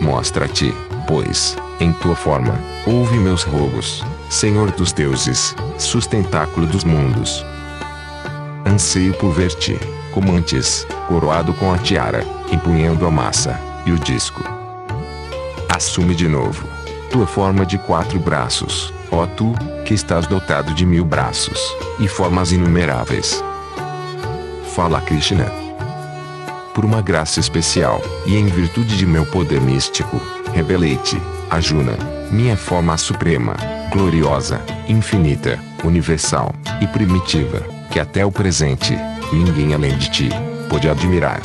[0.00, 0.74] Mostra-te,
[1.06, 7.44] pois, em tua forma, ouve meus rogos, Senhor dos deuses, sustentáculo dos mundos.
[8.66, 9.78] Anseio por ver-te,
[10.10, 14.42] como antes, coroado com a tiara, empunhando a massa e o disco.
[15.68, 16.66] Assume de novo
[17.10, 19.52] tua forma de quatro braços, ó tu,
[19.84, 21.60] que estás dotado de mil braços
[22.00, 23.44] e formas inumeráveis.
[24.74, 25.52] Fala Krishna.
[26.72, 30.18] Por uma graça especial, e em virtude de meu poder místico,
[30.54, 31.98] revelei-te, Ajuna,
[32.30, 34.58] minha forma suprema, gloriosa,
[34.88, 37.60] infinita, universal e primitiva,
[37.90, 38.96] que até o presente,
[39.30, 40.28] ninguém além de ti,
[40.68, 41.42] pôde admirar.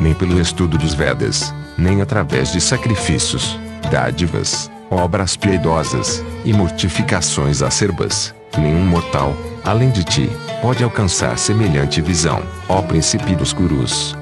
[0.00, 3.56] Nem pelo estudo dos Vedas, nem através de sacrifícios,
[3.88, 10.28] dádivas, obras piedosas e mortificações acerbas, nenhum mortal, além de ti,
[10.60, 14.16] pode alcançar semelhante visão, ó príncipe dos gurus.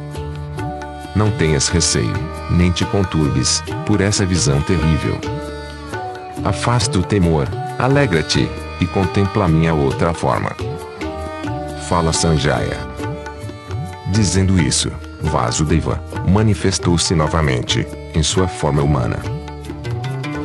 [1.17, 2.13] Não tenhas receio,
[2.51, 5.19] nem te conturbes, por essa visão terrível.
[6.45, 7.47] Afasta o temor,
[7.79, 8.49] alegra-te,
[8.81, 10.51] e contempla a minha outra forma.
[11.87, 12.79] Fala Sanjaya.
[14.11, 14.91] Dizendo isso,
[15.21, 19.19] Vasudeva manifestou-se novamente, em sua forma humana.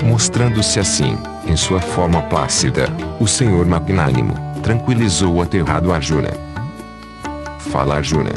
[0.04, 1.18] Mostrando-se assim,
[1.48, 2.90] em sua forma plácida,
[3.20, 6.32] o Senhor magnânimo tranquilizou o aterrado Arjuna.
[7.60, 8.34] Fala Arjuna.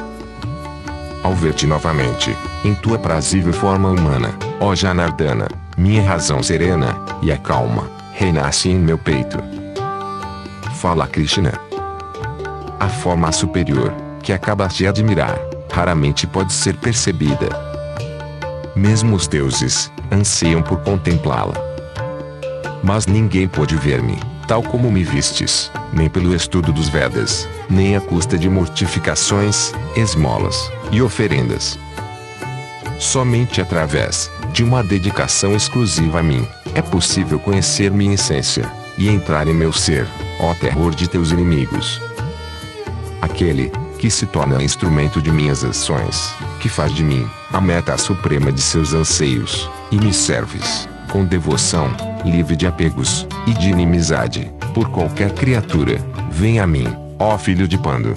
[1.24, 4.30] Ao ver-te novamente, em tua prazível forma humana,
[4.60, 5.48] ó Janardana,
[5.78, 9.38] minha razão serena e a calma renasce em meu peito.
[10.74, 11.52] Fala Krishna.
[12.80, 15.38] A forma superior, que acabas de admirar,
[15.72, 17.48] raramente pode ser percebida.
[18.74, 21.54] Mesmo os deuses anseiam por contemplá-la.
[22.82, 24.18] Mas ninguém pôde ver-me,
[24.48, 30.70] tal como me vistes, nem pelo estudo dos Vedas, nem à custa de mortificações, esmolas
[30.90, 31.78] e oferendas.
[32.98, 34.28] Somente através
[34.58, 36.44] de uma dedicação exclusiva a mim,
[36.74, 38.68] é possível conhecer minha essência
[38.98, 40.04] e entrar em meu ser,
[40.40, 42.02] ó terror de teus inimigos.
[43.22, 43.70] Aquele
[44.00, 48.60] que se torna instrumento de minhas ações, que faz de mim a meta suprema de
[48.60, 51.88] seus anseios, e me serves com devoção,
[52.24, 56.04] livre de apegos e de inimizade por qualquer criatura.
[56.32, 58.16] Vem a mim, ó filho de Pando.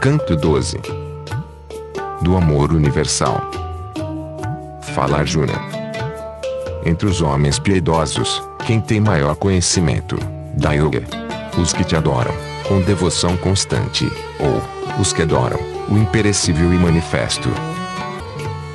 [0.00, 0.80] Canto 12
[2.22, 3.64] Do amor universal.
[4.94, 5.60] Fala Arjuna.
[6.86, 10.16] Entre os homens piedosos, quem tem maior conhecimento
[10.56, 11.02] da yoga?
[11.58, 12.32] Os que te adoram
[12.68, 14.08] com devoção constante,
[14.38, 14.62] ou
[15.00, 15.58] os que adoram
[15.88, 17.48] o imperecível e manifesto.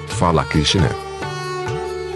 [0.08, 0.90] Fala Krishna.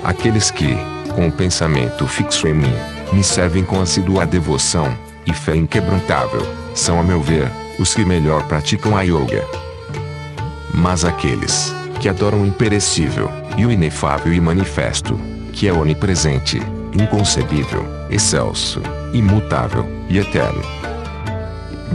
[0.03, 0.75] Aqueles que,
[1.15, 2.73] com o pensamento fixo em mim,
[3.13, 4.93] me servem com assídua devoção
[5.25, 7.49] e fé inquebrantável, são a meu ver,
[7.79, 9.47] os que melhor praticam a yoga.
[10.73, 15.19] Mas aqueles que adoram o imperecível e o inefável e manifesto,
[15.51, 16.59] que é onipresente,
[16.93, 18.81] inconcebível, excelso,
[19.13, 20.61] imutável e eterno,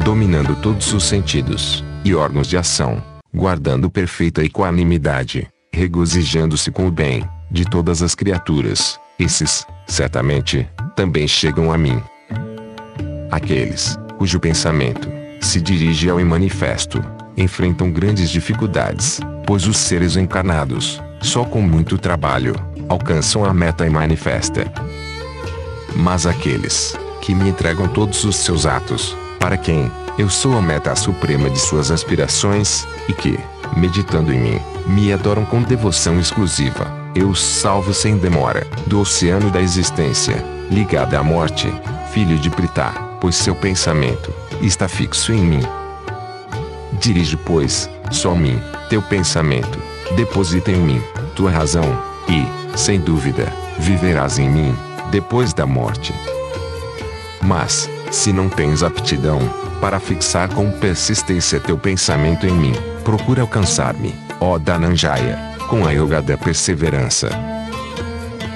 [0.05, 3.03] dominando todos os sentidos e órgãos de ação,
[3.35, 11.73] guardando perfeita equanimidade, regozijando-se com o bem de todas as criaturas, esses, certamente, também chegam
[11.73, 12.01] a mim.
[13.31, 15.09] Aqueles cujo pensamento
[15.41, 17.03] se dirige ao imanifesto
[17.37, 22.55] enfrentam grandes dificuldades, pois os seres encarnados, só com muito trabalho,
[22.89, 24.71] alcançam a meta imanifesta.
[25.95, 30.95] Mas aqueles que me entregam todos os seus atos, para quem eu sou a meta
[30.97, 33.39] suprema de suas aspirações, e que,
[33.77, 39.51] meditando em mim, me adoram com devoção exclusiva, eu os salvo sem demora, do oceano
[39.51, 41.73] da existência, ligada à morte,
[42.13, 45.63] filho de Pritá, pois seu pensamento está fixo em mim.
[47.01, 49.79] Dirige, pois, só mim, teu pensamento,
[50.17, 51.03] deposita em mim,
[51.35, 51.85] tua razão,
[52.29, 54.75] e, sem dúvida, viverás em mim,
[55.11, 56.15] depois da morte.
[57.43, 59.39] Mas, se não tens aptidão
[59.81, 62.75] para fixar com persistência teu pensamento em mim,
[63.05, 67.31] procura alcançar-me, ó Dananjaya, com a yoga da perseverança.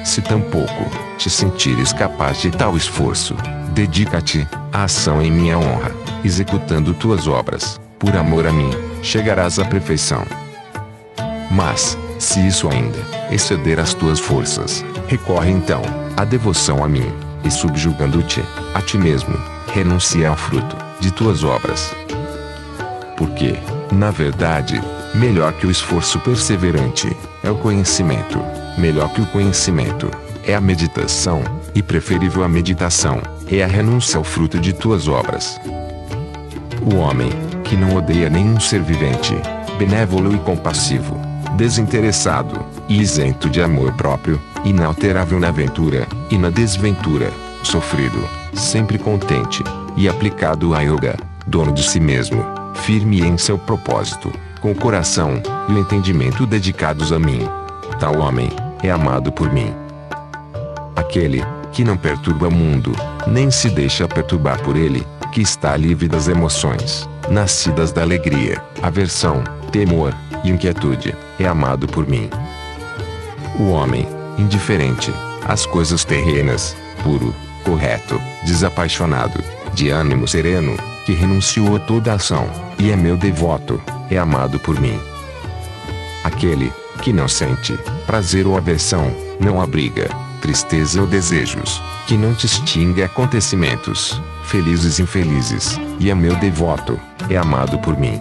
[0.04, 3.36] Se tampouco te sentires capaz de tal esforço,
[3.72, 5.92] dedica-te à ação em minha honra,
[6.24, 8.70] executando tuas obras, por amor a mim,
[9.02, 10.24] chegarás à perfeição.
[11.52, 12.98] Mas, se isso ainda
[13.30, 15.82] exceder as tuas forças, recorre então
[16.16, 17.12] à devoção a mim,
[17.44, 18.42] e subjugando-te
[18.74, 19.38] a ti mesmo,
[19.74, 21.94] renuncia ao fruto de tuas obras.
[23.18, 23.58] Porque,
[23.92, 24.80] na verdade,
[25.14, 27.14] melhor que o esforço perseverante
[27.44, 28.40] é o conhecimento,
[28.78, 30.10] melhor que o conhecimento
[30.46, 31.42] é a meditação,
[31.74, 35.60] e preferível à meditação é a renúncia ao fruto de tuas obras.
[36.80, 37.30] O homem,
[37.62, 39.34] que não odeia nenhum ser vivente,
[39.78, 47.30] benévolo e compassivo, desinteressado e isento de amor próprio, inalterável na ventura e na desventura,
[47.62, 49.62] sofrido, sempre contente
[49.96, 51.16] e aplicado a yoga,
[51.46, 57.12] dono de si mesmo, firme em seu propósito, com o coração e o entendimento dedicados
[57.12, 57.48] a mim.
[57.98, 58.50] Tal homem
[58.82, 59.72] é amado por mim.
[60.96, 61.42] Aquele
[61.72, 62.92] que não perturba o mundo,
[63.26, 69.42] nem se deixa perturbar por ele, que está livre das emoções, nascidas da alegria, aversão,
[69.70, 70.14] temor
[70.44, 72.28] e inquietude, é amado por mim.
[73.58, 74.06] O homem,
[74.38, 75.12] indiferente
[75.44, 79.42] às coisas terrenas, puro, correto, desapaixonado,
[79.74, 82.48] de ânimo sereno, que renunciou a toda ação,
[82.78, 84.98] e é meu devoto, é amado por mim.
[86.24, 90.08] Aquele que não sente prazer ou aversão, não abriga
[90.40, 96.98] tristeza ou desejos, que não distingue acontecimentos, felizes e infelizes, e é meu devoto,
[97.30, 98.20] é amado por mim.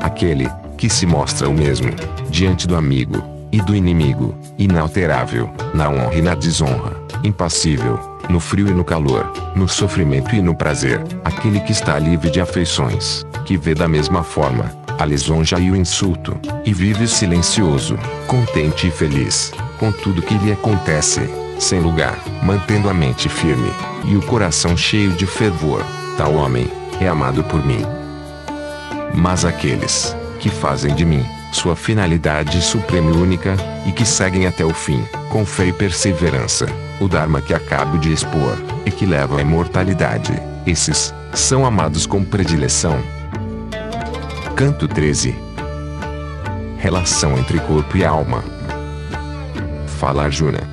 [0.00, 0.48] Aquele
[0.82, 1.92] que se mostra o mesmo
[2.28, 3.22] diante do amigo
[3.52, 9.32] e do inimigo, inalterável, na honra e na desonra, impassível, no frio e no calor,
[9.54, 14.24] no sofrimento e no prazer, aquele que está livre de afeições, que vê da mesma
[14.24, 16.36] forma a lisonja e o insulto,
[16.66, 17.96] e vive silencioso,
[18.26, 21.20] contente e feliz, com tudo que lhe acontece,
[21.60, 23.70] sem lugar, mantendo a mente firme
[24.04, 25.84] e o coração cheio de fervor,
[26.16, 26.66] tal homem
[27.00, 27.86] é amado por mim.
[29.14, 33.54] Mas aqueles que fazem de mim sua finalidade suprema e única,
[33.86, 36.66] e que seguem até o fim, com fé e perseverança,
[36.98, 40.32] o Dharma que acabo de expor, e que leva à imortalidade,
[40.66, 42.98] esses são amados com predileção.
[44.56, 45.36] Canto 13
[46.78, 48.42] Relação entre corpo e alma.
[49.98, 50.68] Fala Arjuna.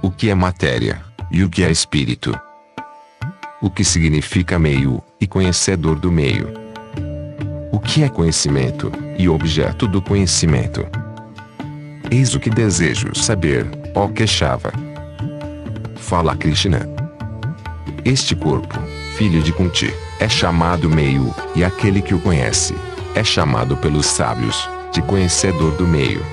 [0.00, 2.38] O que é matéria, e o que é espírito?
[3.60, 6.65] O que significa meio, e conhecedor do meio?
[7.72, 10.86] O que é conhecimento, e objeto do conhecimento?
[12.10, 14.72] Eis o que desejo saber, ó Queixava.
[15.96, 16.88] Fala Krishna.
[18.04, 18.78] Este corpo,
[19.16, 22.74] filho de Kunti, é chamado meio, e aquele que o conhece,
[23.14, 26.24] é chamado pelos sábios de conhecedor do meio.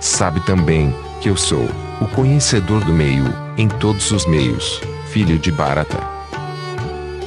[0.00, 1.68] Sabe também que eu sou
[2.00, 3.24] o conhecedor do meio,
[3.56, 4.80] em todos os meios,
[5.10, 5.98] filho de Bharata.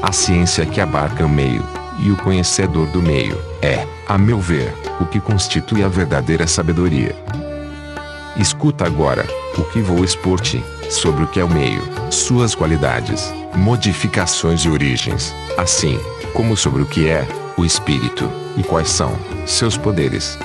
[0.01, 1.63] A ciência que abarca o meio,
[2.01, 7.15] e o conhecedor do meio, é, a meu ver, o que constitui a verdadeira sabedoria.
[8.37, 9.25] Escuta agora,
[9.57, 15.33] o que vou expor-te, sobre o que é o meio, suas qualidades, modificações e origens,
[15.57, 15.99] assim,
[16.33, 20.37] como sobre o que é, o espírito, e quais são, seus poderes.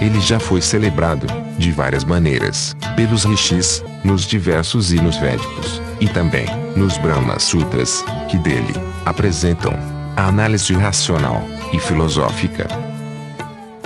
[0.00, 1.26] Ele já foi celebrado,
[1.58, 6.46] de várias maneiras, pelos rishis, nos diversos hinos védicos, e também,
[6.76, 9.72] nos Brahma Sutras, que dele, apresentam,
[10.16, 11.42] a análise racional,
[11.72, 12.68] e filosófica.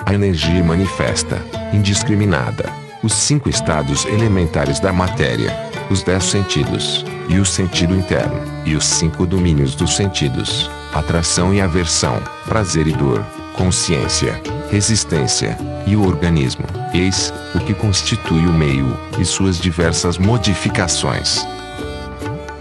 [0.05, 1.43] A energia manifesta,
[1.73, 2.71] indiscriminada,
[3.03, 5.57] os cinco estados elementares da matéria,
[5.91, 11.61] os dez sentidos, e o sentido interno, e os cinco domínios dos sentidos, atração e
[11.61, 13.25] aversão, prazer e dor,
[13.55, 14.41] consciência,
[14.71, 15.57] resistência,
[15.87, 21.47] e o organismo, eis, o que constitui o meio, e suas diversas modificações.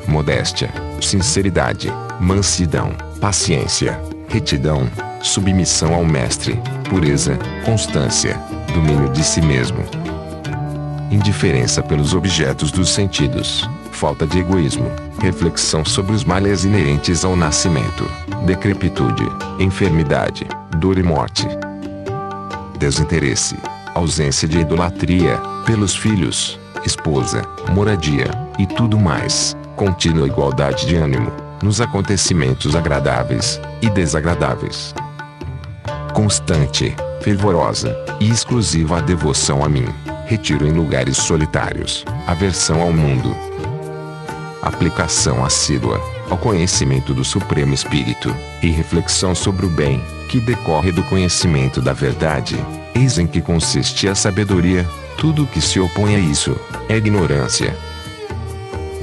[0.08, 0.70] Modéstia,
[1.02, 4.00] sinceridade, mansidão, paciência,
[4.30, 4.90] retidão,
[5.22, 8.40] submissão ao mestre, pureza, constância,
[8.74, 9.84] domínio de si mesmo.
[11.12, 18.10] Indiferença pelos objetos dos sentidos, falta de egoísmo, reflexão sobre os males inerentes ao nascimento,
[18.46, 19.28] decrepitude,
[19.60, 20.46] enfermidade,
[20.78, 21.48] dor e morte.
[22.78, 23.58] Desinteresse,
[23.96, 27.42] ausência de idolatria, pelos filhos, esposa,
[27.74, 28.30] moradia,
[28.60, 34.94] e tudo mais, contínua igualdade de ânimo, nos acontecimentos agradáveis e desagradáveis.
[36.14, 39.86] Constante, fervorosa e exclusiva a devoção a mim,
[40.26, 43.36] retiro em lugares solitários, aversão ao mundo.
[44.62, 51.04] Aplicação assídua ao conhecimento do Supremo Espírito e reflexão sobre o bem que decorre do
[51.04, 52.58] conhecimento da verdade.
[52.94, 54.86] Eis em que consiste a sabedoria,
[55.18, 56.60] tudo o que se opõe a isso
[56.90, 57.76] é ignorância.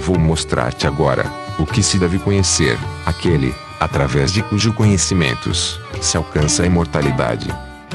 [0.01, 6.63] Vou mostrar-te agora o que se deve conhecer, aquele, através de cujo conhecimentos se alcança
[6.63, 7.49] a imortalidade.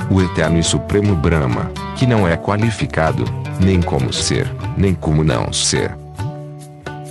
[0.09, 3.25] O eterno e supremo Brahma, que não é qualificado,
[3.59, 5.95] nem como ser, nem como não ser.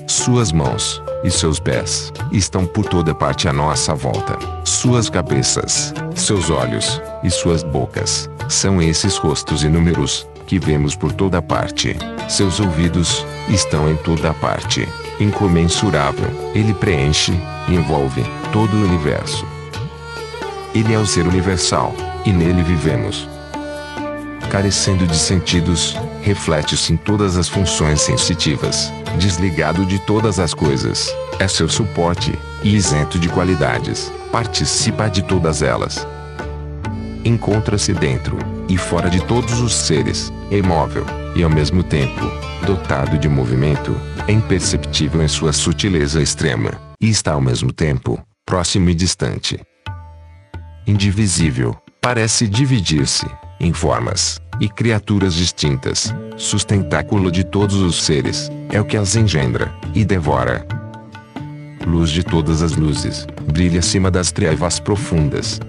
[0.07, 4.39] Suas mãos e seus pés estão por toda parte à nossa volta.
[4.65, 11.43] Suas cabeças, seus olhos e suas bocas são esses rostos inúmeros que vemos por toda
[11.43, 11.97] parte.
[12.29, 14.89] Seus ouvidos estão em toda parte.
[15.21, 17.33] Incomensurável, ele preenche
[17.69, 19.47] envolve todo o universo.
[20.75, 23.29] Ele é o ser universal, e nele vivemos.
[24.51, 31.47] Carecendo de sentidos, reflete-se em todas as funções sensitivas, desligado de todas as coisas, é
[31.47, 36.07] seu suporte, e isento de qualidades, participa de todas elas.
[37.29, 38.39] Encontra-se dentro
[38.71, 41.05] e fora de todos os seres, imóvel,
[41.37, 42.23] e ao mesmo tempo,
[42.65, 43.95] dotado de movimento,
[44.27, 49.61] é imperceptível em sua sutileza extrema, e está ao mesmo tempo, próximo e distante.
[50.87, 53.27] Indivisível, parece dividir-se,
[53.61, 59.71] em formas e criaturas distintas, sustentáculo de todos os seres, é o que as engendra
[59.95, 60.67] e devora.
[61.87, 65.61] Luz de todas as luzes, brilha acima das trevas profundas.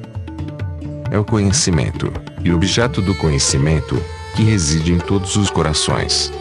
[1.12, 2.14] É o conhecimento,
[2.44, 4.00] e objeto do conhecimento,
[4.36, 6.32] que reside em todos os corações.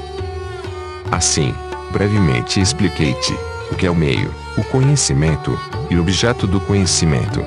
[1.10, 1.54] Assim,
[1.90, 3.34] brevemente expliquei-te
[3.72, 5.58] o que é o meio, o conhecimento,
[5.88, 7.42] e objeto do conhecimento.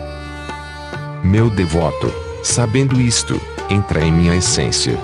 [1.24, 2.12] Meu devoto,
[2.44, 3.40] sabendo isto,
[3.70, 4.98] entra em minha essência.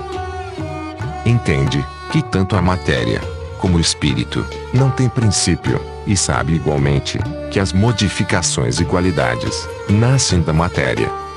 [1.24, 3.20] Entende que tanto a matéria
[3.58, 7.18] como o espírito não tem princípio, e sabe igualmente
[7.52, 11.27] que as modificações e qualidades nascem da matéria.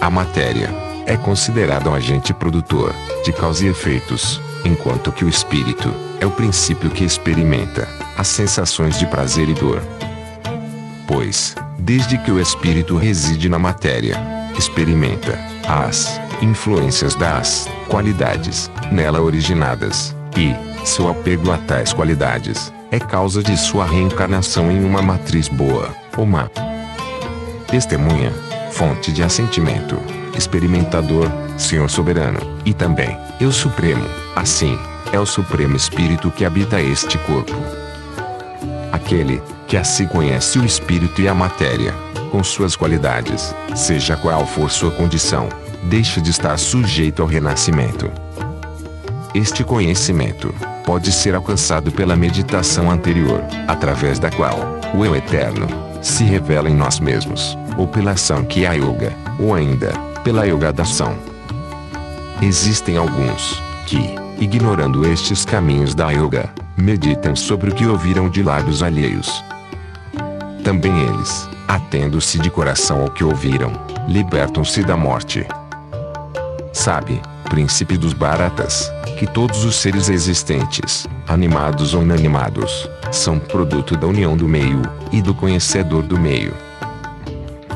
[0.00, 0.70] A matéria
[1.06, 2.94] é considerada um agente produtor
[3.24, 8.98] de causa e efeitos, enquanto que o espírito é o princípio que experimenta as sensações
[8.98, 9.82] de prazer e dor.
[11.06, 14.16] Pois, desde que o espírito reside na matéria,
[14.58, 20.54] experimenta as influências das qualidades nela originadas, e
[20.86, 26.26] seu apego a tais qualidades é causa de sua reencarnação em uma matriz boa ou
[26.26, 26.48] má.
[27.66, 28.32] Testemunha,
[28.76, 29.98] fonte de assentimento,
[30.36, 34.04] experimentador, Senhor soberano, e também, Eu Supremo,
[34.36, 34.78] assim,
[35.10, 37.54] é o Supremo Espírito que habita este corpo.
[38.92, 41.94] Aquele, que assim conhece o espírito e a matéria,
[42.30, 45.48] com suas qualidades, seja qual for sua condição,
[45.84, 48.12] deixa de estar sujeito ao renascimento.
[49.34, 50.54] Este conhecimento
[50.84, 55.66] pode ser alcançado pela meditação anterior, através da qual o Eu Eterno
[56.02, 57.56] se revela em nós mesmos.
[57.76, 59.92] Ou pela ação que é a yoga, ou ainda,
[60.24, 61.16] pela yoga da ação.
[62.40, 68.82] Existem alguns que, ignorando estes caminhos da yoga, meditam sobre o que ouviram de lábios
[68.82, 69.42] alheios.
[70.62, 73.72] Também eles, atendo-se de coração ao que ouviram,
[74.08, 75.46] libertam-se da morte.
[76.72, 84.06] Sabe, príncipe dos baratas, que todos os seres existentes, animados ou inanimados, são produto da
[84.06, 86.65] união do meio e do conhecedor do meio.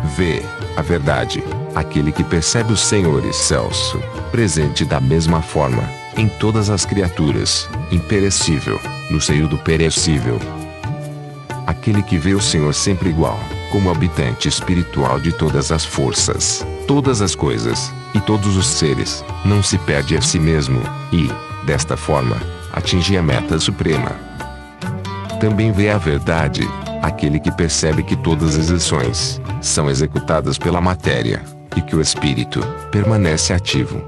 [0.04, 0.42] Vê,
[0.76, 1.42] a verdade,
[1.74, 4.00] aquele que percebe o Senhor excelso,
[4.30, 5.82] presente da mesma forma,
[6.16, 10.38] em todas as criaturas, imperecível, no seio do perecível.
[11.66, 13.38] Aquele que vê o Senhor sempre igual,
[13.70, 19.62] como habitante espiritual de todas as forças, todas as coisas, e todos os seres, não
[19.62, 20.82] se perde a si mesmo,
[21.12, 21.30] e,
[21.64, 22.36] desta forma,
[22.72, 24.16] atinge a meta suprema.
[25.40, 26.68] Também vê a verdade,
[27.02, 31.42] aquele que percebe que todas as ações são executadas pela matéria,
[31.76, 32.60] e que o espírito
[32.90, 34.02] permanece ativo.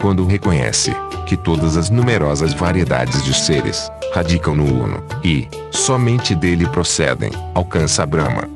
[0.00, 0.94] Quando reconhece
[1.26, 8.04] que todas as numerosas variedades de seres radicam no Uno, e somente dele procedem, alcança
[8.04, 8.48] Brahma.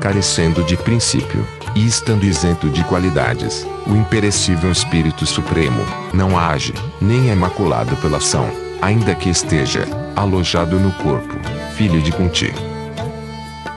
[0.00, 7.30] Carecendo de princípio, e estando isento de qualidades, o imperecível Espírito Supremo não age, nem
[7.30, 8.50] é maculado pela ação,
[8.80, 11.34] ainda que esteja alojado no corpo,
[11.76, 12.52] filho de Kunti.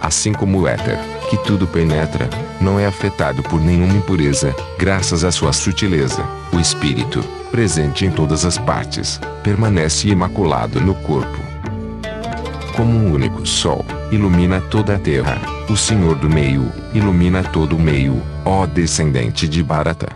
[0.02, 0.98] Assim como o éter,
[1.30, 2.30] que tudo penetra,
[2.62, 6.24] não é afetado por nenhuma impureza, graças à sua sutileza,
[6.54, 7.22] o espírito,
[7.52, 11.50] presente em todas as partes, permanece imaculado no corpo
[12.80, 15.38] como um único sol, ilumina toda a terra.
[15.70, 20.08] O Senhor do meio, ilumina todo o meio, ó descendente de Barata.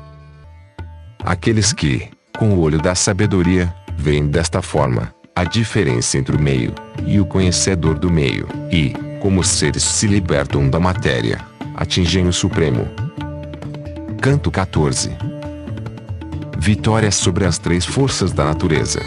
[1.26, 2.08] Aqueles que,
[2.40, 6.74] com o olho da sabedoria, veem desta forma, a diferença entre o meio,
[7.06, 11.42] e o conhecedor do meio, e, como seres se libertam da matéria,
[11.76, 12.88] atingem o Supremo.
[14.22, 15.12] Canto 14
[16.58, 19.02] Vitória sobre as três forças da natureza.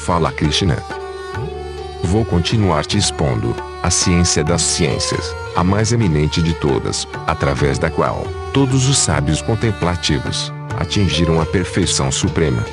[0.00, 0.76] Fala Krishna.
[2.02, 7.90] Vou continuar te expondo a ciência das ciências, a mais eminente de todas, através da
[7.90, 12.64] qual todos os sábios contemplativos atingiram a perfeição suprema.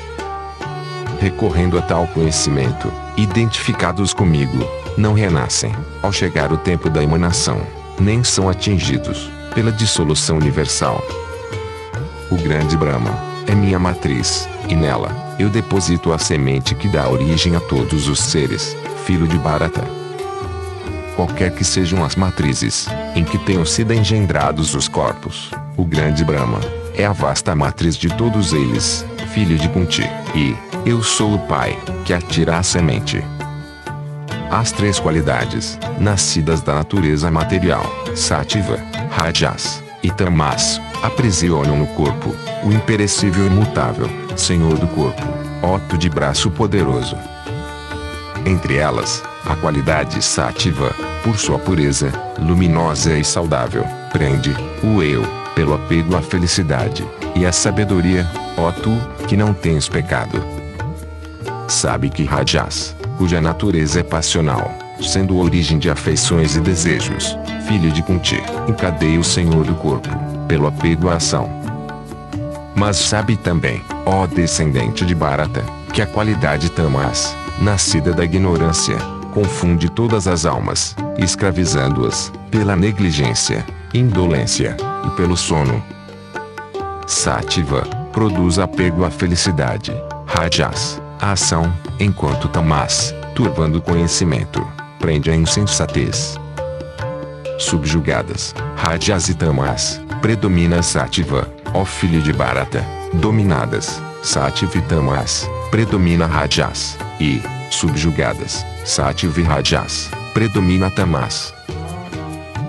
[1.22, 4.58] Recorrendo a tal conhecimento, identificados comigo,
[4.98, 5.72] não renascem,
[6.02, 7.60] ao chegar o tempo da emanação,
[8.00, 11.00] nem são atingidos pela dissolução universal.
[12.28, 13.16] O grande Brahma
[13.46, 18.18] é minha matriz, e nela eu deposito a semente que dá origem a todos os
[18.18, 18.76] seres,
[19.06, 19.84] filho de Barata.
[21.14, 26.58] Qualquer que sejam as matrizes, em que tenham sido engendrados os corpos, o grande Brahma,
[26.96, 30.02] é a vasta matriz de todos eles, filho de Kunti,
[30.34, 30.54] e,
[30.84, 33.24] eu sou o pai, que atira a semente.
[34.50, 37.84] As três qualidades, nascidas da natureza material,
[38.14, 38.78] Sativa,
[39.10, 45.22] Rajas e Tamas, aprisionam no corpo, o imperecível e imutável, Senhor do corpo,
[45.62, 47.16] Otto de braço poderoso,
[48.44, 50.92] entre elas, a qualidade sativa,
[51.22, 55.22] por sua pureza, luminosa e saudável, prende o eu,
[55.54, 57.06] pelo apego à felicidade,
[57.36, 58.26] e a sabedoria,
[58.82, 58.90] tu,
[59.32, 60.44] que não tens pecado.
[61.66, 67.34] Sabe que Rajas, cuja natureza é passional, sendo origem de afeições e desejos,
[67.66, 68.38] filho de Kunti,
[68.68, 70.10] encadeia o Senhor do corpo,
[70.46, 71.48] pelo apego à ação.
[72.74, 75.64] Mas sabe também, ó descendente de Barata,
[75.94, 78.98] que a qualidade Tamas, nascida da ignorância,
[79.32, 83.64] confunde todas as almas, escravizando-as, pela negligência,
[83.94, 84.76] indolência,
[85.06, 85.82] e pelo sono.
[87.06, 89.92] Sativa, produz apego à felicidade,
[90.26, 94.66] Rajas, a ação, enquanto Tamas, turvando o conhecimento,
[94.98, 96.38] prende a insensatez.
[97.58, 102.84] Subjugadas, Rajas e Tamas, predomina Sativa, ó filho de Barata,
[103.14, 111.54] dominadas, Sativa e Tamas, predomina Rajas, e, subjugadas, Sativa e Rajas, predomina Tamas.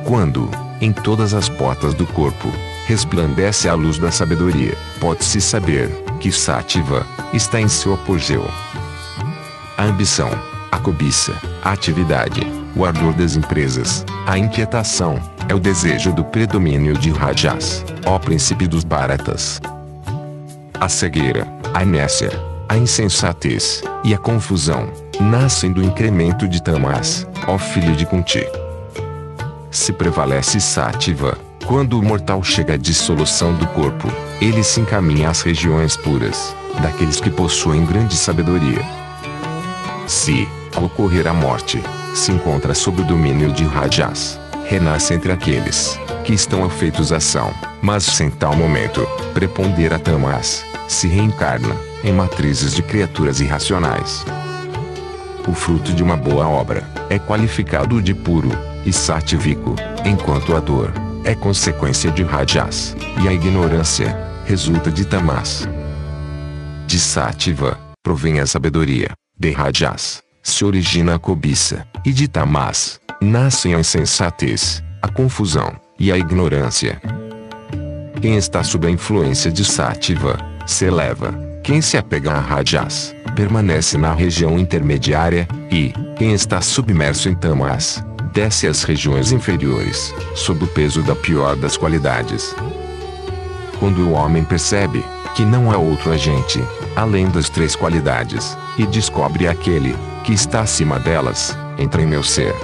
[0.05, 0.49] Quando,
[0.79, 2.49] em todas as portas do corpo,
[2.85, 5.89] resplandece a luz da sabedoria, pode-se saber
[6.19, 8.45] que Sativa está em seu apogeu.
[9.77, 10.29] A ambição,
[10.71, 11.33] a cobiça,
[11.63, 12.41] a atividade,
[12.75, 18.67] o ardor das empresas, a inquietação, é o desejo do predomínio de Rajas, ó príncipe
[18.67, 19.59] dos Bharatas.
[20.79, 22.31] A cegueira, a inércia,
[22.67, 28.45] a insensatez e a confusão nascem do incremento de Tamas, ó filho de Kunti.
[29.69, 34.07] Se prevalece Sativa, quando o mortal chega à dissolução do corpo,
[34.41, 38.81] ele se encaminha às regiões puras, daqueles que possuem grande sabedoria.
[40.07, 41.81] Se, ao ocorrer a morte,
[42.13, 47.53] se encontra sob o domínio de Rajas, renasce entre aqueles que estão afeitos à ação,
[47.81, 54.25] mas sem tal momento prepondera Tamas, se reencarna em matrizes de criaturas irracionais.
[55.47, 58.49] O fruto de uma boa obra é qualificado de puro
[58.85, 59.75] e satívico,
[60.05, 60.93] enquanto a dor
[61.23, 65.67] é consequência de rajas, e a ignorância resulta de tamas.
[66.85, 73.73] De sativa provém a sabedoria, de rajas se origina a cobiça, e de tamas nascem
[73.73, 77.01] a insensatez, a confusão e a ignorância.
[78.21, 81.33] Quem está sob a influência de sativa se eleva,
[81.63, 88.03] quem se apega a rajas permanece na região intermediária, e quem está submerso em tamas
[88.33, 92.55] desce às regiões inferiores, sob o peso da pior das qualidades.
[93.79, 95.05] Quando o homem percebe
[95.35, 96.59] que não há outro agente,
[96.95, 102.55] além das três qualidades, e descobre aquele que está acima delas, entra em meu ser.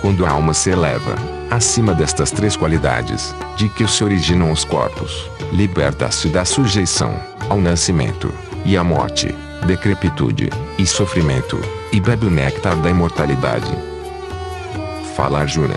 [0.00, 1.14] Quando a alma se eleva,
[1.50, 7.14] acima destas três qualidades, de que se originam os corpos, liberta-se da sujeição
[7.50, 8.32] ao nascimento
[8.64, 9.34] e à morte,
[9.66, 10.48] decrepitude
[10.78, 11.60] e sofrimento,
[11.92, 13.87] e bebe o néctar da imortalidade.
[15.18, 15.74] Fala Arjuna.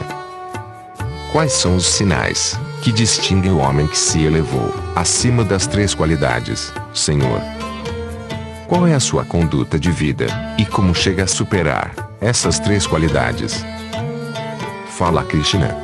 [1.31, 6.71] Quais são os sinais que distinguem o homem que se elevou acima das três qualidades,
[6.93, 7.41] Senhor?
[8.67, 10.27] Qual é a sua conduta de vida
[10.59, 11.91] e como chega a superar
[12.21, 13.65] essas três qualidades?
[14.89, 15.75] Fala Krishna.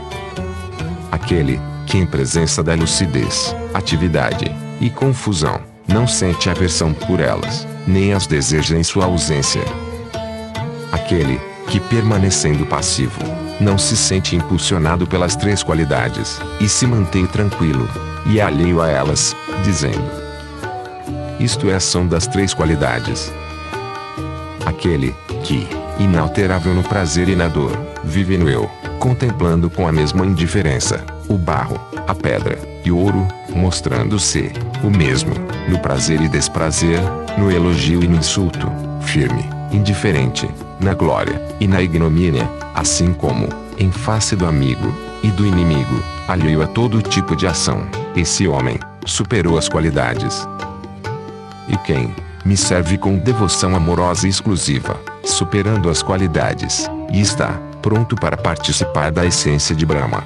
[1.12, 8.14] Aquele que em presença da lucidez, atividade e confusão não sente aversão por elas, nem
[8.14, 9.64] as deseja em sua ausência.
[10.92, 17.88] Aquele que permanecendo passivo, não se sente impulsionado pelas três qualidades, e se mantém tranquilo,
[18.26, 20.10] e alheio a elas, dizendo:
[21.40, 23.32] Isto é ação das três qualidades.
[24.66, 25.68] Aquele que,
[26.00, 27.72] inalterável no prazer e na dor,
[28.04, 28.70] vive no eu,
[29.00, 34.52] contemplando com a mesma indiferença o barro, a pedra e o ouro, mostrando-se
[34.84, 35.34] o mesmo
[35.68, 37.00] no prazer e desprazer,
[37.38, 38.72] no elogio e no insulto,
[39.02, 44.94] firme, indiferente, na glória e na ignomínia, assim como, em face do amigo
[45.24, 50.48] e do inimigo, alheio a todo tipo de ação, esse homem superou as qualidades.
[51.68, 52.14] E quem
[52.45, 59.12] me serve com devoção amorosa e exclusiva, superando as qualidades, e está pronto para participar
[59.12, 60.24] da essência de Brahma.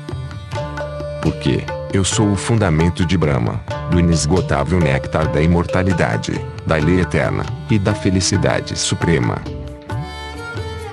[1.21, 1.63] Porque
[1.93, 3.59] eu sou o fundamento de Brahma,
[3.89, 6.33] do inesgotável néctar da imortalidade,
[6.65, 9.41] da lei eterna e da felicidade suprema.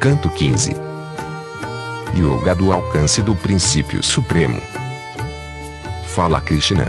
[0.01, 0.77] Canto 15
[2.15, 4.63] Yoga do alcance do princípio supremo.
[6.15, 6.87] Fala Krishna.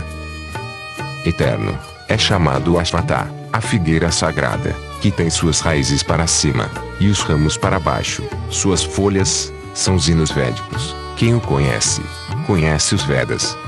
[1.26, 1.76] Eterno,
[2.08, 6.70] é chamado Ashvata, a figueira sagrada, que tem suas raízes para cima,
[7.00, 8.22] e os ramos para baixo.
[8.48, 10.94] Suas folhas, são os hinos védicos.
[11.16, 12.02] Quem o conhece,
[12.46, 13.58] conhece os Vedas.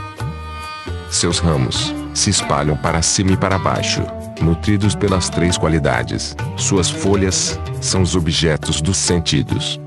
[1.10, 4.02] Seus ramos, se espalham para cima e para baixo,
[4.42, 6.36] nutridos pelas três qualidades.
[6.56, 9.80] Suas folhas são os objetos dos sentidos.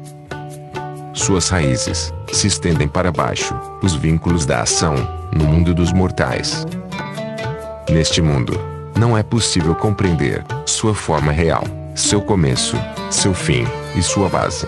[1.13, 4.95] Suas raízes se estendem para baixo, os vínculos da ação,
[5.33, 6.65] no mundo dos mortais.
[7.89, 8.59] Neste mundo,
[8.97, 11.63] não é possível compreender sua forma real,
[11.93, 12.75] seu começo,
[13.09, 13.65] seu fim
[13.95, 14.67] e sua base.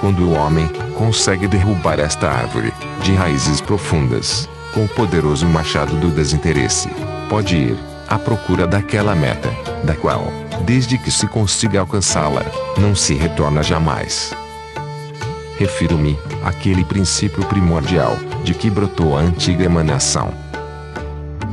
[0.00, 2.72] Quando o homem consegue derrubar esta árvore
[3.02, 6.88] de raízes profundas, com o poderoso machado do desinteresse,
[7.30, 9.50] pode ir à procura daquela meta,
[9.84, 10.32] da qual,
[10.64, 12.42] desde que se consiga alcançá-la,
[12.78, 14.34] não se retorna jamais.
[15.58, 20.32] Refiro-me àquele princípio primordial, de que brotou a antiga emanação.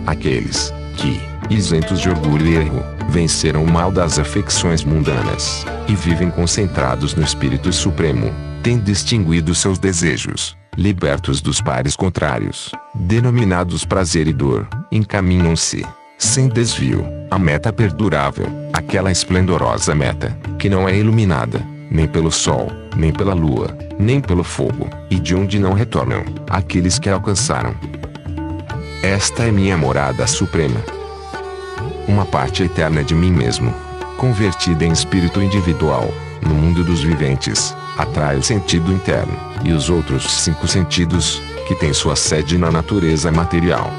[0.06, 6.30] Aqueles que, isentos de orgulho e erro, venceram o mal das afecções mundanas, e vivem
[6.30, 8.32] concentrados no Espírito Supremo,
[8.62, 15.86] têm distinguido seus desejos, libertos dos pares contrários, denominados prazer e dor, encaminham-se,
[16.24, 22.72] sem desvio, à meta perdurável, aquela esplendorosa meta, que não é iluminada, nem pelo sol,
[22.96, 27.76] nem pela lua, nem pelo fogo, e de onde não retornam, aqueles que alcançaram.
[29.04, 30.80] Esta é minha morada suprema.
[32.08, 33.74] Uma parte eterna de mim mesmo,
[34.18, 36.10] convertida em espírito individual,
[36.42, 41.94] no mundo dos viventes, atrai o sentido interno, e os outros cinco sentidos, que têm
[41.94, 43.92] sua sede na natureza material.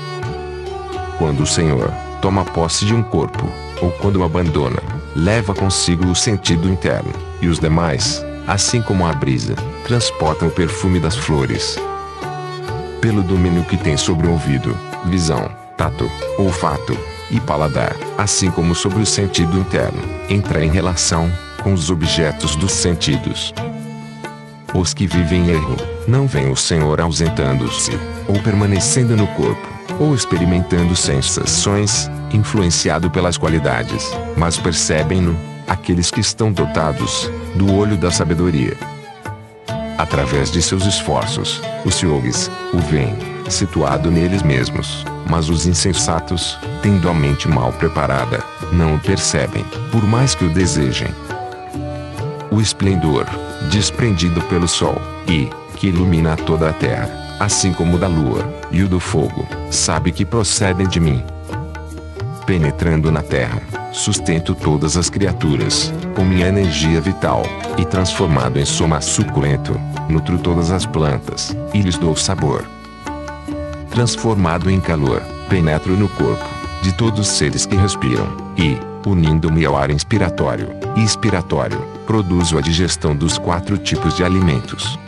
[1.18, 1.92] Quando o Senhor
[2.24, 3.46] toma posse de um corpo,
[3.82, 4.82] ou quando o abandona,
[5.14, 9.54] leva consigo o sentido interno, e os demais, assim como a brisa,
[9.86, 11.78] transportam o perfume das flores.
[12.98, 14.74] Pelo domínio que tem sobre o ouvido,
[15.04, 16.96] visão, tato, olfato
[17.30, 21.30] e paladar, assim como sobre o sentido interno, entra em relação
[21.62, 23.52] com os objetos dos sentidos.
[24.72, 25.76] Os que vivem em erro,
[26.08, 27.92] não vem o Senhor ausentando-se,
[28.26, 35.36] ou permanecendo no corpo, ou experimentando sensações, influenciado pelas qualidades, mas percebem-no,
[35.66, 38.76] aqueles que estão dotados, do olho da sabedoria.
[39.96, 43.16] Através de seus esforços, os yogis, o veem,
[43.48, 48.42] situado neles mesmos, mas os insensatos, tendo a mente mal preparada,
[48.72, 51.08] não o percebem, por mais que o desejem.
[52.50, 53.26] O esplendor,
[53.70, 57.08] desprendido pelo sol, e, que ilumina toda a terra,
[57.40, 58.44] assim como da lua,
[58.74, 61.22] e o do fogo, sabe que procedem de mim.
[62.44, 67.44] Penetrando na terra, sustento todas as criaturas, com minha energia vital,
[67.78, 72.64] e transformado em soma suculento, nutro todas as plantas, e lhes dou sabor.
[73.90, 76.44] Transformado em calor, penetro no corpo,
[76.82, 78.26] de todos os seres que respiram,
[78.58, 78.76] e,
[79.08, 84.98] unindo-me ao ar inspiratório e expiratório, produzo a digestão dos quatro tipos de alimentos.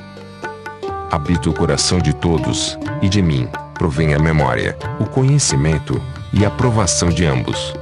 [1.17, 5.99] Habito o coração de todos, e de mim, provém a memória, o conhecimento,
[6.31, 7.73] e a provação de ambos.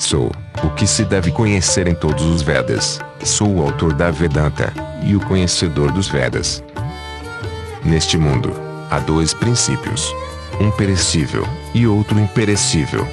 [0.00, 0.32] Sou
[0.64, 4.72] o que se deve conhecer em todos os Vedas, sou o autor da Vedanta,
[5.04, 6.60] e o conhecedor dos Vedas.
[7.84, 8.52] Neste mundo,
[8.90, 10.12] há dois princípios:
[10.60, 13.06] um perecível e outro imperecível.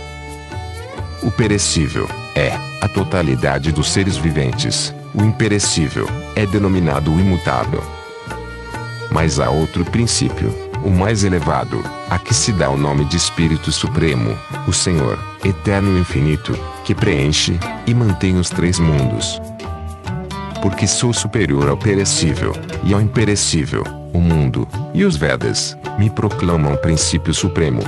[1.22, 7.95] O perecível é a totalidade dos seres viventes, o imperecível é denominado o imutável.
[9.12, 10.54] Mas há outro princípio,
[10.84, 14.38] o mais elevado, a que se dá o nome de Espírito Supremo,
[14.68, 19.42] o Senhor, eterno e infinito, que preenche e mantém os três mundos.
[20.62, 22.54] Porque sou superior ao perecível
[22.84, 23.84] e ao imperecível,
[24.14, 27.82] o mundo e os Vedas me proclamam princípio supremo.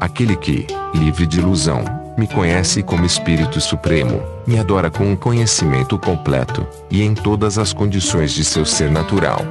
[0.00, 1.84] Aquele que, livre de ilusão,
[2.16, 7.72] me conhece como Espírito Supremo, me adora com um conhecimento completo, e em todas as
[7.72, 9.44] condições de seu ser natural.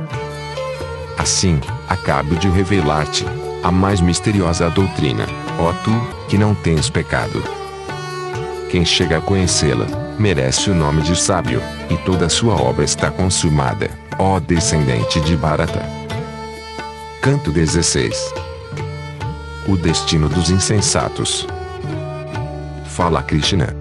[1.18, 3.26] Assim, acabo de revelar-te
[3.64, 5.26] a mais misteriosa doutrina,
[5.57, 5.91] ó tu,
[6.27, 7.41] que não tens pecado.
[8.69, 9.85] Quem chega a conhecê-la,
[10.19, 15.85] merece o nome de sábio, e toda sua obra está consumada, ó descendente de Bharata.
[17.22, 18.34] Canto 16
[19.68, 21.48] O destino dos insensatos.
[22.85, 23.73] Fala Krishna.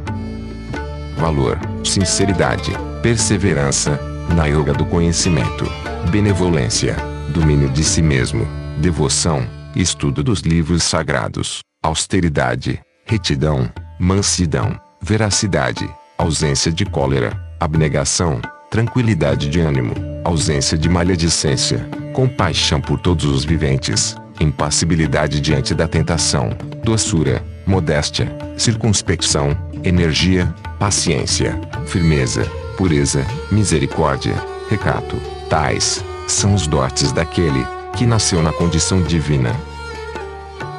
[1.16, 2.72] Valor, sinceridade,
[3.02, 3.98] perseverança,
[4.34, 5.64] na yoga do conhecimento,
[6.10, 6.96] benevolência,
[7.32, 8.46] domínio de si mesmo,
[8.78, 15.88] devoção, estudo dos livros sagrados, austeridade, retidão, mansidão, veracidade,
[16.18, 18.40] ausência de cólera, abnegação,
[18.70, 19.94] tranquilidade de ânimo,
[20.24, 26.50] ausência de maledicência, compaixão por todos os viventes, impassibilidade diante da tentação,
[26.84, 28.28] doçura, modéstia,
[28.58, 32.44] circunspecção, energia, paciência, firmeza,
[32.76, 34.34] pureza, misericórdia,
[34.68, 35.16] recato.
[35.48, 37.66] Tais são os dotes daquele
[37.96, 39.54] que nasceu na condição divina.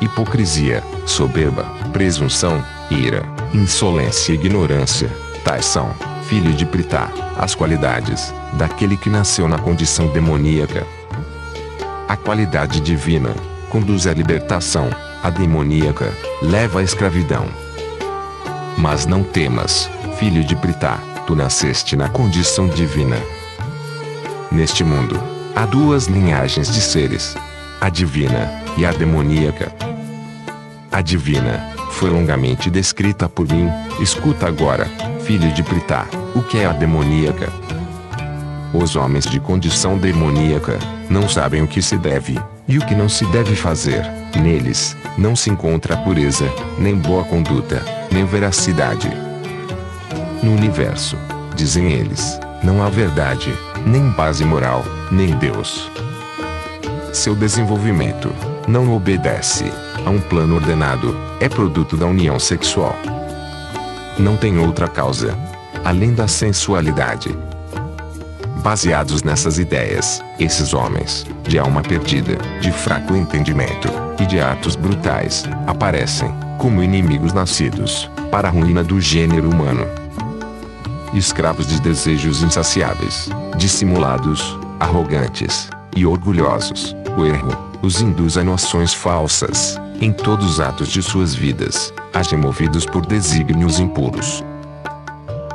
[0.02, 5.10] Hipocrisia, soberba, presunção, ira, insolência e ignorância,
[5.44, 5.94] tais são,
[6.28, 10.86] filho de Pritá, as qualidades daquele que nasceu na condição demoníaca.
[12.08, 13.36] A qualidade divina
[13.70, 14.90] conduz à libertação,
[15.24, 16.12] a demoníaca
[16.42, 17.46] leva à escravidão.
[18.78, 19.90] Mas não temas,
[20.20, 23.18] filho de Pritá, tu nasceste na condição divina.
[24.52, 27.36] Neste mundo, há duas linhagens de seres:
[27.80, 29.74] a divina e a demoníaca.
[30.92, 33.70] A divina foi longamente descrita por mim,
[34.00, 34.86] escuta agora,
[35.26, 36.06] filho de Pritá,
[36.36, 37.52] o que é a demoníaca.
[38.74, 43.08] Os homens de condição demoníaca não sabem o que se deve e o que não
[43.08, 44.04] se deve fazer.
[44.36, 46.50] Neles não se encontra pureza,
[46.80, 49.12] nem boa conduta, nem veracidade.
[50.42, 51.16] No universo,
[51.56, 53.54] dizem eles, não há verdade,
[53.86, 55.92] nem base moral, nem Deus.
[57.12, 58.34] Seu desenvolvimento
[58.68, 59.66] não obedece
[60.06, 62.96] a um plano ordenado, é produto da união sexual.
[64.18, 65.38] Não tem outra causa
[65.84, 67.36] além da sensualidade.
[68.64, 73.90] Baseados nessas ideias, esses homens, de alma perdida, de fraco entendimento
[74.20, 79.86] e de atos brutais, aparecem como inimigos nascidos para a ruína do gênero humano.
[81.14, 89.78] Escravos de desejos insaciáveis, dissimulados, arrogantes e orgulhosos, o erro os induz a noções falsas
[90.00, 94.44] em todos os atos de suas vidas, agem movidos por desígnios impuros.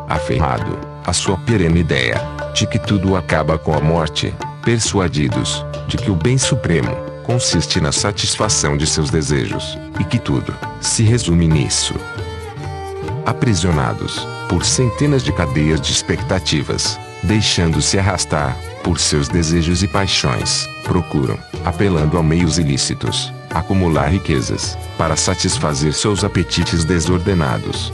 [0.06, 2.20] Aferrado a sua perene ideia
[2.55, 6.94] de que tudo acaba com a morte, persuadidos de que o bem supremo
[7.24, 11.94] consiste na satisfação de seus desejos, e que tudo se resume nisso.
[13.24, 21.39] Aprisionados por centenas de cadeias de expectativas, deixando-se arrastar por seus desejos e paixões, procuram,
[21.65, 27.93] apelando a meios ilícitos, acumular riquezas, para satisfazer seus apetites desordenados.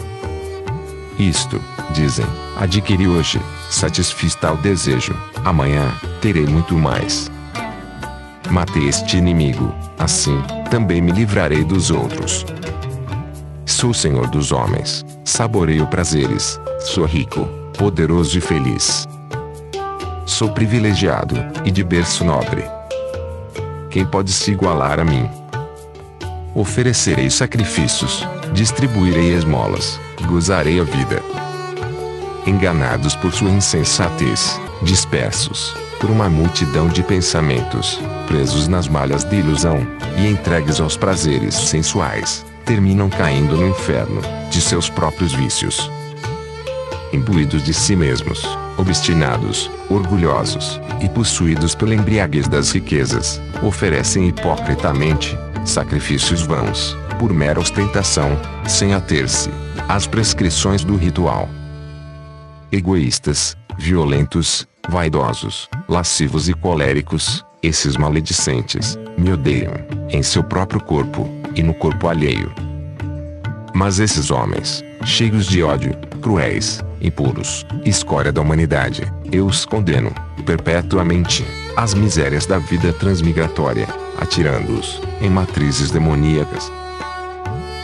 [1.19, 1.61] Isto,
[1.93, 2.27] dizem,
[2.57, 3.41] adquiri hoje,
[3.71, 5.15] satisfiz tal desejo,
[5.45, 7.31] amanhã, terei muito mais.
[8.51, 10.41] Matei este inimigo, assim,
[10.71, 12.45] também me livrarei dos outros.
[13.67, 17.49] Sou senhor dos homens, saboreio prazeres, sou rico,
[17.79, 19.09] poderoso e feliz.
[20.27, 22.63] Sou privilegiado, e de berço nobre.
[23.91, 25.29] Quem pode se igualar a mim?
[26.55, 31.23] Oferecerei sacrifícios, distribuirei esmolas, gozarei a vida.
[32.47, 37.99] Enganados por sua insensatez, dispersos, por uma multidão de pensamentos,
[38.29, 39.79] presos nas malhas de ilusão,
[40.19, 44.21] e entregues aos prazeres sensuais, terminam caindo no inferno,
[44.51, 45.91] de seus próprios vícios.
[47.13, 48.45] Imbuídos de si mesmos,
[48.77, 58.31] obstinados, orgulhosos, e possuídos pela embriaguez das riquezas, oferecem hipocritamente, sacrifícios vãos, por mera ostentação,
[58.67, 59.51] sem ater-se
[59.89, 61.49] às prescrições do ritual.
[62.73, 69.75] Egoístas, violentos, vaidosos, lascivos e coléricos, esses maledicentes, me odeiam,
[70.11, 72.53] em seu próprio corpo, e no corpo alheio.
[73.75, 80.13] Mas esses homens, cheios de ódio, cruéis, impuros, escória da humanidade, eu os condeno,
[80.47, 81.45] perpetuamente,
[81.77, 86.71] às misérias da vida transmigratória, atirando-os, em matrizes demoníacas.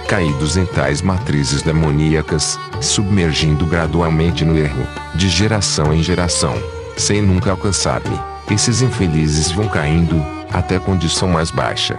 [0.09, 6.55] Caídos em tais matrizes demoníacas, submergindo gradualmente no erro, de geração em geração,
[6.97, 8.19] sem nunca alcançar-me,
[8.51, 11.99] esses infelizes vão caindo, até condição mais baixa.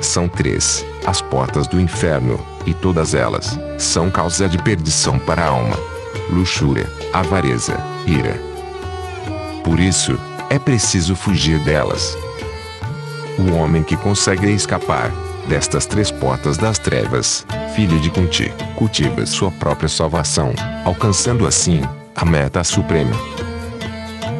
[0.00, 5.48] São três, as portas do inferno, e todas elas, são causa de perdição para a
[5.48, 5.76] alma.
[6.30, 8.40] Luxúria, avareza, ira.
[9.64, 10.18] Por isso,
[10.48, 12.16] é preciso fugir delas,
[13.38, 15.12] o homem que consegue escapar
[15.46, 20.52] destas três portas das trevas, filho de Kunti, cultiva sua própria salvação,
[20.84, 21.82] alcançando assim
[22.14, 23.14] a meta suprema.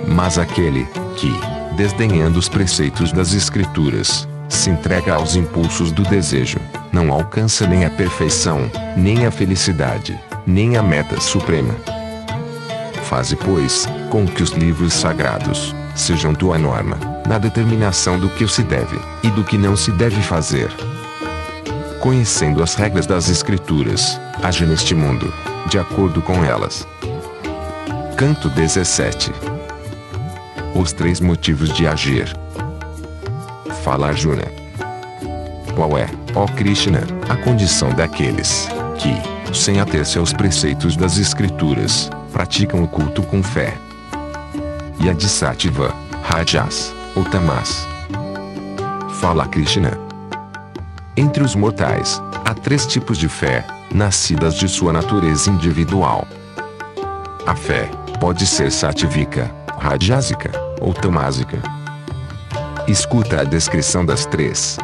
[0.09, 1.33] Mas aquele que,
[1.77, 6.59] desdenhando os preceitos das Escrituras, se entrega aos impulsos do desejo,
[6.93, 11.75] não alcança nem a perfeição, nem a felicidade, nem a meta suprema.
[13.05, 18.63] Faze, pois, com que os livros sagrados sejam tua norma, na determinação do que se
[18.63, 20.71] deve, e do que não se deve fazer.
[22.01, 25.33] Conhecendo as regras das Escrituras, age neste mundo,
[25.69, 26.87] de acordo com elas.
[28.17, 29.33] Canto 17
[30.75, 32.46] Os três motivos de agir.
[33.87, 34.43] Fala Arjuna.
[35.77, 38.67] Qual é, ó Krishna, a condição daqueles
[38.99, 43.79] que, sem ater-se aos preceitos das Escrituras, praticam o culto com fé?
[44.99, 45.29] E a de
[46.25, 47.87] Rajas, ou Tamas.
[49.21, 49.97] Fala Krishna.
[51.17, 53.65] Entre os mortais, há três tipos de fé,
[53.95, 56.27] nascidas de sua natureza individual.
[57.47, 57.89] A fé
[58.19, 59.49] pode ser satívica,
[59.79, 60.51] rajásica
[60.81, 61.76] ou tamásica.
[62.89, 64.79] Escuta a descrição das três.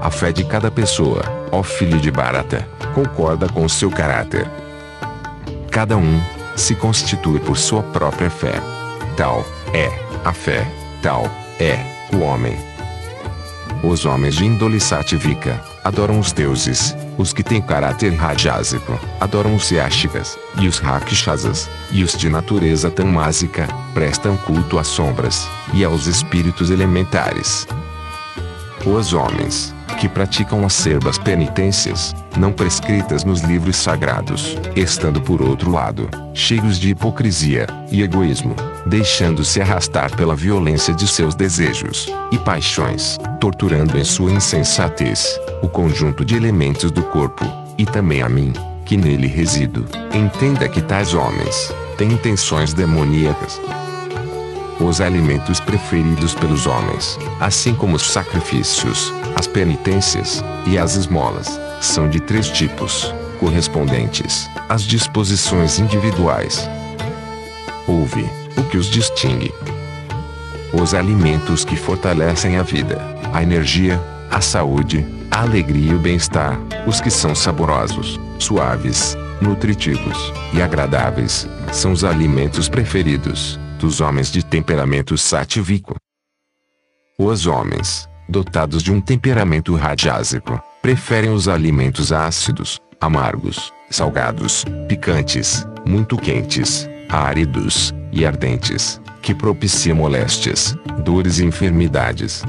[0.00, 4.48] A fé de cada pessoa, ó filho de Bharata, concorda com seu caráter.
[5.70, 6.20] Cada um
[6.56, 8.54] se constitui por sua própria fé.
[9.16, 9.44] Tal
[9.74, 9.88] é
[10.24, 10.66] a fé
[11.02, 11.78] tal é
[12.14, 12.56] o homem.
[13.82, 19.70] Os homens de índole satívica adoram os deuses, os que têm caráter rajásico adoram os
[19.70, 26.06] yashikas, e os rakshasas, e os de natureza tamásica prestam culto às sombras e aos
[26.06, 27.66] espíritos elementares.
[28.86, 36.08] Os homens que praticam acerbas penitências, não prescritas nos livros sagrados, estando por outro lado,
[36.32, 38.54] cheios de hipocrisia e egoísmo,
[38.86, 46.24] deixando-se arrastar pela violência de seus desejos e paixões, torturando em sua insensatez o conjunto
[46.24, 47.44] de elementos do corpo,
[47.76, 48.52] e também a mim,
[48.84, 49.84] que nele resido.
[50.14, 53.60] Entenda que tais homens têm intenções demoníacas,
[54.80, 62.08] os alimentos preferidos pelos homens, assim como os sacrifícios, as penitências e as esmolas, são
[62.08, 66.68] de três tipos, correspondentes às disposições individuais.
[67.86, 68.24] Ouve
[68.56, 69.52] o que os distingue.
[70.72, 73.00] Os alimentos que fortalecem a vida,
[73.32, 74.00] a energia,
[74.30, 81.48] a saúde, a alegria e o bem-estar, os que são saborosos, suaves, nutritivos e agradáveis,
[81.72, 85.94] são os alimentos preferidos dos homens de temperamento satívico.
[87.18, 96.16] Os homens, dotados de um temperamento rajásico, preferem os alimentos ácidos, amargos, salgados, picantes, muito
[96.16, 102.42] quentes, áridos e ardentes, que propicia moléstias, dores e enfermidades.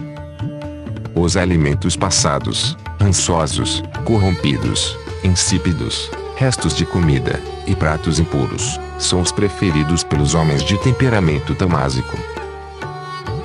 [1.15, 10.03] Os alimentos passados, rançosos, corrompidos, insípidos, restos de comida e pratos impuros, são os preferidos
[10.03, 12.17] pelos homens de temperamento tamásico.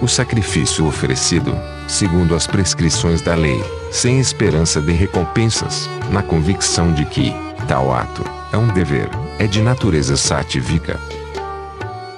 [0.01, 1.57] O sacrifício oferecido,
[1.87, 7.35] segundo as prescrições da lei, sem esperança de recompensas, na convicção de que
[7.69, 9.09] tal ato é um dever,
[9.39, 10.99] é de natureza satívica.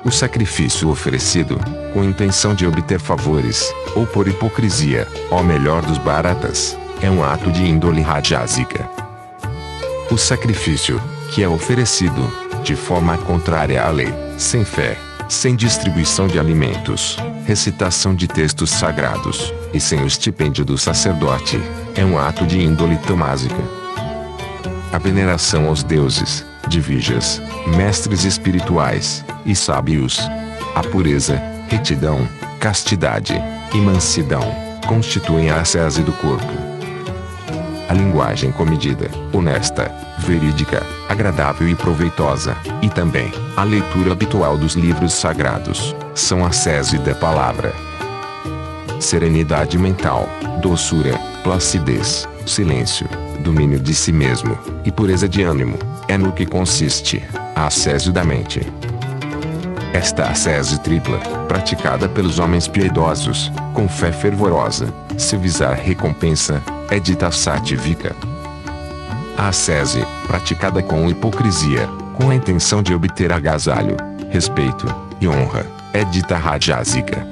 [0.05, 1.59] O sacrifício oferecido,
[1.93, 7.51] com intenção de obter favores, ou por hipocrisia, ou melhor dos baratas, é um ato
[7.51, 8.89] de índole rajásica.
[10.11, 12.31] O sacrifício, que é oferecido,
[12.63, 14.97] de forma contrária à lei, sem fé,
[15.29, 21.61] sem distribuição de alimentos, recitação de textos sagrados, e sem o estipêndio do sacerdote,
[21.95, 23.57] é um ato de índole tamásica.
[24.93, 27.43] A veneração aos deuses, divigas,
[27.77, 30.21] mestres espirituais e sábios.
[30.75, 32.27] A pureza, retidão,
[32.61, 33.35] castidade
[33.75, 34.43] e mansidão
[34.87, 36.66] constituem a ascese do corpo.
[37.89, 45.13] A linguagem comedida, honesta, verídica, agradável e proveitosa, e também a leitura habitual dos livros
[45.13, 47.73] sagrados, são a sese da palavra.
[48.99, 50.29] Serenidade mental,
[50.61, 53.07] doçura, placidez, silêncio,
[53.41, 57.23] domínio de si mesmo, e pureza de ânimo, é no que consiste
[57.55, 58.67] a ascese da mente.
[59.97, 61.19] Esta ascese tripla,
[61.49, 68.15] praticada pelos homens piedosos, com fé fervorosa, se visar recompensa, é dita satívica.
[69.39, 73.97] A ascese, praticada com hipocrisia, com a intenção de obter agasalho,
[74.29, 74.87] respeito
[75.19, 75.65] e honra,
[75.95, 77.27] é dita rajásica.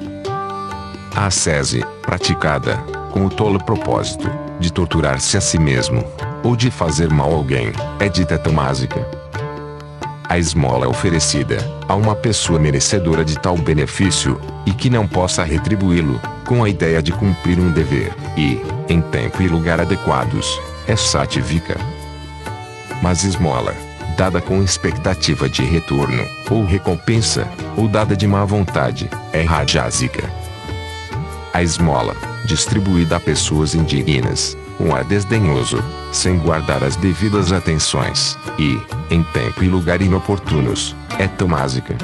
[1.15, 2.77] A ascese, praticada
[3.11, 4.27] com o tolo propósito
[4.59, 6.03] de torturar-se a si mesmo,
[6.43, 9.24] ou de fazer mal a alguém, é dita tamásica.
[10.27, 11.57] A esmola oferecida
[11.87, 17.01] a uma pessoa merecedora de tal benefício, e que não possa retribuí-lo, com a ideia
[17.01, 21.77] de cumprir um dever, e, em tempo e lugar adequados, é satívica.
[23.03, 23.75] Mas esmola,
[24.17, 27.47] dada com expectativa de retorno, ou recompensa,
[27.77, 30.27] ou dada de má vontade, é rajásica.
[31.53, 32.15] A esmola,
[32.45, 39.63] distribuída a pessoas indignas, com ar desdenhoso, sem guardar as devidas atenções, e, em tempo
[39.63, 41.95] e lugar inoportunos, é tomásica.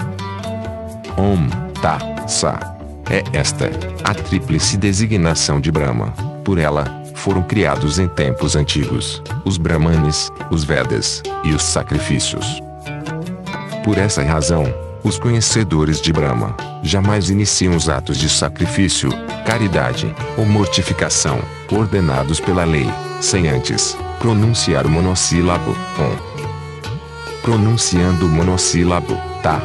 [1.18, 1.48] Om,
[1.82, 1.98] Ta,
[2.28, 2.76] Sa.
[3.10, 3.70] É esta,
[4.04, 6.14] a tríplice designação de Brahma.
[6.46, 6.86] Por ela,
[7.16, 12.62] foram criados em tempos antigos, os Brahmanes, os Vedas, e os sacrifícios.
[13.84, 14.64] Por essa razão,
[15.04, 19.10] os conhecedores de Brahma jamais iniciam os atos de sacrifício,
[19.46, 21.40] caridade ou mortificação,
[21.72, 22.88] ordenados pela lei,
[23.20, 26.32] sem antes pronunciar o monossílabo Om.
[27.42, 29.60] Pronunciando o monossílabo Ta,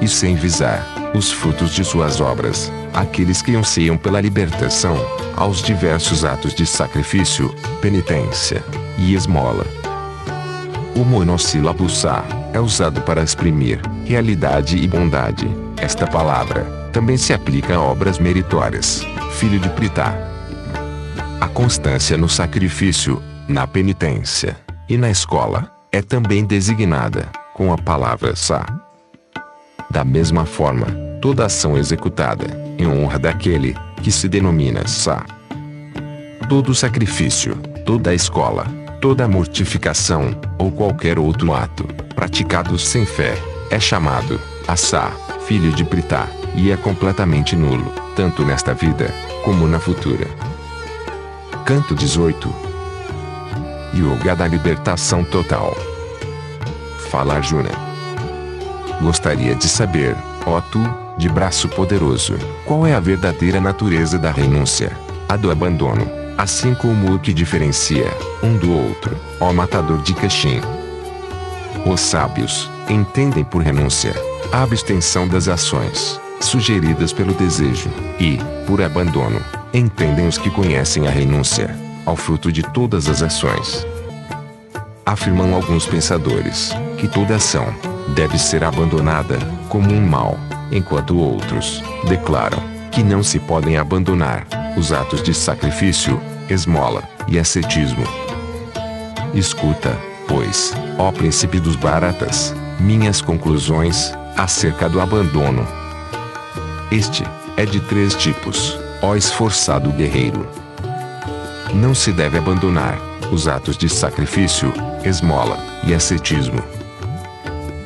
[0.00, 0.84] e sem visar
[1.14, 4.96] os frutos de suas obras, aqueles que anseiam pela libertação,
[5.36, 8.64] aos diversos atos de sacrifício, penitência
[8.98, 9.64] e esmola.
[10.96, 15.48] O monossílabo Sa é usado para exprimir realidade e bondade.
[15.76, 19.04] Esta palavra também se aplica a obras meritórias.
[19.32, 20.14] Filho de Pritá.
[21.40, 24.56] A constância no sacrifício, na penitência
[24.88, 28.66] e na escola é também designada com a palavra Sa.
[29.90, 30.86] Da mesma forma,
[31.20, 32.46] toda ação executada
[32.78, 35.24] em honra daquele que se denomina Sa.
[36.48, 37.56] Todo sacrifício,
[37.86, 38.66] toda escola,
[39.00, 41.84] toda mortificação ou qualquer outro ato
[42.14, 43.34] praticado sem fé
[43.70, 45.10] é chamado Asa,
[45.46, 49.12] filho de Pritá, e é completamente nulo, tanto nesta vida
[49.44, 50.26] como na futura.
[51.64, 52.52] Canto 18
[53.94, 55.76] Yoga da Libertação Total
[57.10, 57.70] Fala Arjuna.
[59.00, 60.16] Gostaria de saber,
[60.46, 60.80] ó tu,
[61.18, 64.96] de braço poderoso, qual é a verdadeira natureza da renúncia,
[65.28, 66.06] a do abandono,
[66.38, 68.06] assim como o que diferencia
[68.42, 70.60] um do outro, ó matador de Kashim.
[71.84, 74.14] Os sábios entendem por renúncia
[74.52, 79.40] a abstenção das ações sugeridas pelo desejo, e, por abandono,
[79.72, 83.86] entendem os que conhecem a renúncia ao fruto de todas as ações.
[85.04, 87.66] Afirmam alguns pensadores que toda ação
[88.14, 89.38] deve ser abandonada
[89.68, 90.38] como um mal,
[90.72, 92.58] enquanto outros declaram
[92.90, 94.46] que não se podem abandonar
[94.76, 98.04] os atos de sacrifício, esmola e ascetismo.
[99.34, 99.96] Escuta,
[100.26, 105.79] pois, ó príncipe dos baratas, minhas conclusões acerca do abandono.
[106.90, 107.22] Este
[107.56, 110.44] é de três tipos, ó esforçado guerreiro.
[111.72, 112.98] Não se deve abandonar
[113.30, 114.72] os atos de sacrifício,
[115.04, 116.60] esmola e ascetismo.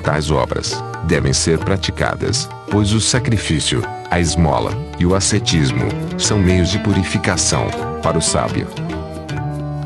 [0.02, 5.86] Tais obras devem ser praticadas, pois o sacrifício, a esmola e o ascetismo
[6.16, 7.68] são meios de purificação
[8.02, 8.66] para o sábio.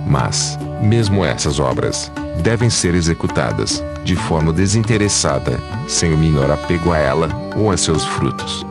[0.07, 5.59] Mas, mesmo essas obras, devem ser executadas de forma desinteressada,
[5.89, 8.65] sem o menor apego a ela ou a seus frutos.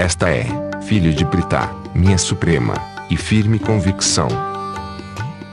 [0.00, 0.46] Esta é,
[0.80, 2.72] filho de Pritá, minha suprema
[3.10, 4.28] e firme convicção.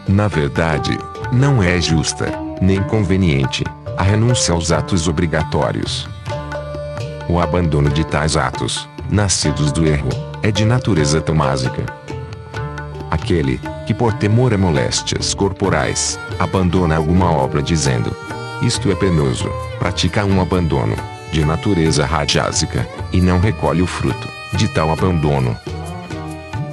[0.07, 0.97] Na verdade,
[1.33, 3.65] não é justa, nem conveniente,
[3.97, 6.07] a renúncia aos atos obrigatórios.
[7.27, 10.11] O abandono de tais atos, nascidos do erro,
[10.41, 11.85] é de natureza tamásica.
[13.11, 18.15] Aquele, que por temor a moléstias corporais, abandona alguma obra dizendo:
[18.61, 20.95] Isto é penoso, pratica um abandono,
[21.33, 25.57] de natureza rajásica, e não recolhe o fruto, de tal abandono.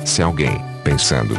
[0.04, 1.36] Se alguém, pensando,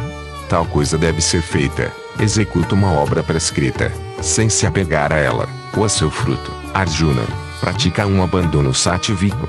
[0.49, 3.91] tal coisa deve ser feita, executa uma obra prescrita,
[4.21, 7.23] sem se apegar a ela, ou a seu fruto, Arjuna,
[7.59, 9.47] pratica um abandono satívico.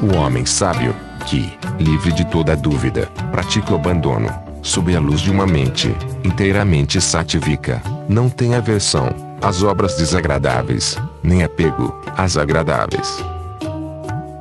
[0.00, 0.94] O homem sábio,
[1.26, 4.32] que, livre de toda dúvida, pratica o abandono,
[4.62, 9.08] sob a luz de uma mente inteiramente satívica, não tem aversão
[9.40, 13.24] às obras desagradáveis, nem apego às agradáveis.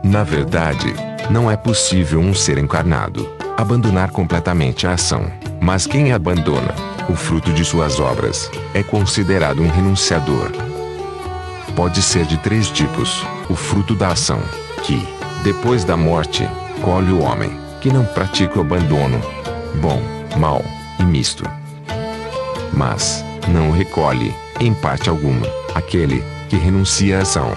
[0.03, 0.93] Na verdade,
[1.29, 5.25] não é possível um ser encarnado abandonar completamente a ação,
[5.59, 6.75] mas quem abandona
[7.09, 10.51] o fruto de suas obras é considerado um renunciador.
[11.75, 14.39] Pode ser de três tipos: o fruto da ação,
[14.83, 15.01] que,
[15.43, 16.47] depois da morte,
[16.81, 17.49] colhe o homem,
[17.81, 19.19] que não pratica o abandono,
[19.81, 20.01] bom,
[20.37, 20.61] mal
[20.99, 21.43] e misto.
[22.73, 27.53] Mas, não recolhe, em parte alguma, aquele que renuncia à ação.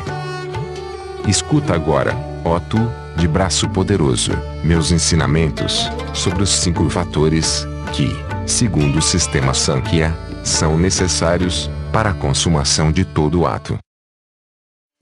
[1.27, 2.79] Escuta agora, ó tu,
[3.21, 4.33] de braço poderoso,
[4.65, 8.09] meus ensinamentos sobre os cinco fatores que,
[8.47, 13.79] segundo o sistema Sankhya, são necessários para a consumação de todo ato.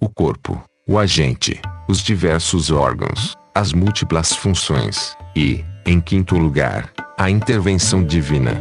[0.01, 7.31] O corpo, o agente, os diversos órgãos, as múltiplas funções e, em quinto lugar, a
[7.31, 8.61] intervenção divina.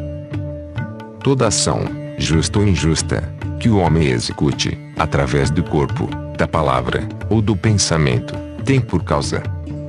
[1.24, 1.80] Toda ação,
[2.20, 3.24] justa ou injusta,
[3.60, 6.08] que o homem execute, através do corpo,
[6.38, 9.42] da palavra ou do pensamento, tem por causa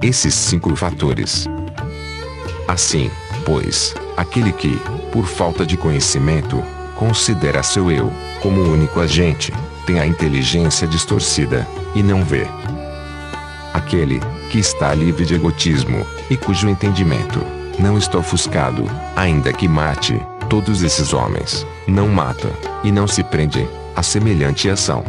[0.02, 1.46] esses cinco fatores.
[2.66, 3.10] Assim,
[3.44, 4.78] pois, aquele que,
[5.12, 6.62] por falta de conhecimento,
[6.96, 8.12] considera seu eu
[8.42, 9.52] como único agente,
[9.86, 12.46] tem a inteligência distorcida e não vê.
[13.72, 14.20] Aquele
[14.50, 17.40] que está livre de egotismo e cujo entendimento
[17.78, 18.84] não está ofuscado,
[19.16, 22.50] ainda que mate todos esses homens, não mata
[22.82, 25.04] e não se prende a semelhante ação.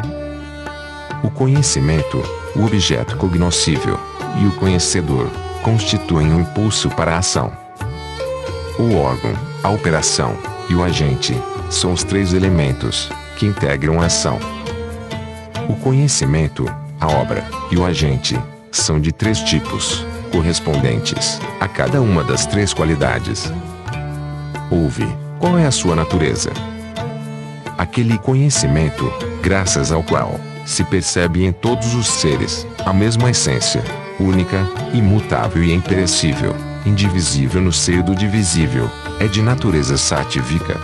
[1.23, 2.23] O conhecimento,
[2.55, 4.08] o objeto cognoscível
[4.41, 5.29] e o conhecedor
[5.63, 7.51] constituem um impulso para a ação.
[8.77, 9.33] O órgão,
[9.63, 10.37] a operação
[10.69, 11.35] e o agente
[11.69, 14.39] são os três elementos que integram a ação.
[15.67, 16.65] O conhecimento,
[16.99, 18.39] a obra e o agente
[18.71, 23.51] são de três tipos, correspondentes a cada uma das três qualidades.
[24.71, 25.07] Ouve,
[25.39, 26.51] qual é a sua natureza?
[27.77, 33.83] Aquele conhecimento, graças ao qual se percebe em todos os seres a mesma essência,
[34.19, 38.89] única, imutável e imperecível, indivisível no seio do divisível,
[39.19, 40.77] é de natureza satívica.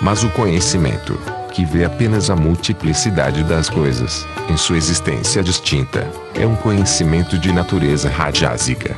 [0.00, 1.18] Mas o conhecimento,
[1.52, 7.52] que vê apenas a multiplicidade das coisas, em sua existência distinta, é um conhecimento de
[7.52, 8.96] natureza rajásica.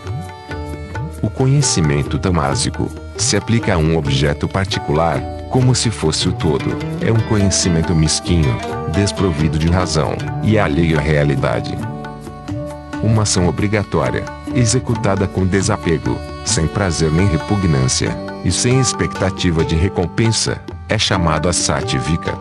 [1.23, 7.10] O conhecimento tamásico se aplica a um objeto particular, como se fosse o todo, é
[7.10, 8.57] um conhecimento mesquinho,
[8.92, 11.90] desprovido de razão e alheio à realidade.
[13.03, 18.15] Uma ação obrigatória, executada com desapego, sem prazer nem repugnância,
[18.45, 22.39] e sem expectativa de recompensa, é chamado a satívica.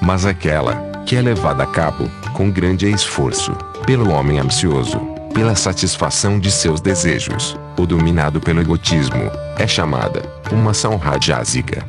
[0.00, 0.74] Mas aquela,
[1.06, 3.52] que é levada a cabo, com grande esforço,
[3.86, 4.98] pelo homem ambicioso,
[5.34, 11.84] pela satisfação de seus desejos, ou dominado pelo egotismo, é chamada uma ação rajásica.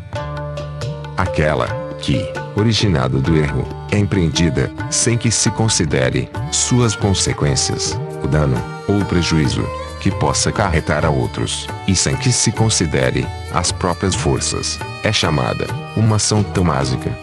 [1.18, 2.22] Aquela que,
[2.56, 9.06] originada do erro, é empreendida sem que se considere suas consequências, o dano ou o
[9.06, 9.66] prejuízo
[10.02, 15.66] que possa acarretar a outros, e sem que se considere as próprias forças, é chamada
[15.96, 17.18] uma ação tamásica.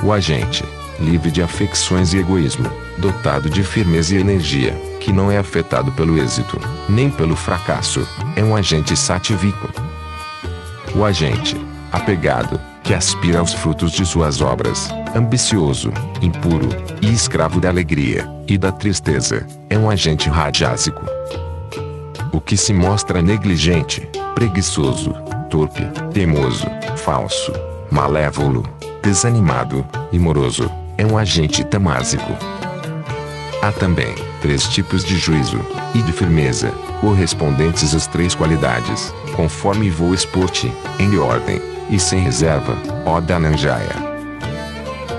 [0.00, 0.64] O agente,
[1.00, 6.16] livre de afecções e egoísmo, dotado de firmeza e energia, que não é afetado pelo
[6.16, 9.68] êxito, nem pelo fracasso, é um agente satívico.
[10.94, 11.56] O agente,
[11.90, 15.92] apegado, que aspira aos frutos de suas obras, ambicioso,
[16.22, 16.68] impuro
[17.02, 21.04] e escravo da alegria e da tristeza, é um agente rajásico.
[22.32, 25.12] O que se mostra negligente, preguiçoso,
[25.50, 25.84] torpe,
[26.14, 26.64] teimoso,
[26.96, 27.52] falso,
[27.90, 28.62] malévolo,
[29.02, 32.32] desanimado e moroso, é um agente tamásico.
[33.62, 35.58] Há também três tipos de juízo
[35.92, 42.76] e de firmeza, correspondentes às três qualidades, conforme vou expor-te, em ordem, e sem reserva,
[43.04, 43.94] ó Dananjaya.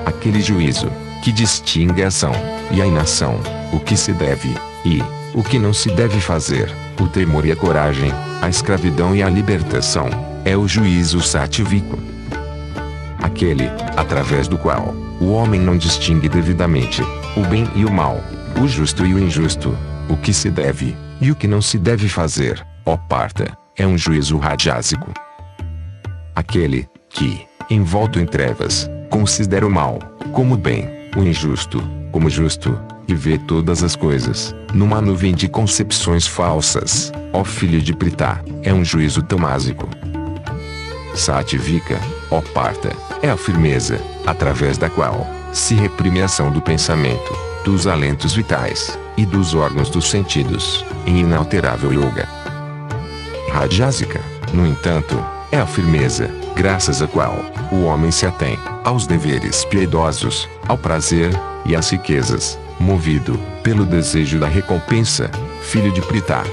[0.05, 0.89] Aquele juízo,
[1.23, 2.31] que distingue a ação
[2.71, 3.39] e a inação,
[3.71, 4.53] o que se deve
[4.85, 5.01] e
[5.33, 9.29] o que não se deve fazer, o temor e a coragem, a escravidão e a
[9.29, 10.09] libertação,
[10.45, 11.99] é o juízo satívico.
[13.21, 17.01] Aquele, através do qual, o homem não distingue devidamente
[17.35, 18.21] o bem e o mal,
[18.61, 19.77] o justo e o injusto,
[20.09, 23.97] o que se deve e o que não se deve fazer, ó parta, é um
[23.97, 25.11] juízo radiásico.
[26.37, 29.97] Aquele que, envolto em trevas, considera o mal
[30.31, 36.27] como bem, o injusto como justo, e vê todas as coisas numa nuvem de concepções
[36.27, 39.89] falsas, ó filho de Pritá, é um juízo tamásico.
[41.15, 41.99] Sativika,
[42.29, 47.35] ó parta, é a firmeza, através da qual se reprime a ação do pensamento,
[47.65, 52.29] dos alentos vitais e dos órgãos dos sentidos, em inalterável yoga.
[53.51, 54.21] Rajásika,
[54.53, 55.17] no entanto,
[55.51, 57.37] é a firmeza, graças à qual
[57.71, 61.31] o homem se atém aos deveres piedosos, ao prazer
[61.65, 66.43] e às riquezas, movido pelo desejo da recompensa, filho de Pritá.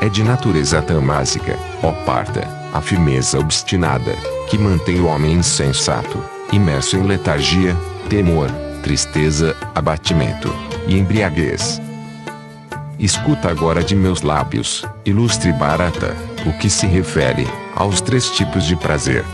[0.00, 4.12] É de natureza tamásica, ó parta, a firmeza obstinada,
[4.48, 6.22] que mantém o homem insensato,
[6.52, 7.76] imerso em letargia,
[8.08, 8.50] temor,
[8.82, 10.54] tristeza, abatimento
[10.86, 11.80] e embriaguez.
[12.98, 16.14] Escuta agora de meus lábios, ilustre Barata,
[16.46, 19.24] o que se refere aos três tipos de prazer.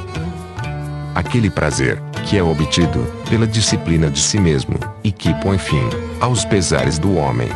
[1.15, 5.89] Aquele prazer que é obtido pela disciplina de si mesmo e que põe fim
[6.20, 7.49] aos pesares do homem.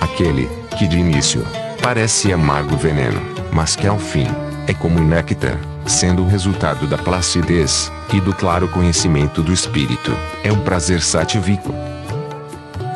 [0.00, 1.46] Aquele que de início
[1.82, 3.20] parece amargo veneno,
[3.52, 4.26] mas que ao fim
[4.66, 10.12] é como néctar, sendo o resultado da placidez e do claro conhecimento do espírito,
[10.44, 11.74] é um prazer satívico.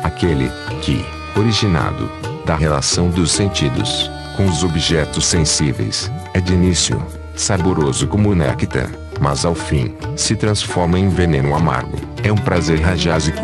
[0.03, 0.49] Aquele
[0.81, 1.05] que,
[1.37, 2.09] originado
[2.45, 7.03] da relação dos sentidos com os objetos sensíveis, é de início
[7.35, 13.41] saboroso como néctar, mas ao fim se transforma em veneno amargo, é um prazer rajásico.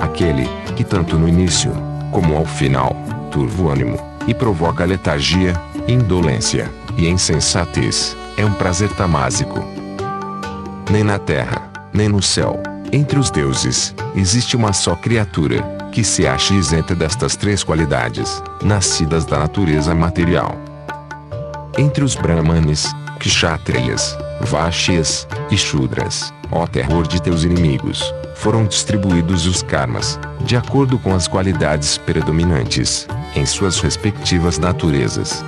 [0.00, 1.70] Aquele que tanto no início
[2.10, 2.96] como ao final
[3.30, 5.52] turva o ânimo e provoca letargia,
[5.86, 9.62] indolência e insensatez, é um prazer tamásico.
[10.90, 16.26] Nem na terra, nem no céu, entre os deuses, existe uma só criatura que se
[16.26, 20.67] acha isenta destas três qualidades, nascidas da natureza material.
[21.78, 29.62] Entre os brahmanes, kshatriyas, vaixas e shudras, ó terror de teus inimigos, foram distribuídos os
[29.62, 35.44] karmas, de acordo com as qualidades predominantes, em suas respectivas naturezas.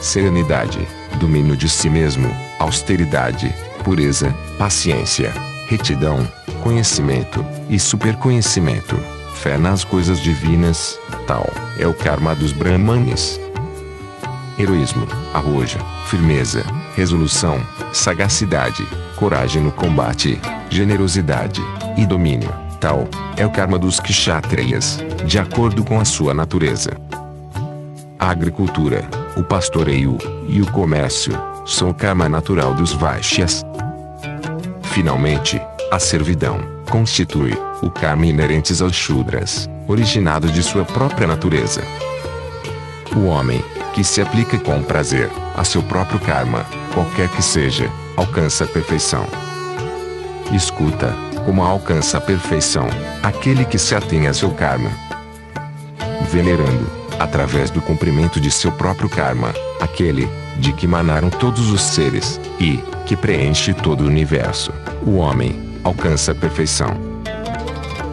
[0.00, 0.84] Serenidade,
[1.20, 2.28] domínio de si mesmo,
[2.58, 5.32] austeridade, pureza, paciência,
[5.68, 6.28] retidão,
[6.60, 8.96] conhecimento e superconhecimento,
[9.36, 13.43] fé nas coisas divinas, tal é o karma dos brahmanes.
[14.58, 17.60] Heroísmo, arrojo, firmeza, resolução,
[17.92, 21.60] sagacidade, coragem no combate, generosidade
[21.96, 26.92] e domínio, tal é o karma dos kshatriyas, de acordo com a sua natureza.
[28.18, 30.18] A agricultura, o pastoreio
[30.48, 31.32] e o comércio
[31.66, 33.64] são o karma natural dos vaixyas.
[34.82, 35.60] Finalmente,
[35.90, 37.52] a servidão constitui
[37.82, 41.82] o karma inerentes aos shudras, originado de sua própria natureza.
[43.16, 43.62] O homem,
[43.94, 49.24] que se aplica com prazer a seu próprio karma, qualquer que seja, alcança a perfeição.
[50.52, 51.14] Escuta,
[51.44, 52.88] como alcança a perfeição,
[53.22, 54.90] aquele que se atém a seu karma.
[56.30, 56.90] Venerando,
[57.20, 62.82] através do cumprimento de seu próprio karma, aquele, de que manaram todos os seres, e,
[63.06, 64.72] que preenche todo o universo,
[65.06, 66.96] o homem, alcança a perfeição.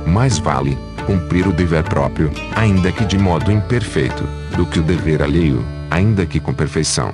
[0.06, 4.24] Mais vale, cumprir o dever próprio, ainda que de modo imperfeito,
[4.56, 7.12] do que o dever alheio, ainda que com perfeição.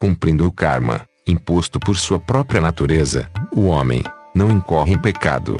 [0.00, 4.02] Cumprindo o karma, imposto por sua própria natureza, o homem
[4.34, 5.56] não incorre em pecado.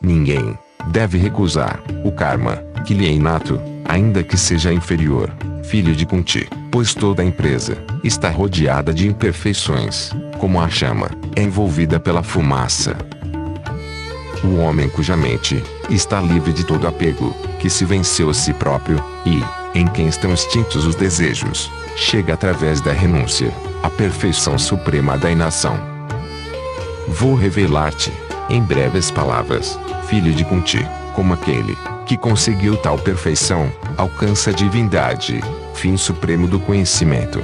[0.00, 5.30] Ninguém deve recusar o karma que lhe é inato, ainda que seja inferior,
[5.62, 12.00] filho de Kunti, pois toda empresa está rodeada de imperfeições, como a chama é envolvida
[12.00, 12.96] pela fumaça.
[14.44, 19.02] O homem cuja mente está livre de todo apego, que se venceu a si próprio,
[19.24, 19.42] e,
[19.78, 25.78] em quem estão extintos os desejos, chega através da renúncia, à perfeição suprema da inação.
[27.06, 28.12] Vou revelar-te,
[28.50, 31.76] em breves palavras, filho de Kunti, como aquele
[32.12, 35.40] que conseguiu tal perfeição, alcança a divindade,
[35.74, 37.42] fim supremo do conhecimento.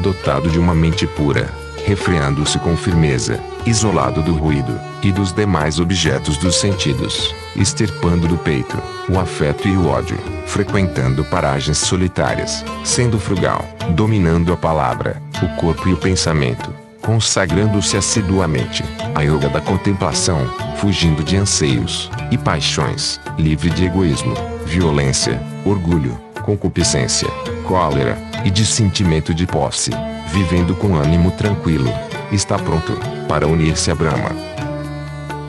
[0.00, 1.50] Dotado de uma mente pura,
[1.84, 8.76] refreando-se com firmeza, isolado do ruído e dos demais objetos dos sentidos, extirpando do peito
[9.08, 15.88] o afeto e o ódio, frequentando paragens solitárias, sendo frugal, dominando a palavra, o corpo
[15.88, 18.84] e o pensamento, consagrando-se assiduamente
[19.14, 24.34] à yoga da contemplação, fugindo de anseios e paixões, livre de egoísmo,
[24.64, 27.28] violência, orgulho, concupiscência,
[27.66, 29.90] cólera e de sentimento de posse,
[30.32, 31.92] vivendo com ânimo tranquilo,
[32.32, 32.92] está pronto
[33.28, 34.30] para unir-se a Brahma.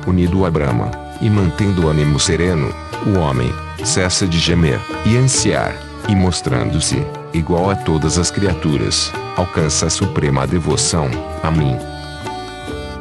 [0.08, 2.74] Unido a Brahma e mantendo o ânimo sereno,
[3.06, 3.52] o homem
[3.84, 5.76] cessa de gemer e ansiar,
[6.08, 11.10] e mostrando-se igual a todas as criaturas, alcança a suprema devoção
[11.42, 11.78] a mim.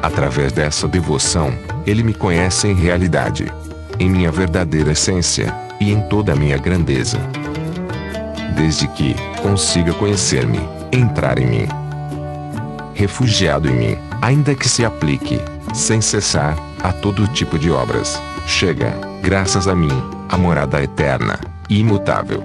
[0.02, 1.52] Através dessa devoção,
[1.86, 3.52] ele me conhece em realidade,
[3.99, 7.18] em minha verdadeira essência e em toda a minha grandeza.
[8.55, 10.60] Desde que consiga conhecer-me,
[10.92, 11.68] entrar em mim,
[12.94, 15.40] refugiado em mim, ainda que se aplique,
[15.74, 21.38] sem cessar, a todo tipo de obras, chega, graças a mim, a morada eterna
[21.68, 22.42] imutável.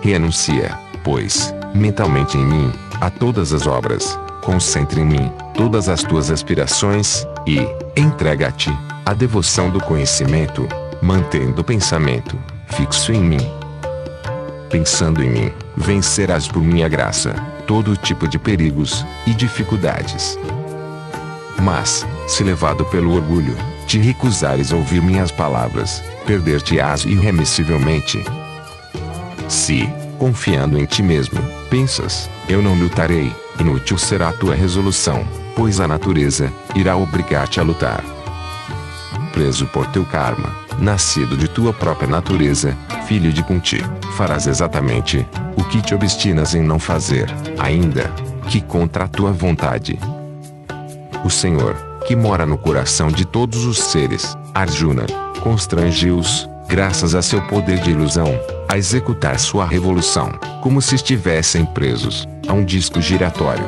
[0.00, 6.30] Renuncia, pois, mentalmente em mim, a todas as obras, concentre em mim todas as tuas
[6.30, 7.60] aspirações, e
[7.96, 8.70] entrega-te
[9.04, 10.68] a devoção do conhecimento,
[11.00, 12.38] mantendo o pensamento
[12.68, 13.52] fixo em mim.
[14.70, 17.34] Pensando em mim, vencerás por minha graça
[17.66, 20.38] todo tipo de perigos e dificuldades.
[21.60, 23.56] Mas, se levado pelo orgulho,
[23.86, 28.22] te recusares a ouvir minhas palavras, perder-te-ás irremissivelmente.
[29.48, 29.88] Se,
[30.18, 31.40] confiando em ti mesmo,
[31.70, 37.62] pensas, eu não lutarei, inútil será a tua resolução, pois a natureza irá obrigar-te a
[37.62, 38.04] lutar.
[39.32, 43.82] Preso por teu karma, nascido de tua própria natureza, filho de Kunti,
[44.16, 48.10] farás exatamente o que te obstinas em não fazer, ainda
[48.48, 49.98] que contra a tua vontade.
[51.24, 51.74] O Senhor,
[52.06, 55.06] que mora no coração de todos os seres, Arjuna,
[55.42, 58.38] constrange-os, graças a seu poder de ilusão,
[58.68, 60.30] a executar sua revolução,
[60.62, 63.66] como se estivessem presos a um disco giratório.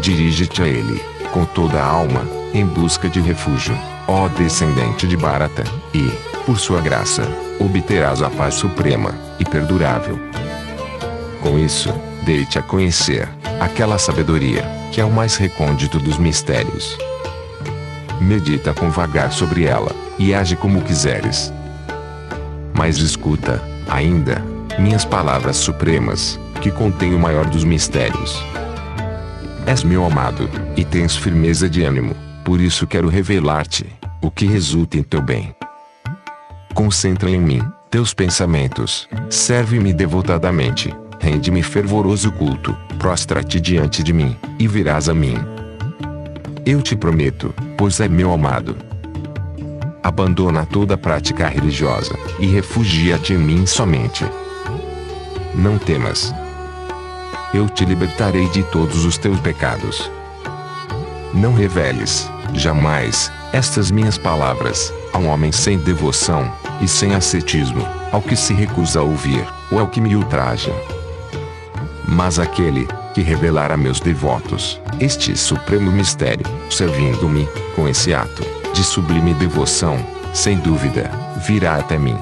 [0.00, 1.00] Dirige-te a ele,
[1.32, 3.76] com toda a alma, em busca de refúgio,
[4.06, 6.10] ó descendente de Bharata, e,
[6.44, 7.22] por sua graça,
[7.58, 10.18] obterás a paz suprema e perdurável.
[11.40, 11.92] Com isso,
[12.24, 13.28] deite a conhecer
[13.60, 16.96] aquela sabedoria, que é o mais recôndito dos mistérios.
[18.20, 21.52] Medita com vagar sobre ela, e age como quiseres.
[22.72, 24.42] Mas escuta, ainda,
[24.78, 28.42] minhas palavras supremas, que contêm o maior dos mistérios.
[29.66, 33.86] És meu amado, e tens firmeza de ânimo, por isso quero revelar-te
[34.20, 35.54] o que resulta em teu bem.
[36.74, 37.62] Concentra em mim
[37.94, 45.36] teus pensamentos, serve-me devotadamente, rende-me fervoroso culto, prostra-te diante de mim, e virás a mim.
[46.66, 48.76] Eu te prometo, pois é meu amado.
[50.02, 54.24] Abandona toda prática religiosa, e refugia-te em mim somente.
[55.54, 56.34] Não temas.
[57.54, 60.10] Eu te libertarei de todos os teus pecados.
[61.32, 68.20] Não reveles, jamais, estas minhas palavras, a um homem sem devoção, e sem ascetismo, ao
[68.20, 70.72] que se recusa a ouvir, ou ao que me ultraja.
[72.06, 78.82] Mas aquele, que revelar a meus devotos, este supremo mistério, servindo-me, com esse ato, de
[78.82, 81.10] sublime devoção, sem dúvida,
[81.46, 82.18] virá até mim.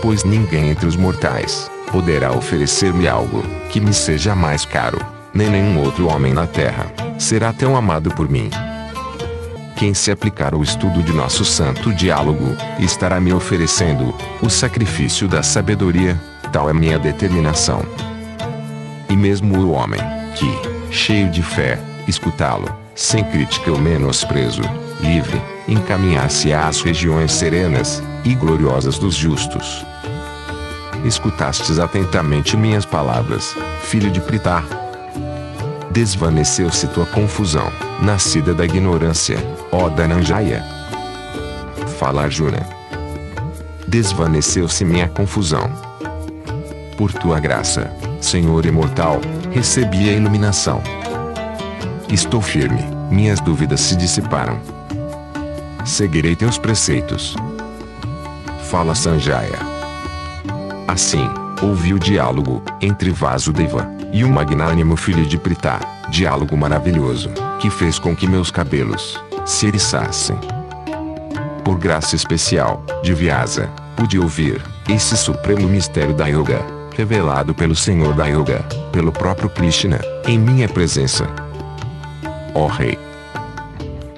[0.00, 4.98] Pois ninguém entre os mortais, poderá oferecer-me algo, que me seja mais caro,
[5.34, 6.86] nem nenhum outro homem na terra,
[7.18, 8.48] será tão amado por mim,
[9.78, 15.40] quem se aplicar ao estudo de nosso santo diálogo, estará me oferecendo o sacrifício da
[15.40, 16.20] sabedoria,
[16.52, 17.82] tal é minha determinação.
[19.08, 20.00] E mesmo o homem,
[20.34, 24.62] que, cheio de fé, escutá-lo, sem crítica ou menosprezo,
[25.00, 29.86] livre, encaminhar-se às regiões serenas e gloriosas dos justos.
[31.04, 34.64] Escutastes atentamente minhas palavras, filho de Pritá,
[35.90, 37.70] desvaneceu-se tua confusão,
[38.02, 39.38] nascida da ignorância,
[39.72, 40.64] ó Dananjaya.
[41.98, 42.66] Fala Arjuna.
[43.86, 45.70] Desvaneceu-se minha confusão.
[46.96, 50.82] Por tua graça, Senhor imortal, recebi a iluminação.
[52.08, 54.60] Estou firme, minhas dúvidas se dissiparam.
[55.84, 57.34] Seguirei teus preceitos.
[58.70, 59.58] Fala Sanjaya.
[60.86, 61.28] Assim,
[61.62, 65.80] ouvi o diálogo entre Vasudeva e o magnânimo filho de Pritá,
[66.10, 67.30] diálogo maravilhoso,
[67.60, 70.38] que fez com que meus cabelos se eriçassem.
[71.64, 76.64] Por graça especial, de Vyasa, pude ouvir esse supremo mistério da yoga,
[76.96, 81.28] revelado pelo Senhor da Yoga, pelo próprio Krishna, em minha presença.
[82.54, 82.98] Ó Rei!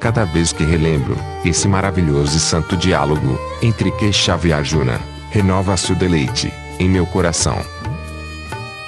[0.01, 4.99] Cada vez que relembro esse maravilhoso e santo diálogo entre Keshava e Arjuna,
[5.31, 7.59] renova-se o deleite em meu coração.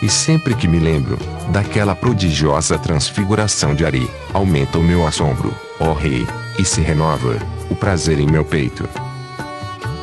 [0.03, 1.17] E sempre que me lembro
[1.53, 6.27] daquela prodigiosa transfiguração de Ari, aumenta o meu assombro, ó Rei,
[6.59, 7.39] e se renova
[7.71, 8.89] o prazer em meu peito.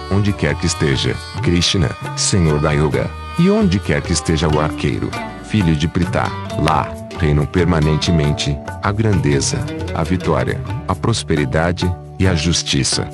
[0.10, 1.14] Onde quer que esteja,
[1.44, 5.12] Krishna, Senhor da Yoga, e onde quer que esteja o arqueiro,
[5.44, 9.60] filho de Pritha, lá, reinam permanentemente a grandeza,
[9.94, 13.08] a vitória, a prosperidade e a justiça.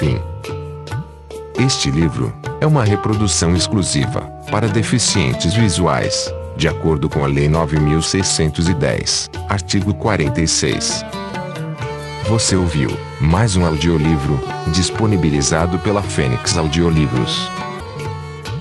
[0.00, 0.20] Fim.
[1.56, 9.28] Este livro é uma reprodução exclusiva para deficientes visuais, de acordo com a Lei 9610,
[9.48, 11.04] artigo 46.
[12.28, 12.88] Você ouviu
[13.20, 17.50] mais um audiolivro disponibilizado pela Fênix Audiolivros.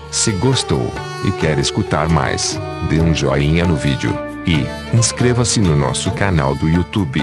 [0.10, 0.92] Se gostou
[1.26, 4.66] e quer escutar mais, dê um joinha no vídeo e
[4.98, 7.22] inscreva-se no nosso canal do YouTube.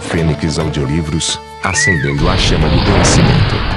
[0.00, 3.75] Fênix Audiolivros, acendendo a chama do conhecimento.